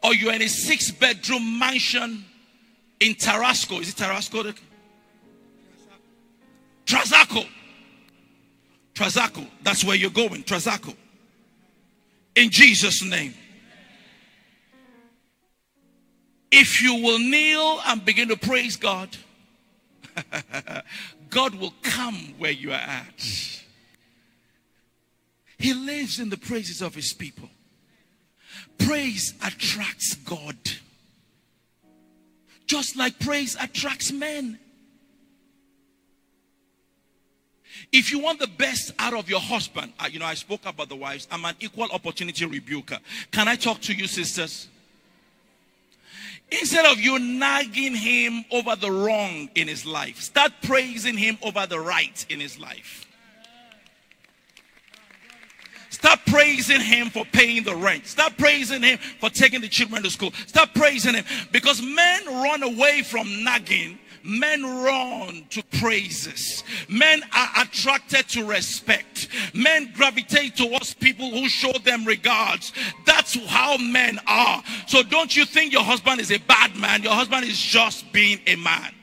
or 0.03 0.15
you're 0.15 0.33
in 0.33 0.41
a 0.41 0.49
six 0.49 0.89
bedroom 0.89 1.59
mansion 1.59 2.25
in 2.99 3.13
Tarasco, 3.13 3.79
is 3.79 3.89
it 3.89 3.95
Tarasco? 3.95 4.55
Trasacco. 6.85 7.45
Trasacco. 8.95 9.47
That's 9.61 9.83
where 9.83 9.95
you're 9.95 10.09
going. 10.09 10.43
Trasacco. 10.43 10.95
In 12.35 12.49
Jesus' 12.49 13.03
name. 13.03 13.35
If 16.51 16.81
you 16.81 16.95
will 16.95 17.19
kneel 17.19 17.79
and 17.85 18.03
begin 18.03 18.27
to 18.29 18.37
praise 18.37 18.75
God, 18.75 19.15
God 21.31 21.55
will 21.55 21.73
come 21.81 22.35
where 22.37 22.51
you 22.51 22.71
are 22.71 22.75
at. 22.75 23.61
He 25.57 25.73
lives 25.73 26.19
in 26.19 26.29
the 26.29 26.37
praises 26.37 26.81
of 26.81 26.93
his 26.93 27.13
people. 27.13 27.49
Praise 28.77 29.33
attracts 29.43 30.15
God. 30.15 30.57
Just 32.67 32.95
like 32.97 33.19
praise 33.19 33.55
attracts 33.59 34.11
men. 34.11 34.59
If 37.91 38.11
you 38.11 38.19
want 38.19 38.39
the 38.39 38.47
best 38.47 38.93
out 38.99 39.13
of 39.13 39.29
your 39.29 39.39
husband, 39.39 39.93
uh, 39.99 40.07
you 40.11 40.19
know, 40.19 40.25
I 40.25 40.33
spoke 40.33 40.65
about 40.65 40.89
the 40.89 40.95
wives. 40.95 41.27
I'm 41.31 41.45
an 41.45 41.55
equal 41.59 41.89
opportunity 41.91 42.45
rebuker. 42.45 42.99
Can 43.31 43.47
I 43.47 43.55
talk 43.55 43.81
to 43.81 43.93
you, 43.93 44.07
sisters? 44.07 44.67
Instead 46.51 46.85
of 46.85 46.99
you 46.99 47.17
nagging 47.17 47.95
him 47.95 48.43
over 48.51 48.75
the 48.75 48.91
wrong 48.91 49.49
in 49.55 49.67
his 49.67 49.85
life, 49.85 50.19
start 50.19 50.51
praising 50.63 51.15
him 51.17 51.37
over 51.41 51.65
the 51.65 51.79
right 51.79 52.25
in 52.29 52.39
his 52.39 52.59
life. 52.59 53.05
Start 55.89 56.19
praising 56.25 56.81
him 56.81 57.09
for 57.09 57.25
paying 57.25 57.63
the 57.63 57.75
rent. 57.75 58.07
Start 58.07 58.37
praising 58.37 58.81
him 58.81 58.97
for 58.97 59.29
taking 59.29 59.61
the 59.61 59.67
children 59.67 60.01
to 60.03 60.09
school. 60.09 60.31
Start 60.47 60.73
praising 60.73 61.13
him 61.13 61.25
because 61.51 61.81
men 61.81 62.25
run 62.25 62.63
away 62.63 63.01
from 63.03 63.43
nagging 63.43 63.99
Men 64.23 64.63
run 64.63 65.45
to 65.49 65.63
praises. 65.79 66.63
Men 66.87 67.23
are 67.35 67.63
attracted 67.63 68.27
to 68.29 68.45
respect. 68.45 69.27
Men 69.53 69.91
gravitate 69.95 70.55
towards 70.55 70.93
people 70.93 71.29
who 71.29 71.49
show 71.49 71.71
them 71.83 72.05
regards. 72.05 72.73
That's 73.05 73.35
how 73.47 73.77
men 73.77 74.19
are. 74.27 74.63
So 74.87 75.03
don't 75.03 75.35
you 75.35 75.45
think 75.45 75.73
your 75.73 75.83
husband 75.83 76.21
is 76.21 76.31
a 76.31 76.39
bad 76.39 76.75
man? 76.75 77.03
Your 77.03 77.13
husband 77.13 77.45
is 77.45 77.59
just 77.59 78.11
being 78.11 78.39
a 78.47 78.55
man. 78.57 78.93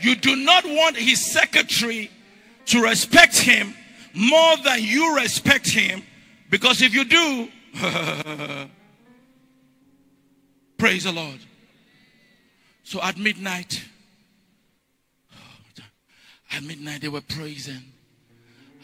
You 0.00 0.16
do 0.16 0.34
not 0.34 0.64
want 0.64 0.96
his 0.96 1.24
secretary 1.24 2.10
to 2.66 2.82
respect 2.82 3.38
him 3.38 3.74
more 4.14 4.56
than 4.58 4.82
you 4.82 5.16
respect 5.16 5.68
him 5.68 6.02
because 6.50 6.82
if 6.82 6.92
you 6.92 7.04
do, 7.04 7.48
Praise 10.82 11.04
the 11.04 11.12
Lord. 11.12 11.38
So 12.82 13.00
at 13.00 13.16
midnight, 13.16 13.84
at 16.52 16.64
midnight, 16.64 17.02
they 17.02 17.08
were 17.08 17.20
praising 17.20 17.84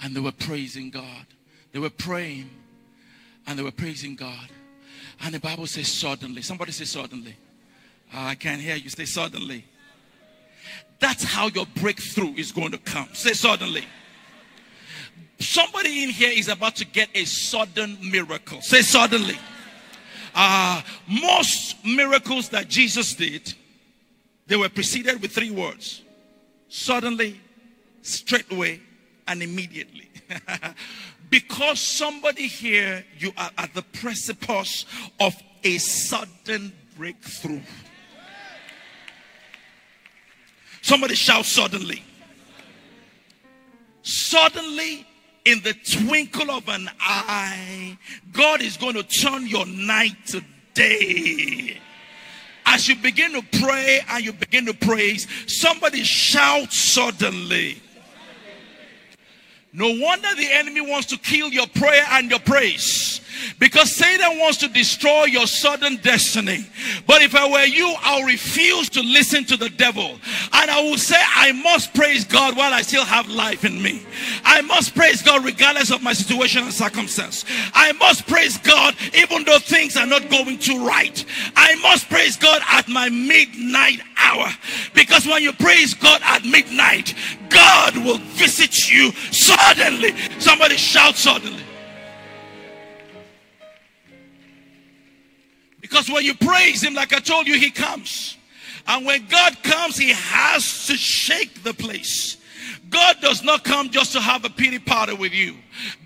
and 0.01 0.15
they 0.15 0.21
were 0.21 0.31
praising 0.31 0.91
God. 0.91 1.27
They 1.73 1.81
were 1.81 1.91
praying 1.91 2.51
and 3.49 3.59
they 3.59 3.65
were 3.65 3.73
praising 3.73 4.15
God. 4.15 4.49
And 5.25 5.35
the 5.35 5.41
Bible 5.41 5.67
says, 5.67 5.89
suddenly. 5.89 6.41
Somebody 6.41 6.71
say, 6.71 6.85
suddenly. 6.85 7.35
Uh, 8.15 8.21
I 8.21 8.37
can't 8.37 8.61
hear 8.61 8.77
you. 8.77 8.91
Say, 8.91 9.05
suddenly. 9.05 9.65
That's 11.01 11.25
how 11.25 11.49
your 11.49 11.67
breakthrough 11.75 12.35
is 12.35 12.53
going 12.53 12.71
to 12.71 12.79
come. 12.79 13.09
Say, 13.13 13.33
suddenly. 13.33 13.83
Somebody 15.41 16.05
in 16.05 16.11
here 16.11 16.31
is 16.31 16.47
about 16.47 16.77
to 16.77 16.85
get 16.85 17.09
a 17.17 17.25
sudden 17.25 17.99
miracle. 18.09 18.61
Say, 18.61 18.83
suddenly. 18.83 19.37
Uh, 20.41 20.81
most 21.09 21.85
miracles 21.85 22.51
that 22.51 22.69
Jesus 22.69 23.13
did, 23.15 23.53
they 24.47 24.55
were 24.55 24.69
preceded 24.69 25.21
with 25.21 25.33
three 25.33 25.51
words 25.51 26.03
suddenly, 26.69 27.41
straightway, 28.03 28.79
and 29.27 29.43
immediately. 29.43 30.09
because 31.31 31.81
somebody 31.81 32.47
here, 32.47 33.05
you 33.19 33.33
are 33.37 33.51
at 33.59 33.75
the 33.75 33.83
precipice 33.83 34.87
of 35.19 35.35
a 35.65 35.77
sudden 35.79 36.73
breakthrough. 36.97 37.61
Somebody 40.83 41.17
shout 41.17 41.47
suddenly. 41.47 42.05
Suddenly, 44.03 45.05
in 45.45 45.63
the 45.63 45.75
twinkle 45.75 46.51
of 46.51 46.69
an 46.69 46.89
eye, 47.01 47.99
God 48.33 48.61
is 48.61 48.77
going 48.77 48.95
to 48.95 49.03
turn 49.03 49.47
your 49.47 49.67
night 49.67 50.17
to 50.29 50.43
day. 50.75 51.79
As 52.67 52.87
you 52.87 52.97
begin 52.97 53.33
to 53.33 53.61
pray 53.61 54.01
and 54.11 54.25
you 54.25 54.33
begin 54.33 54.67
to 54.67 54.75
praise, 54.75 55.27
somebody 55.47 56.03
shout 56.03 56.73
suddenly. 56.73 57.81
No 59.73 59.87
wonder 59.87 60.29
the 60.35 60.49
enemy 60.51 60.81
wants 60.81 61.07
to 61.09 61.19
kill 61.19 61.49
your 61.51 61.67
prayer 61.67 62.05
and 62.11 62.31
your 62.31 62.41
praise. 62.41 63.21
Because 63.59 63.95
Satan 63.95 64.39
wants 64.39 64.59
to 64.59 64.69
destroy 64.69 65.25
your 65.25 65.47
sudden 65.47 65.97
destiny. 65.97 66.67
But 67.07 67.23
if 67.23 67.35
I 67.35 67.49
were 67.49 67.65
you, 67.65 67.95
I'll 68.01 68.25
refuse 68.25 68.89
to 68.91 69.01
listen 69.01 69.45
to 69.47 69.57
the 69.57 69.69
devil. 69.71 70.19
And 70.53 70.71
I 70.71 70.81
will 70.83 70.99
say, 70.99 71.17
I 71.19 71.53
must 71.53 71.95
praise 71.95 72.25
God 72.25 72.57
while 72.57 72.73
I 72.73 72.83
still 72.83 73.05
have 73.05 73.29
life 73.29 73.65
in 73.65 73.83
me. 73.83 74.03
I 74.45 74.63
must 74.63 74.95
praise 74.95 75.23
God 75.23 75.45
regardless 75.45 75.91
of 75.91 76.03
my 76.03 76.13
situation 76.13 76.65
and 76.65 76.73
circumstance. 76.73 77.45
I 77.75 77.93
must 77.93 78.27
praise 78.27 78.59
God 78.59 78.95
even 79.15 79.45
though 79.45 79.59
things 79.59 79.97
are 79.97 80.07
not 80.07 80.29
going 80.31 80.59
too 80.59 80.87
right. 80.87 81.25
I 81.57 81.75
must 81.77 82.09
praise 82.09 82.37
God 82.37 82.63
at 82.71 82.89
my 82.89 83.09
midnight 83.09 84.01
hour. 84.17 84.49
Because 84.95 85.27
when 85.27 85.43
you 85.43 85.53
praise 85.53 85.95
God 85.95 86.21
at 86.25 86.45
midnight, 86.45 87.15
God 87.49 87.97
will 87.97 88.19
visit 88.19 88.91
you 88.91 89.13
suddenly. 89.33 90.15
Somebody 90.39 90.77
shout 90.77 91.17
suddenly. 91.17 91.63
Because 95.89 96.11
when 96.11 96.25
you 96.25 96.35
praise 96.35 96.83
Him, 96.83 96.95
like 96.95 97.13
I 97.13 97.21
told 97.21 97.47
you, 97.47 97.59
He 97.59 97.71
comes. 97.71 98.37
And 98.87 99.07
when 99.07 99.27
God 99.27 99.63
comes, 99.63 99.97
He 99.97 100.13
has 100.13 100.87
to 100.87 100.97
shake 100.97 101.63
the 101.63 101.75
place. 101.75 102.37
God 102.91 103.17
does 103.21 103.43
not 103.43 103.65
come 103.65 103.91
just 103.91 104.13
to 104.13 104.21
have 104.21 104.45
a 104.45 104.51
pity 104.51 104.79
party 104.79 105.15
with 105.15 105.33
you. 105.33 105.57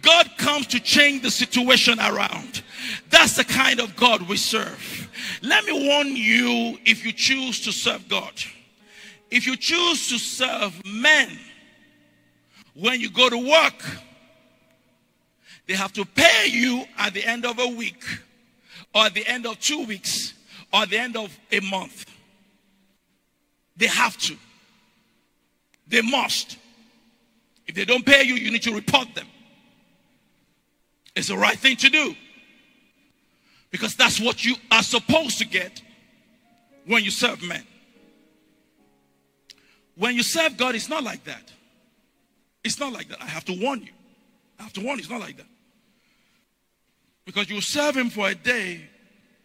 God 0.01 0.31
comes 0.37 0.67
to 0.69 0.81
change 0.81 1.23
the 1.23 1.31
situation 1.31 1.99
around. 2.01 2.63
That's 3.11 3.37
the 3.37 3.45
kind 3.45 3.81
of 3.81 3.95
God 3.97 4.23
we 4.29 4.37
serve. 4.37 5.09
Let 5.43 5.65
me 5.65 5.89
warn 5.89 6.09
you 6.09 6.79
if 6.85 7.05
you 7.05 7.13
choose 7.13 7.61
to 7.63 7.73
serve 7.73 8.09
God. 8.09 8.33
If 9.31 9.47
you 9.47 9.57
choose 9.57 10.09
to 10.09 10.19
serve 10.19 10.85
men, 10.85 11.39
when 12.75 13.01
you 13.01 13.11
go 13.11 13.29
to 13.29 13.39
work, 13.39 13.85
they 15.67 15.75
have 15.75 15.93
to 15.95 16.05
pay 16.05 16.49
you 16.49 16.85
at 16.99 17.15
the 17.15 17.25
end 17.25 17.45
of 17.47 17.59
a 17.59 17.67
week 17.67 18.05
or 18.95 19.03
at 19.07 19.15
the 19.15 19.27
end 19.27 19.47
of 19.47 19.59
two 19.61 19.85
weeks 19.85 20.35
or 20.73 20.83
at 20.83 20.91
the 20.91 20.99
end 20.99 21.17
of 21.17 21.37
a 21.51 21.61
month. 21.61 22.07
They 23.77 23.87
have 23.87 24.17
to. 24.19 24.37
They 25.89 26.03
must. 26.03 26.59
If 27.67 27.75
they 27.75 27.85
don't 27.85 28.05
pay 28.05 28.23
you, 28.25 28.35
you 28.35 28.51
need 28.51 28.63
to 28.63 28.75
report 28.75 29.15
them. 29.15 29.27
It's 31.15 31.29
the 31.29 31.37
right 31.37 31.59
thing 31.59 31.77
to 31.77 31.91
do. 31.91 32.15
Because 33.71 33.95
that's 33.95 34.21
what 34.21 34.45
you 34.45 34.57
are 34.71 34.83
supposed 34.83 35.39
to 35.39 35.47
get 35.47 35.83
when 36.87 37.05
you 37.05 37.11
serve 37.11 37.43
men. 37.43 37.65
When 39.97 40.15
you 40.15 40.23
serve 40.23 40.57
God, 40.57 40.75
it's 40.75 40.89
not 40.89 41.03
like 41.03 41.25
that. 41.25 41.53
It's 42.65 42.79
not 42.79 42.93
like 42.93 43.09
that. 43.09 43.21
I 43.21 43.27
have 43.27 43.45
to 43.47 43.53
warn 43.53 43.81
you. 43.81 43.93
I 44.59 44.63
have 44.63 44.73
to 44.75 44.81
warn 44.81 44.99
you, 44.99 45.03
it's 45.03 45.11
not 45.11 45.21
like 45.21 45.37
that. 45.39 45.47
Because 47.25 47.49
you 47.49 47.61
serve 47.61 47.97
him 47.97 48.11
for 48.11 48.29
a 48.29 48.35
day, 48.35 48.89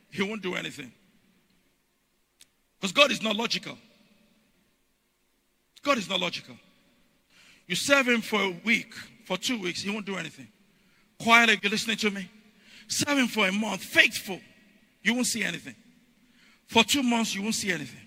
he 0.09 0.23
won't 0.23 0.41
do 0.41 0.55
anything. 0.55 0.91
Because 2.79 2.91
God 2.91 3.11
is 3.11 3.21
not 3.21 3.35
logical. 3.35 3.77
God 5.83 5.97
is 5.97 6.09
not 6.09 6.19
logical. 6.19 6.55
You 7.67 7.75
serve 7.75 8.07
him 8.07 8.21
for 8.21 8.41
a 8.41 8.61
week, 8.63 8.93
for 9.25 9.37
two 9.37 9.59
weeks, 9.59 9.81
he 9.81 9.89
won't 9.89 10.05
do 10.05 10.17
anything. 10.17 10.47
Quietly, 11.21 11.59
you're 11.61 11.71
listening 11.71 11.97
to 11.97 12.11
me. 12.11 12.29
Serve 12.87 13.17
him 13.17 13.27
for 13.27 13.47
a 13.47 13.51
month, 13.51 13.83
faithful, 13.83 14.39
you 15.03 15.13
won't 15.13 15.27
see 15.27 15.43
anything. 15.43 15.75
For 16.67 16.83
two 16.83 17.03
months, 17.03 17.33
you 17.33 17.41
won't 17.41 17.55
see 17.55 17.71
anything. 17.71 18.01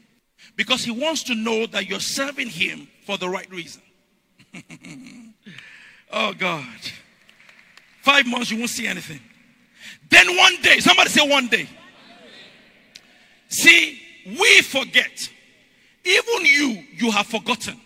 Because 0.57 0.85
he 0.85 0.91
wants 0.91 1.23
to 1.25 1.35
know 1.35 1.67
that 1.67 1.89
you're 1.89 2.01
serving 2.01 2.49
him 2.49 2.89
for 3.07 3.17
the 3.17 3.29
right 3.29 3.51
reason. 3.51 3.83
oh, 6.13 6.35
God. 6.35 6.67
Five 8.03 8.27
months, 8.27 8.51
you 8.51 8.59
won't 8.59 8.71
see 8.71 8.87
anything. 8.87 9.21
Then 10.11 10.37
one 10.37 10.61
day, 10.63 10.81
somebody 10.81 11.09
say 11.11 11.29
one 11.29 11.47
day. 11.47 11.69
See, 13.49 14.01
we 14.27 14.63
forget. 14.63 15.29
Even 16.05 16.45
you, 16.45 16.85
you 16.93 17.11
have 17.11 17.27
forgotten. 17.27 17.81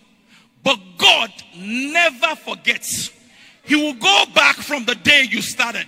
But 0.63 0.79
God 0.99 1.31
never 1.57 2.35
forgets. 2.37 3.11
He 3.65 3.77
will 3.77 3.95
go 3.95 4.25
back 4.35 4.57
from 4.57 4.85
the 4.85 4.95
day 4.95 5.27
you 5.29 5.43
started 5.43 5.87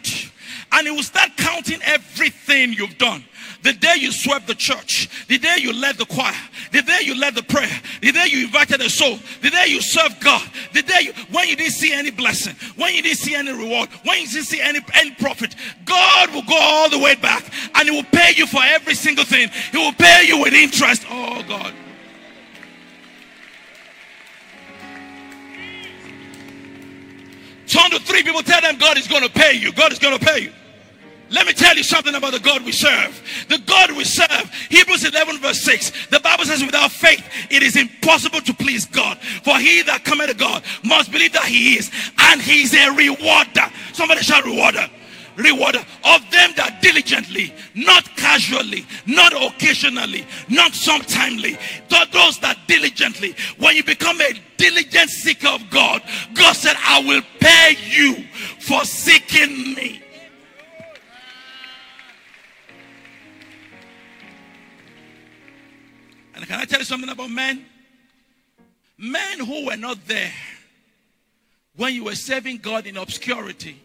and 0.72 0.86
He 0.86 0.90
will 0.90 1.02
start 1.02 1.30
counting 1.36 1.80
everything 1.82 2.72
you've 2.72 2.98
done. 2.98 3.24
The 3.62 3.72
day 3.72 3.94
you 3.98 4.12
swept 4.12 4.46
the 4.46 4.54
church, 4.54 5.26
the 5.26 5.38
day 5.38 5.56
you 5.58 5.72
led 5.72 5.96
the 5.96 6.06
choir, 6.06 6.34
the 6.72 6.82
day 6.82 7.00
you 7.02 7.18
led 7.18 7.34
the 7.34 7.42
prayer, 7.42 7.70
the 8.00 8.12
day 8.12 8.26
you 8.28 8.44
invited 8.44 8.80
a 8.80 8.88
soul, 8.88 9.18
the 9.42 9.50
day 9.50 9.66
you 9.66 9.80
served 9.80 10.20
God, 10.20 10.48
the 10.72 10.82
day 10.82 11.00
you, 11.00 11.12
when 11.32 11.48
you 11.48 11.56
didn't 11.56 11.72
see 11.72 11.92
any 11.92 12.10
blessing, 12.10 12.54
when 12.76 12.94
you 12.94 13.02
didn't 13.02 13.18
see 13.18 13.34
any 13.34 13.52
reward, 13.52 13.88
when 14.04 14.20
you 14.20 14.28
didn't 14.28 14.46
see 14.46 14.60
any, 14.60 14.80
any 14.94 15.10
profit, 15.12 15.56
God 15.84 16.32
will 16.32 16.42
go 16.42 16.56
all 16.58 16.90
the 16.90 16.98
way 16.98 17.16
back 17.16 17.44
and 17.74 17.88
He 17.88 17.90
will 17.90 18.08
pay 18.12 18.32
you 18.36 18.46
for 18.46 18.60
every 18.62 18.94
single 18.94 19.24
thing. 19.24 19.48
He 19.72 19.78
will 19.78 19.94
pay 19.94 20.24
you 20.26 20.40
with 20.40 20.52
interest. 20.52 21.04
Oh 21.10 21.42
God. 21.48 21.74
Turn 27.76 27.90
to 27.90 27.98
three 27.98 28.22
people, 28.22 28.42
tell 28.42 28.62
them 28.62 28.78
God 28.78 28.96
is 28.96 29.06
going 29.06 29.22
to 29.22 29.28
pay 29.28 29.52
you. 29.52 29.70
God 29.70 29.92
is 29.92 29.98
going 29.98 30.18
to 30.18 30.24
pay 30.24 30.40
you. 30.40 30.52
Let 31.28 31.46
me 31.46 31.52
tell 31.52 31.76
you 31.76 31.82
something 31.82 32.14
about 32.14 32.32
the 32.32 32.38
God 32.38 32.64
we 32.64 32.72
serve. 32.72 33.20
The 33.48 33.58
God 33.58 33.90
we 33.90 34.04
serve, 34.04 34.50
Hebrews 34.70 35.04
11, 35.04 35.38
verse 35.38 35.60
6, 35.60 36.06
the 36.06 36.20
Bible 36.20 36.44
says, 36.44 36.64
without 36.64 36.90
faith, 36.90 37.22
it 37.50 37.62
is 37.62 37.76
impossible 37.76 38.40
to 38.40 38.54
please 38.54 38.86
God. 38.86 39.18
For 39.18 39.58
he 39.58 39.82
that 39.82 40.04
cometh 40.04 40.28
to 40.28 40.34
God 40.34 40.62
must 40.84 41.12
believe 41.12 41.32
that 41.34 41.44
he 41.44 41.74
is, 41.76 41.90
and 42.18 42.40
he's 42.40 42.72
a 42.72 42.92
rewarder. 42.92 43.70
Somebody 43.92 44.22
shout, 44.22 44.44
rewarder. 44.44 44.88
Rewarder 45.36 45.80
of 46.04 46.30
them 46.30 46.52
that 46.56 46.78
diligently, 46.80 47.54
not 47.74 48.04
casually, 48.16 48.86
not 49.06 49.32
occasionally, 49.34 50.26
not 50.48 50.72
sometimely, 50.72 51.58
those 52.12 52.38
that 52.40 52.58
diligently. 52.66 53.34
When 53.58 53.76
you 53.76 53.84
become 53.84 54.20
a 54.20 54.32
diligent 54.56 55.10
seeker 55.10 55.48
of 55.48 55.68
God, 55.70 56.02
God 56.34 56.54
said, 56.54 56.76
I 56.78 57.00
will 57.00 57.22
pay 57.40 57.76
you 57.88 58.24
for 58.60 58.84
seeking 58.84 59.74
me. 59.74 60.02
And 66.34 66.46
can 66.46 66.60
I 66.60 66.64
tell 66.64 66.78
you 66.78 66.84
something 66.84 67.10
about 67.10 67.30
men? 67.30 67.64
Men 68.98 69.40
who 69.40 69.66
were 69.66 69.76
not 69.76 70.06
there 70.06 70.32
when 71.76 71.94
you 71.94 72.04
were 72.04 72.14
serving 72.14 72.58
God 72.58 72.86
in 72.86 72.96
obscurity. 72.96 73.82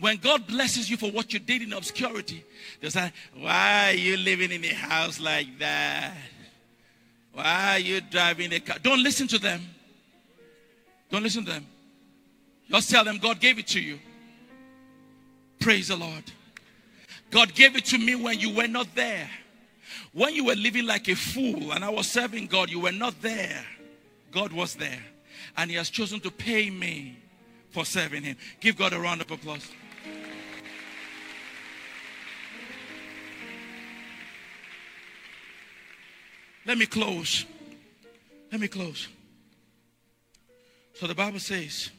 When 0.00 0.16
God 0.16 0.46
blesses 0.46 0.90
you 0.90 0.96
for 0.96 1.10
what 1.10 1.32
you 1.32 1.38
did 1.38 1.62
in 1.62 1.72
obscurity, 1.72 2.44
they 2.80 2.88
say, 2.88 3.12
Why 3.38 3.90
are 3.90 3.96
you 3.96 4.16
living 4.16 4.50
in 4.50 4.64
a 4.64 4.74
house 4.74 5.20
like 5.20 5.58
that? 5.60 6.14
Why 7.32 7.74
are 7.74 7.78
you 7.78 8.00
driving 8.00 8.52
a 8.52 8.60
car? 8.60 8.76
Don't 8.82 9.02
listen 9.02 9.26
to 9.28 9.38
them. 9.38 9.60
Don't 11.10 11.22
listen 11.22 11.44
to 11.44 11.52
them. 11.52 11.66
Just 12.70 12.90
tell 12.90 13.04
them 13.04 13.18
God 13.18 13.40
gave 13.40 13.58
it 13.58 13.66
to 13.68 13.80
you. 13.80 13.98
Praise 15.60 15.88
the 15.88 15.96
Lord. 15.96 16.24
God 17.30 17.54
gave 17.54 17.76
it 17.76 17.84
to 17.86 17.98
me 17.98 18.14
when 18.14 18.38
you 18.38 18.54
were 18.54 18.68
not 18.68 18.94
there. 18.94 19.28
When 20.12 20.34
you 20.34 20.44
were 20.44 20.54
living 20.54 20.86
like 20.86 21.08
a 21.08 21.16
fool 21.16 21.72
and 21.72 21.84
I 21.84 21.88
was 21.88 22.08
serving 22.08 22.46
God, 22.46 22.70
you 22.70 22.80
were 22.80 22.92
not 22.92 23.20
there. 23.20 23.64
God 24.30 24.52
was 24.52 24.74
there. 24.74 25.02
And 25.56 25.70
He 25.70 25.76
has 25.76 25.90
chosen 25.90 26.20
to 26.20 26.30
pay 26.30 26.70
me 26.70 27.18
for 27.70 27.84
serving 27.84 28.22
Him. 28.22 28.36
Give 28.60 28.76
God 28.76 28.92
a 28.92 29.00
round 29.00 29.20
of 29.20 29.30
applause. 29.30 29.68
Let 36.66 36.78
me 36.78 36.86
close. 36.86 37.44
Let 38.50 38.60
me 38.60 38.68
close. 38.68 39.08
So 40.94 41.06
the 41.06 41.14
Bible 41.14 41.40
says 41.40 41.90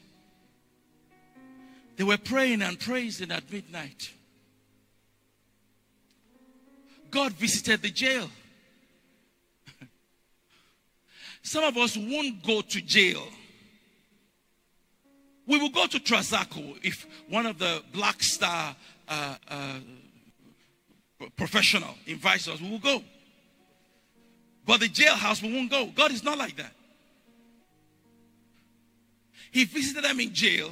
they 1.97 2.03
were 2.03 2.17
praying 2.17 2.61
and 2.61 2.79
praising 2.79 3.31
at 3.31 3.51
midnight. 3.51 4.11
God 7.11 7.33
visited 7.33 7.81
the 7.81 7.91
jail. 7.91 8.29
Some 11.43 11.63
of 11.63 11.77
us 11.77 11.95
won't 11.95 12.43
go 12.43 12.61
to 12.61 12.81
jail. 12.81 13.23
We 15.47 15.59
will 15.59 15.69
go 15.69 15.85
to 15.85 15.99
Trasacco 15.99 16.77
if 16.83 17.05
one 17.29 17.45
of 17.45 17.59
the 17.59 17.83
Black 17.93 18.23
Star 18.23 18.75
uh, 19.07 19.35
uh, 19.47 19.79
professional 21.37 21.95
invites 22.07 22.47
us. 22.47 22.59
We 22.59 22.71
will 22.71 22.79
go. 22.79 23.03
But 24.65 24.79
the 24.79 24.89
jailhouse, 24.89 25.41
we 25.41 25.53
won't 25.53 25.69
go. 25.69 25.87
God 25.95 26.11
is 26.11 26.23
not 26.23 26.37
like 26.37 26.55
that. 26.57 26.71
He 29.51 29.65
visited 29.65 30.03
them 30.03 30.19
in 30.19 30.33
jail, 30.33 30.71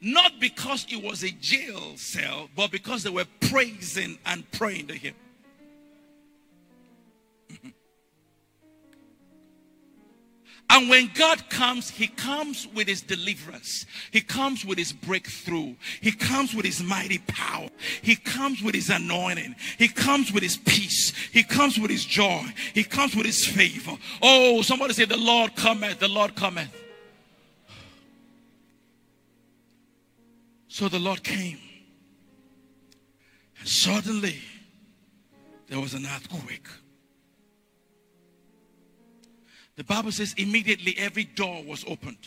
not 0.00 0.40
because 0.40 0.86
it 0.90 1.02
was 1.02 1.22
a 1.22 1.30
jail 1.30 1.96
cell, 1.96 2.48
but 2.56 2.70
because 2.70 3.02
they 3.02 3.10
were 3.10 3.26
praising 3.40 4.18
and 4.26 4.50
praying 4.52 4.88
to 4.88 4.94
Him. 4.94 5.14
And 10.70 10.88
when 10.88 11.10
God 11.14 11.50
comes, 11.50 11.90
He 11.90 12.06
comes 12.06 12.68
with 12.68 12.86
His 12.86 13.02
deliverance. 13.02 13.86
He 14.12 14.20
comes 14.20 14.64
with 14.64 14.78
His 14.78 14.92
breakthrough. 14.92 15.74
He 16.00 16.12
comes 16.12 16.54
with 16.54 16.64
His 16.64 16.80
mighty 16.80 17.18
power. 17.18 17.68
He 18.02 18.14
comes 18.14 18.62
with 18.62 18.76
His 18.76 18.88
anointing. 18.88 19.56
He 19.78 19.88
comes 19.88 20.32
with 20.32 20.44
His 20.44 20.56
peace. 20.56 21.12
He 21.32 21.42
comes 21.42 21.78
with 21.78 21.90
His 21.90 22.04
joy. 22.04 22.44
He 22.72 22.84
comes 22.84 23.16
with 23.16 23.26
His 23.26 23.44
favor. 23.44 23.98
Oh, 24.22 24.62
somebody 24.62 24.94
say, 24.94 25.06
The 25.06 25.16
Lord 25.16 25.56
cometh. 25.56 25.98
The 25.98 26.08
Lord 26.08 26.36
cometh. 26.36 26.74
So 30.68 30.88
the 30.88 31.00
Lord 31.00 31.24
came. 31.24 31.58
And 33.58 33.68
suddenly, 33.68 34.36
there 35.66 35.80
was 35.80 35.94
an 35.94 36.06
earthquake. 36.06 36.68
The 39.80 39.84
Bible 39.84 40.12
says 40.12 40.34
immediately 40.36 40.94
every 40.98 41.24
door 41.24 41.64
was 41.66 41.86
opened. 41.88 42.18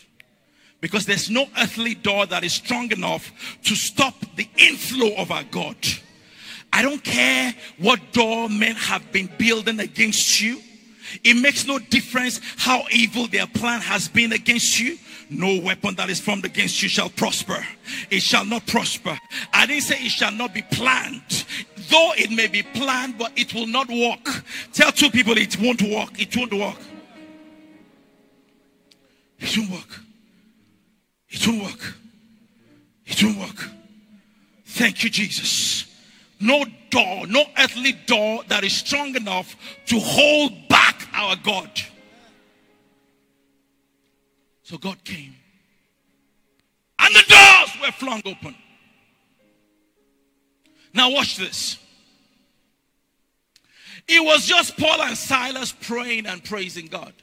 Because 0.81 1.05
there's 1.05 1.29
no 1.29 1.45
earthly 1.59 1.93
door 1.93 2.25
that 2.25 2.43
is 2.43 2.51
strong 2.51 2.91
enough 2.91 3.31
to 3.65 3.75
stop 3.75 4.15
the 4.35 4.49
inflow 4.57 5.13
of 5.17 5.29
our 5.29 5.43
God. 5.43 5.77
I 6.73 6.81
don't 6.81 7.03
care 7.03 7.53
what 7.77 7.99
door 8.11 8.49
men 8.49 8.73
have 8.73 9.11
been 9.11 9.29
building 9.37 9.79
against 9.81 10.41
you. 10.41 10.61
It 11.23 11.35
makes 11.35 11.67
no 11.67 11.77
difference 11.77 12.41
how 12.57 12.85
evil 12.91 13.27
their 13.27 13.45
plan 13.45 13.81
has 13.81 14.07
been 14.07 14.33
against 14.33 14.79
you. 14.79 14.97
No 15.29 15.61
weapon 15.61 15.93
that 15.93 16.09
is 16.09 16.19
formed 16.19 16.45
against 16.45 16.81
you 16.81 16.89
shall 16.89 17.09
prosper. 17.09 17.63
It 18.09 18.23
shall 18.23 18.45
not 18.45 18.65
prosper. 18.65 19.15
I 19.53 19.67
didn't 19.67 19.83
say 19.83 19.97
it 20.03 20.11
shall 20.11 20.31
not 20.31 20.55
be 20.55 20.63
planned. 20.63 21.45
Though 21.91 22.13
it 22.17 22.31
may 22.31 22.47
be 22.47 22.63
planned, 22.63 23.19
but 23.19 23.31
it 23.35 23.53
will 23.53 23.67
not 23.67 23.89
work. 23.89 24.43
Tell 24.73 24.91
two 24.91 25.11
people 25.11 25.37
it 25.37 25.59
won't 25.59 25.83
work. 25.83 26.19
It 26.19 26.35
won't 26.35 26.51
work. 26.51 26.79
It 29.43 29.57
won't 29.57 29.71
work. 29.71 29.99
It 31.29 31.47
won't 31.47 31.63
work. 31.63 31.93
It 33.05 33.23
won't 33.23 33.37
work. 33.39 33.69
Thank 34.65 35.03
you, 35.03 35.09
Jesus. 35.09 35.85
No 36.39 36.65
door, 36.89 37.27
no 37.27 37.43
earthly 37.59 37.91
door 37.91 38.43
that 38.47 38.63
is 38.63 38.73
strong 38.73 39.15
enough 39.15 39.55
to 39.87 39.99
hold 39.99 40.67
back 40.69 41.07
our 41.13 41.35
God. 41.35 41.69
So 44.63 44.77
God 44.77 45.03
came. 45.03 45.35
And 46.99 47.13
the 47.13 47.23
doors 47.27 47.81
were 47.81 47.91
flung 47.91 48.21
open. 48.25 48.55
Now, 50.93 51.11
watch 51.11 51.35
this. 51.35 51.77
It 54.07 54.23
was 54.23 54.45
just 54.45 54.77
Paul 54.77 55.01
and 55.01 55.17
Silas 55.17 55.73
praying 55.81 56.27
and 56.27 56.43
praising 56.43 56.87
God. 56.87 57.13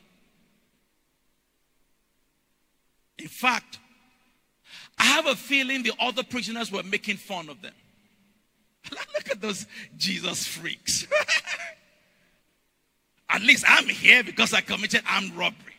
In 3.21 3.29
fact, 3.29 3.79
I 4.99 5.05
have 5.05 5.27
a 5.27 5.37
feeling 5.37 5.83
the 5.83 5.93
other 6.01 6.23
prisoners 6.23 6.73
were 6.73 6.83
making 6.83 7.19
fun 7.19 7.49
of 7.51 7.61
them. 7.61 7.75
Look 8.91 9.31
at 9.31 9.41
those 9.41 9.67
Jesus 9.97 10.47
freaks. 10.47 11.07
at 13.29 13.43
least 13.43 13.65
I'm 13.69 13.89
here 13.89 14.25
because 14.25 14.55
I 14.55 14.63
committed 14.63 15.03
armed 15.09 15.35
robbery. 15.35 15.75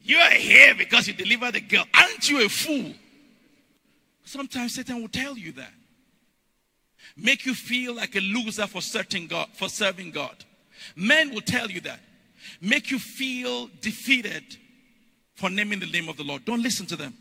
You 0.00 0.18
are 0.18 0.30
here 0.30 0.74
because 0.74 1.06
you 1.06 1.14
delivered 1.14 1.54
the 1.54 1.60
girl. 1.60 1.84
Aren't 1.94 2.28
you 2.28 2.44
a 2.44 2.48
fool? 2.48 2.92
Sometimes 4.24 4.74
Satan 4.74 5.00
will 5.00 5.08
tell 5.08 5.38
you 5.38 5.52
that. 5.52 5.72
Make 7.16 7.46
you 7.46 7.54
feel 7.54 7.94
like 7.94 8.16
a 8.16 8.20
loser 8.20 8.66
for 8.66 8.82
serving 8.82 9.28
God, 9.28 9.48
for 9.52 9.68
serving 9.68 10.10
God. 10.10 10.44
Men 10.96 11.32
will 11.32 11.40
tell 11.40 11.70
you 11.70 11.80
that. 11.82 12.00
Make 12.60 12.90
you 12.90 12.98
feel 12.98 13.68
defeated 13.80 14.58
for 15.36 15.50
naming 15.50 15.78
the 15.78 15.86
name 15.86 16.08
of 16.08 16.16
the 16.16 16.24
Lord. 16.24 16.44
Don't 16.44 16.62
listen 16.62 16.86
to 16.86 16.96
them. 16.96 17.14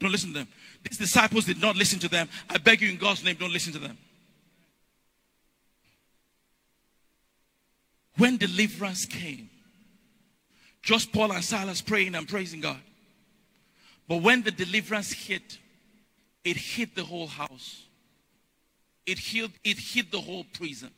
Don't 0.00 0.10
listen 0.10 0.32
to 0.32 0.40
them. 0.40 0.48
These 0.88 0.98
disciples 0.98 1.44
did 1.44 1.60
not 1.60 1.76
listen 1.76 1.98
to 2.00 2.08
them. 2.08 2.28
I 2.48 2.58
beg 2.58 2.80
you 2.80 2.88
in 2.88 2.96
God's 2.96 3.24
name, 3.24 3.36
don't 3.38 3.52
listen 3.52 3.72
to 3.74 3.78
them. 3.78 3.96
When 8.16 8.36
deliverance 8.36 9.04
came, 9.06 9.48
just 10.82 11.12
Paul 11.12 11.32
and 11.32 11.44
Silas 11.44 11.80
praying 11.80 12.14
and 12.14 12.26
praising 12.26 12.60
God. 12.60 12.80
But 14.08 14.22
when 14.22 14.42
the 14.42 14.50
deliverance 14.50 15.12
hit, 15.12 15.58
it 16.44 16.56
hit 16.56 16.94
the 16.94 17.04
whole 17.04 17.26
house. 17.26 17.82
It 19.06 19.18
hit, 19.18 19.50
it 19.64 19.78
hit 19.78 20.10
the 20.10 20.20
whole 20.20 20.44
prison. 20.52 20.90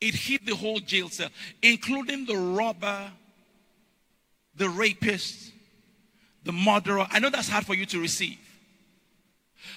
It 0.00 0.14
hit 0.14 0.46
the 0.46 0.54
whole 0.54 0.78
jail 0.78 1.08
cell, 1.08 1.30
including 1.62 2.26
the 2.26 2.36
robber 2.36 3.10
the 4.56 4.68
rapist, 4.68 5.52
the 6.44 6.52
murderer. 6.52 7.06
I 7.10 7.18
know 7.18 7.30
that's 7.30 7.48
hard 7.48 7.66
for 7.66 7.74
you 7.74 7.86
to 7.86 8.00
receive. 8.00 8.38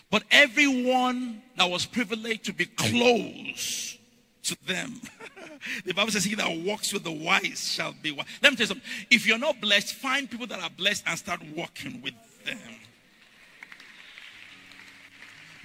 But 0.10 0.24
everyone 0.32 1.42
that 1.58 1.70
was 1.70 1.86
privileged 1.86 2.46
to 2.46 2.54
be 2.54 2.66
close 2.66 3.98
to 4.44 4.66
them. 4.66 5.02
the 5.86 5.94
Bible 5.94 6.12
says, 6.12 6.24
He 6.24 6.36
that 6.36 6.58
walks 6.60 6.94
with 6.94 7.04
the 7.04 7.12
wise 7.12 7.72
shall 7.72 7.94
be 8.02 8.12
wise. 8.12 8.26
Let 8.42 8.52
me 8.52 8.58
tell 8.58 8.64
you 8.64 8.68
something. 8.68 8.90
If 9.12 9.28
you're 9.28 9.38
not 9.38 9.62
blessed, 9.62 9.94
find 9.96 10.30
people 10.30 10.48
that 10.48 10.60
are 10.60 10.70
blessed 10.70 11.04
and 11.08 11.18
start 11.18 11.42
walking 11.56 12.02
with 12.02 12.14
them. 12.46 12.58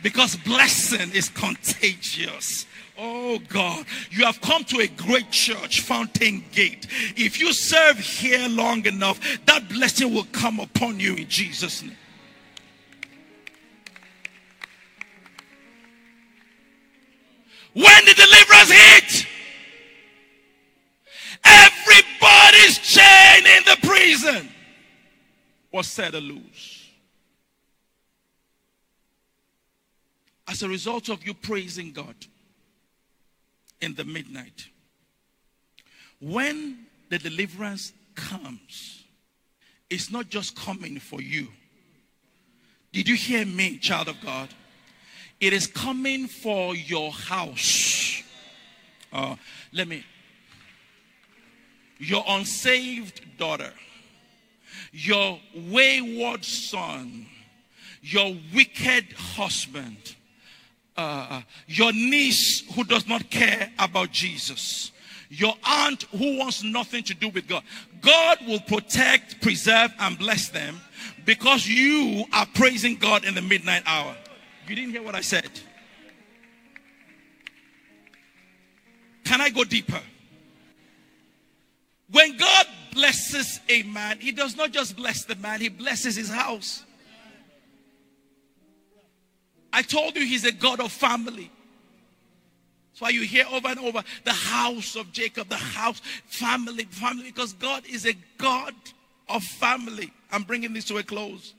Because 0.03 0.37
blessing 0.37 1.11
is 1.13 1.29
contagious. 1.29 2.65
Oh 3.03 3.39
God, 3.49 3.87
you 4.11 4.27
have 4.27 4.43
come 4.43 4.63
to 4.65 4.81
a 4.81 4.87
great 4.87 5.31
church, 5.31 5.81
Fountain 5.81 6.45
Gate. 6.53 6.87
If 7.17 7.41
you 7.41 7.55
serve 7.55 7.99
here 7.99 8.47
long 8.47 8.85
enough, 8.85 9.19
that 9.47 9.71
blessing 9.71 10.13
will 10.13 10.27
come 10.33 10.61
upon 10.61 11.01
you 11.01 11.15
in 11.15 11.27
Jesus' 11.27 11.83
name. 11.83 11.97
When 17.73 18.05
the 18.05 18.13
deliverance 18.13 18.71
hit, 18.71 19.27
everybody's 21.43 22.79
chain 22.81 23.47
in 23.47 23.63
the 23.65 23.79
prison 23.89 24.51
was 25.73 25.87
set 25.87 26.13
loose. 26.13 26.91
As 30.47 30.63
a 30.63 30.69
result 30.69 31.09
of 31.09 31.27
you 31.27 31.33
praising 31.33 31.93
God 31.93 32.15
in 33.81 33.95
the 33.95 34.05
midnight. 34.05 34.69
When 36.21 36.87
the 37.09 37.19
deliverance 37.19 37.93
comes, 38.15 39.05
it's 39.89 40.11
not 40.11 40.29
just 40.29 40.55
coming 40.55 41.01
for 41.01 41.21
you. 41.21 41.49
Did 42.93 43.09
you 43.09 43.17
hear 43.17 43.45
me, 43.45 43.79
child 43.79 44.09
of 44.09 44.21
God? 44.21 44.49
It 45.41 45.53
is 45.53 45.67
coming 45.67 46.27
for 46.27 46.75
your 46.77 47.11
house. 47.11 48.23
Uh, 49.13 49.37
let 49.73 49.89
me. 49.89 50.05
Your 51.99 52.25
unsaved 52.27 53.39
daughter, 53.39 53.73
your 54.93 55.39
wayward 55.55 56.45
son, 56.45 57.27
your 58.03 58.37
wicked 58.55 59.13
husband, 59.13 60.17
uh, 60.97 61.43
your 61.67 61.93
niece 61.93 62.63
who 62.75 62.85
does 62.85 63.07
not 63.07 63.31
care 63.31 63.71
about 63.79 64.11
Jesus, 64.11 64.93
your 65.29 65.55
aunt 65.65 66.03
who 66.05 66.39
wants 66.39 66.63
nothing 66.63 67.03
to 67.05 67.15
do 67.15 67.29
with 67.29 67.47
God. 67.47 67.63
God 68.01 68.39
will 68.47 68.61
protect, 68.61 69.41
preserve, 69.41 69.93
and 69.99 70.19
bless 70.19 70.49
them 70.49 70.81
because 71.25 71.67
you 71.67 72.25
are 72.33 72.47
praising 72.55 72.97
God 72.97 73.25
in 73.25 73.35
the 73.35 73.43
midnight 73.43 73.83
hour. 73.87 74.15
You 74.67 74.75
didn't 74.75 74.91
hear 74.91 75.03
what 75.03 75.15
I 75.15 75.21
said. 75.21 75.51
Can 79.25 79.41
I 79.41 79.51
go 79.51 79.65
deeper? 79.65 80.01
When 82.11 82.37
God 82.37 82.67
blesses 82.93 83.61
a 83.69 83.83
man, 83.85 84.19
He 84.19 84.33
does 84.33 84.57
not 84.57 84.73
just 84.73 84.97
bless 84.97 85.25
the 85.25 85.37
man, 85.37 85.61
He 85.61 85.69
blesses 85.69 86.17
his 86.17 86.29
house. 86.29 86.85
I 89.73 89.83
told 89.83 90.17
you 90.17 90.25
he's 90.25 90.45
a 90.45 90.53
God 90.53 90.81
of 90.81 90.93
family. 90.93 91.51
That's 92.93 93.01
why 93.01 93.11
you 93.11 93.23
hear 93.23 93.45
over 93.51 93.69
and 93.69 93.79
over 93.79 94.03
the 94.25 94.33
house 94.33 94.97
of 94.97 95.13
Jacob, 95.13 95.49
the 95.49 95.57
house, 95.57 96.01
family, 96.27 96.85
family, 96.85 97.25
because 97.25 97.53
God 97.55 97.85
is 97.87 98.05
a 98.07 98.15
God 98.37 98.75
of 99.29 99.43
family. 99.45 100.13
I'm 100.33 100.43
bringing 100.43 100.73
this 100.73 100.85
to 100.87 100.99
a 100.99 101.03
close. 101.03 101.55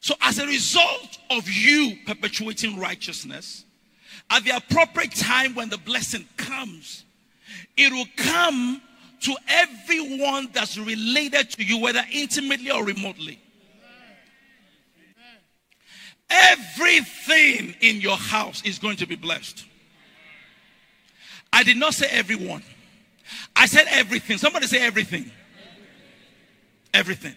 So, 0.00 0.14
as 0.20 0.38
a 0.38 0.46
result 0.46 1.18
of 1.30 1.48
you 1.48 1.96
perpetuating 2.06 2.78
righteousness, 2.78 3.64
at 4.30 4.44
the 4.44 4.56
appropriate 4.56 5.14
time 5.14 5.54
when 5.54 5.68
the 5.68 5.78
blessing 5.78 6.26
comes, 6.36 7.04
it 7.76 7.92
will 7.92 8.06
come 8.16 8.80
to 9.20 9.36
everyone 9.48 10.48
that's 10.52 10.78
related 10.78 11.50
to 11.50 11.64
you, 11.64 11.78
whether 11.78 12.02
intimately 12.12 12.70
or 12.70 12.84
remotely. 12.84 13.41
Everything 16.32 17.74
in 17.80 18.00
your 18.00 18.16
house 18.16 18.62
is 18.64 18.78
going 18.78 18.96
to 18.96 19.06
be 19.06 19.16
blessed. 19.16 19.64
I 21.52 21.62
did 21.62 21.76
not 21.76 21.94
say 21.94 22.06
everyone. 22.10 22.62
I 23.54 23.66
said 23.66 23.86
everything. 23.90 24.38
Somebody 24.38 24.66
say 24.66 24.78
everything. 24.78 25.30
Everything. 26.94 27.36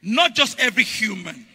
Not 0.00 0.34
just 0.34 0.60
every 0.60 0.84
human. 0.84 1.46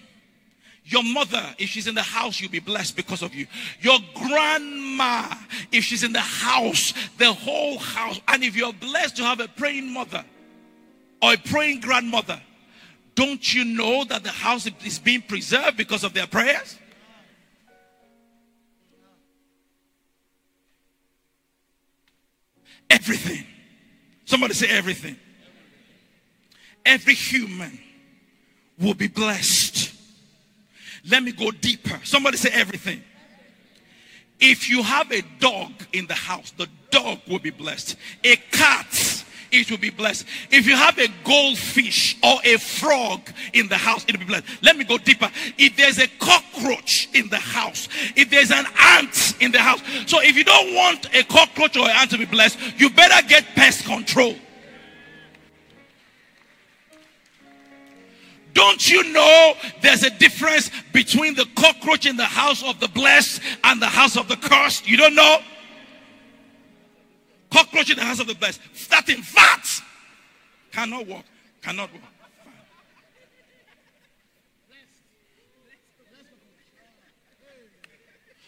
Your 0.84 1.03
mother, 1.03 1.43
if 1.60 1.70
she's 1.70 1.88
in 1.88 1.93
the 1.93 2.01
house, 2.01 2.41
you'll 2.41 2.51
be 2.51 2.60
blessed 2.60 2.95
because 2.95 3.22
of 3.22 3.36
you. 3.36 3.45
Your 3.80 3.99
grandma, 4.16 5.34
if 5.72 5.84
she's 5.84 6.03
in 6.03 6.14
the 6.14 6.20
house, 6.20 6.93
the 7.18 7.32
whole 7.32 7.78
house. 7.78 8.20
And 8.28 8.43
if 8.43 8.55
you're 8.55 8.74
blessed 8.74 9.18
to 9.18 9.24
have 9.24 9.39
a 9.39 9.47
praying 9.47 9.93
mother 9.93 10.26
or 11.22 11.34
a 11.34 11.38
praying 11.38 11.82
grandmother, 11.82 12.41
don't 13.20 13.53
you 13.53 13.65
know 13.65 14.05
that 14.05 14.24
the 14.24 14.30
house 14.30 14.65
is 14.86 14.97
being 14.97 15.22
preserved 15.22 15.76
because 15.76 16.05
of 16.05 16.13
their 16.13 16.26
prayers? 16.26 16.80
Everything. 22.89 23.45
Somebody 24.24 24.53
say 24.53 24.70
everything. 24.70 25.17
Every 26.86 27.13
human 27.13 27.78
will 28.80 28.93
be 28.93 29.09
blessed. 29.09 29.93
Let 31.09 31.22
me 31.22 31.34
go 31.34 31.51
deeper. 31.51 31.99
Somebody 32.05 32.38
say 32.38 32.51
everything. 32.53 33.03
If 34.39 34.70
you 34.70 34.82
have 34.82 35.11
a 35.11 35.24
dog 35.39 35.74
in 35.91 36.07
the 36.07 36.13
house, 36.13 36.51
the 36.51 36.70
dog 36.89 37.20
will 37.28 37.39
be 37.39 37.49
blessed. 37.49 37.97
A 38.24 38.38
cat, 38.38 39.09
it 39.52 39.70
will 39.70 39.78
be 39.78 39.89
blessed. 39.89 40.26
If 40.52 40.66
you 40.68 40.76
have 40.76 40.97
a 40.97 41.08
goldfish 41.24 42.18
or 42.24 42.39
a 42.43 42.58
frog 42.58 43.22
in 43.54 43.68
the 43.68 43.78
house, 43.78 44.06
it 44.08 44.14
will 44.14 44.20
be 44.20 44.26
blessed. 44.26 44.45
Let 44.62 44.78
me 44.78 44.84
go 44.84 44.97
deeper. 44.97 45.30
If 45.58 45.76
there's 45.76 46.00
a 46.00 46.08
cockroach 46.20 47.10
in 47.14 47.30
the 47.30 47.38
house, 47.38 47.88
if 48.16 48.30
there's 48.30 48.52
an 48.52 48.66
ant 48.80 49.36
in 49.41 49.52
the 49.52 49.60
house, 49.60 49.82
so 50.06 50.22
if 50.22 50.36
you 50.36 50.43
don't 50.43 50.74
want 50.76 51.14
a 51.16 51.24
cockroach 51.24 51.78
or 51.78 51.89
an 51.89 51.95
ant 51.95 52.12
to 52.12 52.18
be 52.18 52.26
blessed, 52.26 52.60
you 52.78 52.89
better 52.89 53.26
get 53.28 53.45
pest 53.56 53.86
control. 53.86 54.36
Don't 58.54 58.89
you 58.89 59.14
know 59.14 59.54
there's 59.82 60.04
a 60.04 60.10
difference 60.10 60.72
between 60.91 61.36
the 61.36 61.45
cockroach 61.56 62.06
in 62.06 62.18
the 62.18 62.26
house 62.26 62.64
of 62.64 62.80
the 62.80 62.88
blessed 62.89 63.41
and 63.64 63.82
the 63.82 63.88
house 63.88 64.18
of 64.18 64.28
the 64.28 64.36
cursed? 64.36 64.88
You 64.88 64.97
don't 64.97 65.16
know? 65.16 65.38
Cockroach 67.52 67.89
in 67.89 67.97
the 67.97 68.04
house 68.04 68.20
of 68.20 68.28
the 68.28 68.36
blessed, 68.36 68.62
starting 68.74 69.22
fat, 69.22 69.66
cannot 70.72 71.08
walk, 71.08 71.26
cannot 71.62 71.91
walk. 71.91 72.02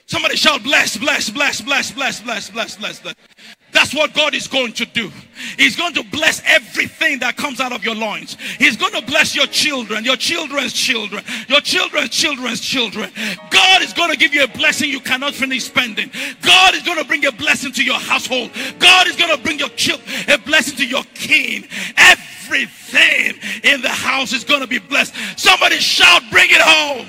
Somebody 0.06 0.36
shout, 0.36 0.62
bless, 0.62 0.98
bless, 0.98 1.30
bless, 1.30 1.62
bless, 1.62 1.92
bless, 1.92 2.22
bless, 2.22 2.50
bless, 2.50 3.00
bless. 3.00 3.16
That's 3.72 3.94
what 3.94 4.14
God 4.14 4.34
is 4.36 4.48
going 4.48 4.74
to 4.74 4.86
do. 4.86 5.12
He's 5.58 5.76
going 5.76 5.94
to 5.94 6.04
bless 6.04 6.42
everything 6.46 7.20
that 7.20 7.38
comes 7.38 7.60
out 7.60 7.72
of 7.72 7.84
your 7.84 7.96
loins. 7.96 8.38
He's 8.60 8.78
going 8.78 8.94
to 8.94 9.02
bless 9.02 9.36
your 9.36 9.48
children, 9.48 10.04
your 10.04 10.18
children's 10.18 10.74
children, 10.74 11.24
your 11.48 11.62
children's 11.62 12.10
children's 12.10 12.60
children. 12.60 13.12
God 13.50 13.82
is 13.82 13.94
going 13.94 14.12
to 14.12 14.18
give 14.18 14.34
you 14.34 14.44
a 14.44 14.48
blessing 14.48 14.90
you 14.90 15.00
cannot 15.00 15.34
finish 15.34 15.64
spending. 15.64 16.12
God 16.42 16.76
is 16.76 16.84
going 16.84 16.98
to 16.98 17.06
bring 17.06 17.26
a 17.26 17.32
blessing 17.32 17.72
to 17.74 17.84
your 17.84 18.00
household. 18.00 18.52
God 18.80 19.08
is 19.08 19.16
going 19.16 19.36
to 19.36 19.42
bring 19.42 19.60
your 19.60 19.70
child 19.70 20.02
a 20.28 20.38
blessing 20.38 20.78
to 20.78 20.86
your 20.86 21.04
king. 21.14 21.68
Everything 21.98 23.40
in 23.64 23.82
the 23.82 23.90
house 23.90 24.34
is 24.34 24.44
going 24.44 24.62
to 24.62 24.68
be 24.68 24.80
blessed. 24.80 25.16
Somebody 25.38 25.78
shout, 25.78 26.22
bring 26.32 26.50
it 26.50 26.62
home. 26.62 27.08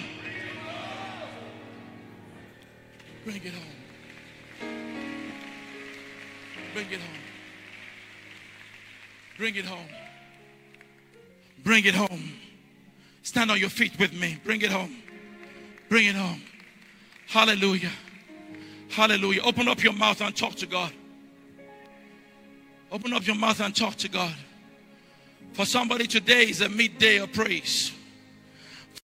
Bring 3.24 3.36
it 3.36 3.52
home. 3.52 3.71
Bring 6.72 6.86
it 6.90 7.00
home. 7.00 7.20
Bring 9.36 9.54
it 9.56 9.64
home. 9.64 9.88
Bring 11.62 11.84
it 11.84 11.94
home. 11.94 12.32
Stand 13.22 13.50
on 13.50 13.58
your 13.58 13.68
feet 13.68 13.98
with 13.98 14.12
me. 14.12 14.38
Bring 14.44 14.62
it 14.62 14.70
home. 14.70 14.96
Bring 15.88 16.06
it 16.06 16.14
home. 16.14 16.42
Hallelujah. 17.28 17.90
Hallelujah. 18.90 19.42
Open 19.42 19.68
up 19.68 19.82
your 19.82 19.92
mouth 19.92 20.20
and 20.20 20.36
talk 20.36 20.54
to 20.56 20.66
God. 20.66 20.92
Open 22.90 23.12
up 23.12 23.26
your 23.26 23.36
mouth 23.36 23.60
and 23.60 23.74
talk 23.74 23.96
to 23.96 24.08
God. 24.08 24.34
For 25.52 25.64
somebody 25.64 26.06
today 26.06 26.44
is 26.44 26.60
a 26.60 26.68
midday 26.68 27.18
of 27.18 27.32
praise. 27.32 27.92